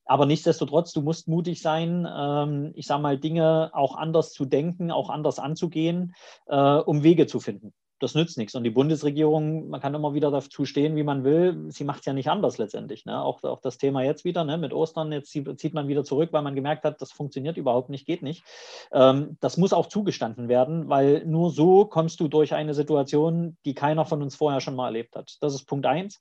Aber 0.05 0.25
nichtsdestotrotz, 0.25 0.91
du 0.93 1.01
musst 1.01 1.27
mutig 1.27 1.61
sein, 1.61 2.07
ähm, 2.11 2.71
ich 2.75 2.87
sage 2.87 3.01
mal, 3.01 3.17
Dinge 3.17 3.71
auch 3.73 3.95
anders 3.95 4.31
zu 4.33 4.45
denken, 4.45 4.91
auch 4.91 5.09
anders 5.09 5.39
anzugehen, 5.39 6.13
äh, 6.47 6.55
um 6.57 7.03
Wege 7.03 7.27
zu 7.27 7.39
finden 7.39 7.73
das 8.03 8.15
nützt 8.15 8.37
nichts. 8.37 8.53
Und 8.53 8.63
die 8.63 8.69
Bundesregierung, 8.69 9.69
man 9.69 9.79
kann 9.79 9.95
immer 9.95 10.13
wieder 10.13 10.29
dazu 10.29 10.65
stehen, 10.65 10.95
wie 10.95 11.03
man 11.03 11.23
will, 11.23 11.71
sie 11.71 11.85
macht 11.85 12.01
es 12.01 12.05
ja 12.05 12.13
nicht 12.13 12.29
anders 12.29 12.57
letztendlich. 12.57 13.05
Ne? 13.05 13.21
Auch, 13.23 13.41
auch 13.43 13.61
das 13.61 13.77
Thema 13.77 14.03
jetzt 14.03 14.25
wieder 14.25 14.43
ne? 14.43 14.57
mit 14.57 14.73
Ostern, 14.73 15.11
jetzt 15.11 15.31
zieht 15.31 15.73
man 15.73 15.87
wieder 15.87 16.03
zurück, 16.03 16.29
weil 16.33 16.41
man 16.41 16.53
gemerkt 16.53 16.83
hat, 16.83 17.01
das 17.01 17.11
funktioniert 17.11 17.57
überhaupt 17.57 17.89
nicht, 17.89 18.05
geht 18.05 18.21
nicht. 18.21 18.43
Ähm, 18.91 19.37
das 19.39 19.57
muss 19.57 19.73
auch 19.73 19.87
zugestanden 19.87 20.49
werden, 20.49 20.89
weil 20.89 21.25
nur 21.25 21.49
so 21.49 21.85
kommst 21.85 22.19
du 22.19 22.27
durch 22.27 22.53
eine 22.53 22.73
Situation, 22.73 23.57
die 23.65 23.73
keiner 23.73 24.05
von 24.05 24.21
uns 24.21 24.35
vorher 24.35 24.59
schon 24.59 24.75
mal 24.75 24.87
erlebt 24.87 25.15
hat. 25.15 25.37
Das 25.39 25.55
ist 25.55 25.63
Punkt 25.63 25.85
eins. 25.85 26.19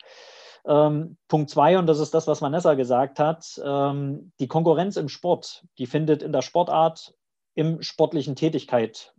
Ähm, 0.64 1.16
Punkt 1.28 1.50
zwei, 1.50 1.78
und 1.78 1.86
das 1.86 1.98
ist 1.98 2.14
das, 2.14 2.26
was 2.26 2.40
Vanessa 2.40 2.74
gesagt 2.74 3.18
hat, 3.18 3.60
ähm, 3.64 4.32
die 4.38 4.48
Konkurrenz 4.48 4.96
im 4.96 5.08
Sport, 5.08 5.66
die 5.78 5.86
findet 5.86 6.22
in 6.22 6.32
der 6.32 6.42
Sportart 6.42 7.14
im 7.54 7.82
sportlichen 7.82 8.36
Tätigkeit 8.36 9.14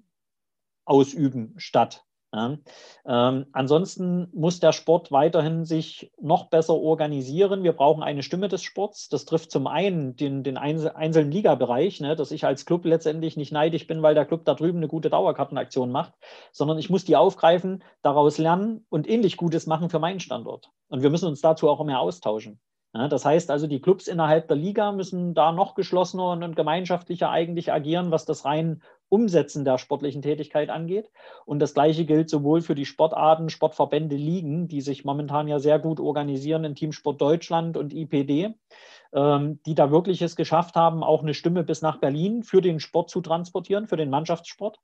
ausüben 0.86 1.54
statt. 1.58 2.06
Ja. 2.34 2.58
Ähm, 3.06 3.46
ansonsten 3.52 4.28
muss 4.34 4.60
der 4.60 4.72
Sport 4.72 5.12
weiterhin 5.12 5.66
sich 5.66 6.12
noch 6.20 6.50
besser 6.50 6.74
organisieren. 6.74 7.64
Wir 7.64 7.74
brauchen 7.74 8.02
eine 8.02 8.24
Stimme 8.24 8.48
des 8.48 8.64
Sports. 8.64 9.08
Das 9.08 9.26
trifft 9.26 9.52
zum 9.52 9.68
einen 9.68 10.16
den, 10.16 10.44
den 10.44 10.58
einzelnen 10.58 11.32
Ligabereich, 11.32 12.02
ne, 12.02 12.16
dass 12.16 12.32
ich 12.32 12.46
als 12.46 12.66
Club 12.66 12.86
letztendlich 12.86 13.38
nicht 13.38 13.52
neidisch 13.52 13.86
bin, 13.86 14.02
weil 14.02 14.16
der 14.16 14.26
Club 14.26 14.46
da 14.46 14.56
drüben 14.56 14.80
eine 14.80 14.88
gute 14.88 15.12
Dauerkartenaktion 15.12 15.92
macht, 15.92 16.14
sondern 16.52 16.80
ich 16.80 16.90
muss 16.90 17.06
die 17.06 17.16
aufgreifen, 17.16 17.84
daraus 18.02 18.40
lernen 18.40 18.84
und 18.90 19.08
ähnlich 19.08 19.38
Gutes 19.38 19.68
machen 19.68 19.92
für 19.92 20.00
meinen 20.00 20.20
Standort. 20.20 20.72
Und 20.90 21.04
wir 21.04 21.12
müssen 21.12 21.28
uns 21.28 21.42
dazu 21.42 21.70
auch 21.70 21.84
mehr 21.84 22.00
austauschen. 22.00 22.60
Ja, 22.96 23.08
das 23.08 23.26
heißt 23.26 23.50
also, 23.50 23.66
die 23.66 23.82
Clubs 23.82 24.08
innerhalb 24.08 24.48
der 24.48 24.58
Liga 24.58 24.92
müssen 24.92 25.34
da 25.34 25.52
noch 25.52 25.74
geschlossener 25.74 26.30
und 26.30 26.56
gemeinschaftlicher 26.56 27.30
eigentlich 27.32 27.72
agieren, 27.74 28.12
was 28.12 28.26
das 28.26 28.46
rein 28.46 28.84
Umsetzen 29.14 29.64
der 29.64 29.78
sportlichen 29.78 30.24
Tätigkeit 30.24 30.72
angeht. 30.72 31.12
Und 31.46 31.60
das 31.60 31.76
Gleiche 31.76 32.04
gilt 32.04 32.32
sowohl 32.32 32.62
für 32.62 32.74
die 32.74 32.88
Sportarten, 32.88 33.50
Sportverbände, 33.50 34.16
Ligen, 34.16 34.68
die 34.68 34.82
sich 34.82 35.06
momentan 35.06 35.48
ja 35.48 35.60
sehr 35.60 35.78
gut 35.78 36.00
organisieren 36.00 36.64
in 36.64 36.74
Teamsport 36.74 37.22
Deutschland 37.22 37.78
und 37.78 37.94
IPD, 37.94 38.56
ähm, 39.14 39.60
die 39.68 39.76
da 39.76 39.92
wirklich 39.92 40.24
es 40.24 40.36
geschafft 40.36 40.76
haben, 40.76 41.04
auch 41.04 41.22
eine 41.22 41.36
Stimme 41.36 41.64
bis 41.64 41.84
nach 41.84 42.00
Berlin 42.00 42.42
für 42.42 42.60
den 42.60 42.80
Sport 42.80 43.12
zu 43.12 43.22
transportieren, 43.22 43.88
für 43.88 43.98
den 43.98 44.10
Mannschaftssport. 44.10 44.80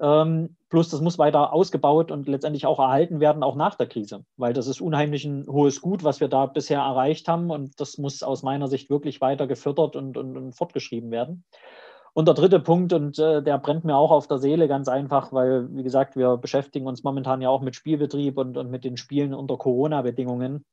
Ähm, 0.00 0.56
plus, 0.68 0.88
das 0.88 1.00
muss 1.00 1.18
weiter 1.18 1.52
ausgebaut 1.52 2.10
und 2.10 2.26
letztendlich 2.26 2.66
auch 2.66 2.80
erhalten 2.80 3.20
werden, 3.20 3.44
auch 3.44 3.54
nach 3.54 3.76
der 3.76 3.86
Krise, 3.86 4.24
weil 4.36 4.52
das 4.52 4.66
ist 4.66 4.80
unheimlich 4.80 5.24
ein 5.24 5.46
hohes 5.46 5.80
Gut, 5.80 6.02
was 6.02 6.18
wir 6.18 6.26
da 6.26 6.46
bisher 6.46 6.80
erreicht 6.80 7.28
haben 7.28 7.50
und 7.50 7.78
das 7.80 7.98
muss 7.98 8.24
aus 8.24 8.42
meiner 8.42 8.66
Sicht 8.66 8.90
wirklich 8.90 9.20
weiter 9.20 9.46
gefördert 9.46 9.94
und, 9.94 10.16
und, 10.16 10.36
und 10.36 10.52
fortgeschrieben 10.54 11.12
werden. 11.12 11.44
Und 12.12 12.26
der 12.26 12.34
dritte 12.34 12.60
Punkt, 12.60 12.92
und 12.92 13.18
äh, 13.18 13.42
der 13.42 13.58
brennt 13.58 13.84
mir 13.84 13.96
auch 13.96 14.10
auf 14.10 14.26
der 14.26 14.38
Seele 14.38 14.68
ganz 14.68 14.88
einfach, 14.88 15.32
weil, 15.32 15.68
wie 15.74 15.82
gesagt, 15.82 16.16
wir 16.16 16.36
beschäftigen 16.36 16.86
uns 16.86 17.04
momentan 17.04 17.40
ja 17.40 17.48
auch 17.48 17.60
mit 17.60 17.76
Spielbetrieb 17.76 18.36
und, 18.38 18.56
und 18.56 18.70
mit 18.70 18.84
den 18.84 18.96
Spielen 18.96 19.34
unter 19.34 19.56
Corona-Bedingungen. 19.56 20.64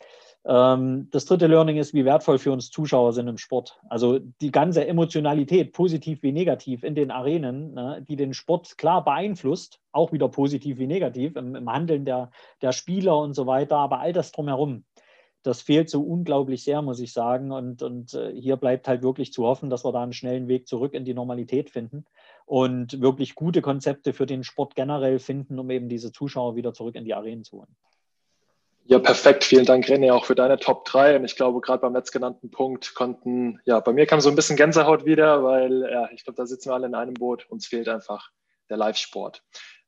Ähm, 0.45 1.09
das 1.11 1.25
dritte 1.25 1.47
Learning 1.47 1.77
ist, 1.77 1.93
wie 1.93 2.05
wertvoll 2.05 2.39
für 2.39 2.51
uns 2.51 2.69
Zuschauer 2.69 3.13
sind 3.13 3.27
im 3.27 3.37
Sport. 3.37 3.79
Also 3.89 4.19
die 4.19 4.51
ganze 4.51 4.87
Emotionalität, 4.87 5.73
positiv 5.73 6.23
wie 6.23 6.31
negativ 6.31 6.83
in 6.83 6.95
den 6.95 7.11
Arenen, 7.11 7.73
ne, 7.73 8.05
die 8.07 8.15
den 8.15 8.33
Sport 8.33 8.77
klar 8.77 9.03
beeinflusst, 9.03 9.79
auch 9.91 10.11
wieder 10.11 10.29
positiv 10.29 10.79
wie 10.79 10.87
negativ 10.87 11.35
im, 11.35 11.55
im 11.55 11.71
Handeln 11.71 12.05
der, 12.05 12.31
der 12.61 12.71
Spieler 12.71 13.17
und 13.19 13.33
so 13.33 13.45
weiter, 13.45 13.77
aber 13.77 13.99
all 13.99 14.13
das 14.13 14.31
drumherum 14.31 14.85
das 15.47 15.61
fehlt 15.61 15.89
so 15.89 16.01
unglaublich 16.01 16.63
sehr, 16.63 16.81
muss 16.81 16.99
ich 16.99 17.13
sagen. 17.13 17.51
Und, 17.51 17.81
und 17.81 18.13
äh, 18.13 18.33
hier 18.33 18.57
bleibt 18.57 18.87
halt 18.87 19.01
wirklich 19.01 19.31
zu 19.31 19.45
hoffen, 19.45 19.69
dass 19.69 19.85
wir 19.85 19.93
da 19.93 20.03
einen 20.03 20.13
schnellen 20.13 20.47
Weg 20.47 20.67
zurück 20.67 20.93
in 20.93 21.05
die 21.05 21.13
Normalität 21.13 21.69
finden 21.69 22.05
und 22.45 22.99
wirklich 23.01 23.33
gute 23.35 23.61
Konzepte 23.61 24.13
für 24.13 24.25
den 24.25 24.43
Sport 24.43 24.75
generell 24.75 25.19
finden, 25.19 25.57
um 25.57 25.69
eben 25.69 25.87
diese 25.87 26.11
Zuschauer 26.11 26.55
wieder 26.55 26.73
zurück 26.73 26.95
in 26.95 27.05
die 27.05 27.13
Arenen 27.13 27.45
zu 27.45 27.57
holen. 27.57 27.75
Ja, 28.85 28.99
perfekt. 28.99 29.43
Vielen 29.43 29.65
Dank, 29.65 29.85
René, 29.85 30.13
auch 30.13 30.25
für 30.25 30.35
deine 30.35 30.57
Top 30.57 30.85
3. 30.85 31.17
Und 31.17 31.25
ich 31.25 31.35
glaube, 31.35 31.61
gerade 31.61 31.81
beim 31.81 31.93
letztgenannten 31.93 32.51
Punkt 32.51 32.93
konnten, 32.93 33.59
ja, 33.65 33.79
bei 33.79 33.91
mir 33.93 34.05
kam 34.05 34.21
so 34.21 34.29
ein 34.29 34.35
bisschen 34.35 34.55
Gänsehaut 34.55 35.05
wieder, 35.05 35.43
weil, 35.43 35.81
ja, 35.91 36.09
ich 36.13 36.23
glaube, 36.23 36.37
da 36.37 36.45
sitzen 36.45 36.69
wir 36.69 36.75
alle 36.75 36.87
in 36.87 36.95
einem 36.95 37.13
Boot. 37.13 37.49
Uns 37.49 37.67
fehlt 37.67 37.89
einfach 37.89 38.31
der 38.69 38.77
Live-Sport. 38.77 39.43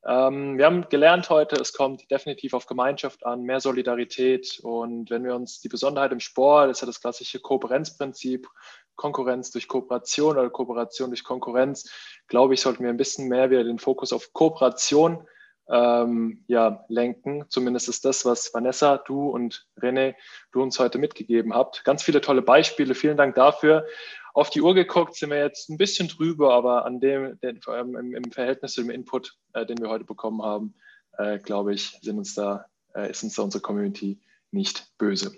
Ähm, 0.06 0.56
wir 0.56 0.66
haben 0.66 0.88
gelernt 0.88 1.28
heute, 1.28 1.56
es 1.56 1.72
kommt 1.72 2.10
definitiv 2.10 2.54
auf 2.54 2.66
Gemeinschaft 2.66 3.26
an, 3.26 3.42
mehr 3.42 3.60
Solidarität. 3.60 4.60
Und 4.62 5.10
wenn 5.10 5.24
wir 5.24 5.34
uns 5.34 5.60
die 5.60 5.68
Besonderheit 5.68 6.12
im 6.12 6.20
Sport, 6.20 6.70
ist 6.70 6.80
ja 6.80 6.86
das 6.86 7.00
klassische 7.00 7.40
Kooperenzprinzip, 7.40 8.48
Konkurrenz 8.96 9.50
durch 9.50 9.68
Kooperation 9.68 10.36
oder 10.36 10.50
Kooperation 10.50 11.10
durch 11.10 11.24
Konkurrenz, 11.24 11.90
glaube 12.28 12.54
ich, 12.54 12.60
sollten 12.60 12.82
wir 12.82 12.90
ein 12.90 12.98
bisschen 12.98 13.28
mehr 13.28 13.50
wieder 13.50 13.64
den 13.64 13.78
Fokus 13.78 14.12
auf 14.12 14.32
Kooperation 14.32 15.26
ähm, 15.70 16.44
ja, 16.48 16.84
lenken. 16.88 17.44
Zumindest 17.48 17.88
ist 17.88 18.04
das, 18.04 18.24
was 18.24 18.52
Vanessa, 18.52 18.98
du 18.98 19.30
und 19.30 19.66
René, 19.80 20.14
du 20.52 20.62
uns 20.62 20.78
heute 20.78 20.98
mitgegeben 20.98 21.54
habt. 21.54 21.84
Ganz 21.84 22.02
viele 22.02 22.20
tolle 22.20 22.42
Beispiele. 22.42 22.94
Vielen 22.94 23.16
Dank 23.16 23.34
dafür 23.36 23.86
auf 24.34 24.50
die 24.50 24.62
Uhr 24.62 24.74
geguckt, 24.74 25.16
sind 25.16 25.30
wir 25.30 25.38
jetzt 25.38 25.68
ein 25.68 25.76
bisschen 25.76 26.08
drüber, 26.08 26.54
aber 26.54 26.84
an 26.84 27.00
dem, 27.00 27.38
den, 27.40 27.60
im, 27.78 28.14
im, 28.14 28.32
Verhältnis 28.32 28.72
zu 28.72 28.82
dem 28.82 28.90
Input, 28.90 29.36
äh, 29.54 29.66
den 29.66 29.78
wir 29.78 29.88
heute 29.88 30.04
bekommen 30.04 30.42
haben, 30.42 30.74
äh, 31.18 31.38
glaube 31.38 31.74
ich, 31.74 31.98
sind 32.02 32.18
uns 32.18 32.34
da, 32.34 32.66
äh, 32.94 33.10
ist 33.10 33.22
uns 33.22 33.34
da 33.34 33.42
unsere 33.42 33.62
Community 33.62 34.20
nicht 34.50 34.92
böse. 34.98 35.32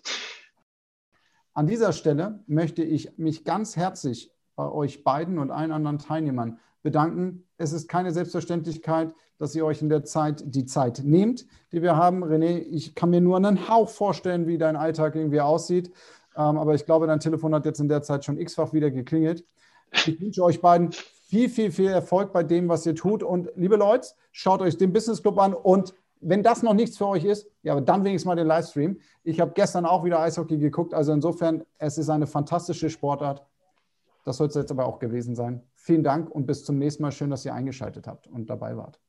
An 1.55 1.67
dieser 1.67 1.93
Stelle 1.93 2.43
möchte 2.47 2.83
ich 2.83 3.19
mich 3.19 3.45
ganz 3.45 3.77
herzlich 3.77 4.31
bei 4.57 4.71
euch 4.71 5.05
beiden 5.05 5.39
und 5.39 5.51
allen 5.51 5.73
anderen 5.73 5.99
Teilnehmern 5.99 6.59
bedanken. 6.83 7.47
Es 7.59 7.73
ist 7.73 7.89
keine 7.89 8.13
Selbstverständlichkeit, 8.13 9.15
dass 9.39 9.55
ihr 9.55 9.65
euch 9.65 9.83
in 9.83 9.89
der 9.89 10.05
Zeit 10.05 10.43
die 10.47 10.67
Zeit 10.67 11.03
nehmt, 11.05 11.47
die 11.73 11.83
wir 11.83 11.97
haben. 11.97 12.25
René, 12.25 12.59
ich 12.59 12.95
kann 12.95 13.11
mir 13.11 13.21
nur 13.21 13.37
einen 13.37 13.69
Hauch 13.69 13.89
vorstellen, 13.89 14.47
wie 14.47 14.59
dein 14.59 14.77
Alltag 14.77 15.15
irgendwie 15.15 15.41
aussieht. 15.41 15.93
Ähm, 16.37 16.59
aber 16.59 16.75
ich 16.75 16.87
glaube, 16.87 17.07
dein 17.07 17.21
Telefon 17.21 17.55
hat 17.55 17.65
jetzt 17.67 17.81
in 17.81 17.89
der 17.89 18.03
Zeit 18.03 18.25
schon 18.25 18.39
x-fach 18.39 18.73
wieder 18.73 18.91
geklingelt. 18.91 19.45
Ich 20.07 20.21
wünsche 20.21 20.43
euch 20.43 20.61
beiden 20.61 20.93
viel, 20.93 21.49
viel, 21.49 21.71
viel 21.71 21.91
Erfolg 21.91 22.33
bei 22.33 22.43
dem, 22.43 22.69
was 22.69 22.87
ihr 22.87 22.95
tut. 22.95 23.23
Und 23.23 23.51
liebe 23.57 23.77
Leute, 23.77 24.09
schaut 24.33 24.63
euch 24.63 24.77
den 24.77 24.93
Business 24.93 25.23
Club 25.23 25.39
an 25.39 25.55
und 25.55 25.95
wenn 26.23 26.43
das 26.43 26.63
noch 26.63 26.73
nichts 26.73 26.97
für 26.97 27.09
euch 27.09 27.25
ist, 27.25 27.51
ja, 27.63 27.81
dann 27.81 28.05
wenigstens 28.05 28.27
mal 28.27 28.37
den 28.37 28.47
Livestream. 28.47 29.01
Ich 29.25 29.41
habe 29.41 29.53
gestern 29.55 29.85
auch 29.85 30.05
wieder 30.05 30.21
Eishockey 30.21 30.57
geguckt, 30.57 30.95
also 30.95 31.13
insofern, 31.13 31.65
es 31.79 31.99
ist 31.99 32.09
eine 32.09 32.27
fantastische 32.27 32.89
Sportart. 32.91 33.45
Das 34.25 34.37
soll 34.37 34.47
es 34.47 34.55
jetzt 34.55 34.71
aber 34.71 34.87
auch 34.87 35.01
gewesen 35.01 35.35
sein. 35.35 35.63
Vielen 35.75 36.05
Dank 36.05 36.31
und 36.31 36.47
bis 36.47 36.65
zum 36.65 36.79
nächsten 36.79 37.03
Mal. 37.03 37.11
Schön, 37.11 37.31
dass 37.31 37.45
ihr 37.45 37.55
eingeschaltet 37.55 38.07
habt 38.07 38.29
und 38.29 38.49
dabei 38.49 38.77
wart. 38.77 39.01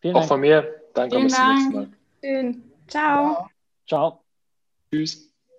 Vielen 0.00 0.14
Dank. 0.14 0.24
Auch 0.24 0.28
von 0.28 0.40
mir. 0.40 0.82
Danke 0.92 1.16
Vielen 1.16 1.28
bis 1.28 1.36
zum 1.36 1.54
nächsten 1.54 1.72
Mal. 1.72 1.88
Schön. 2.22 2.62
Ciao. 2.88 3.46
Ciao. 3.86 4.20
Tschüss. 4.92 5.31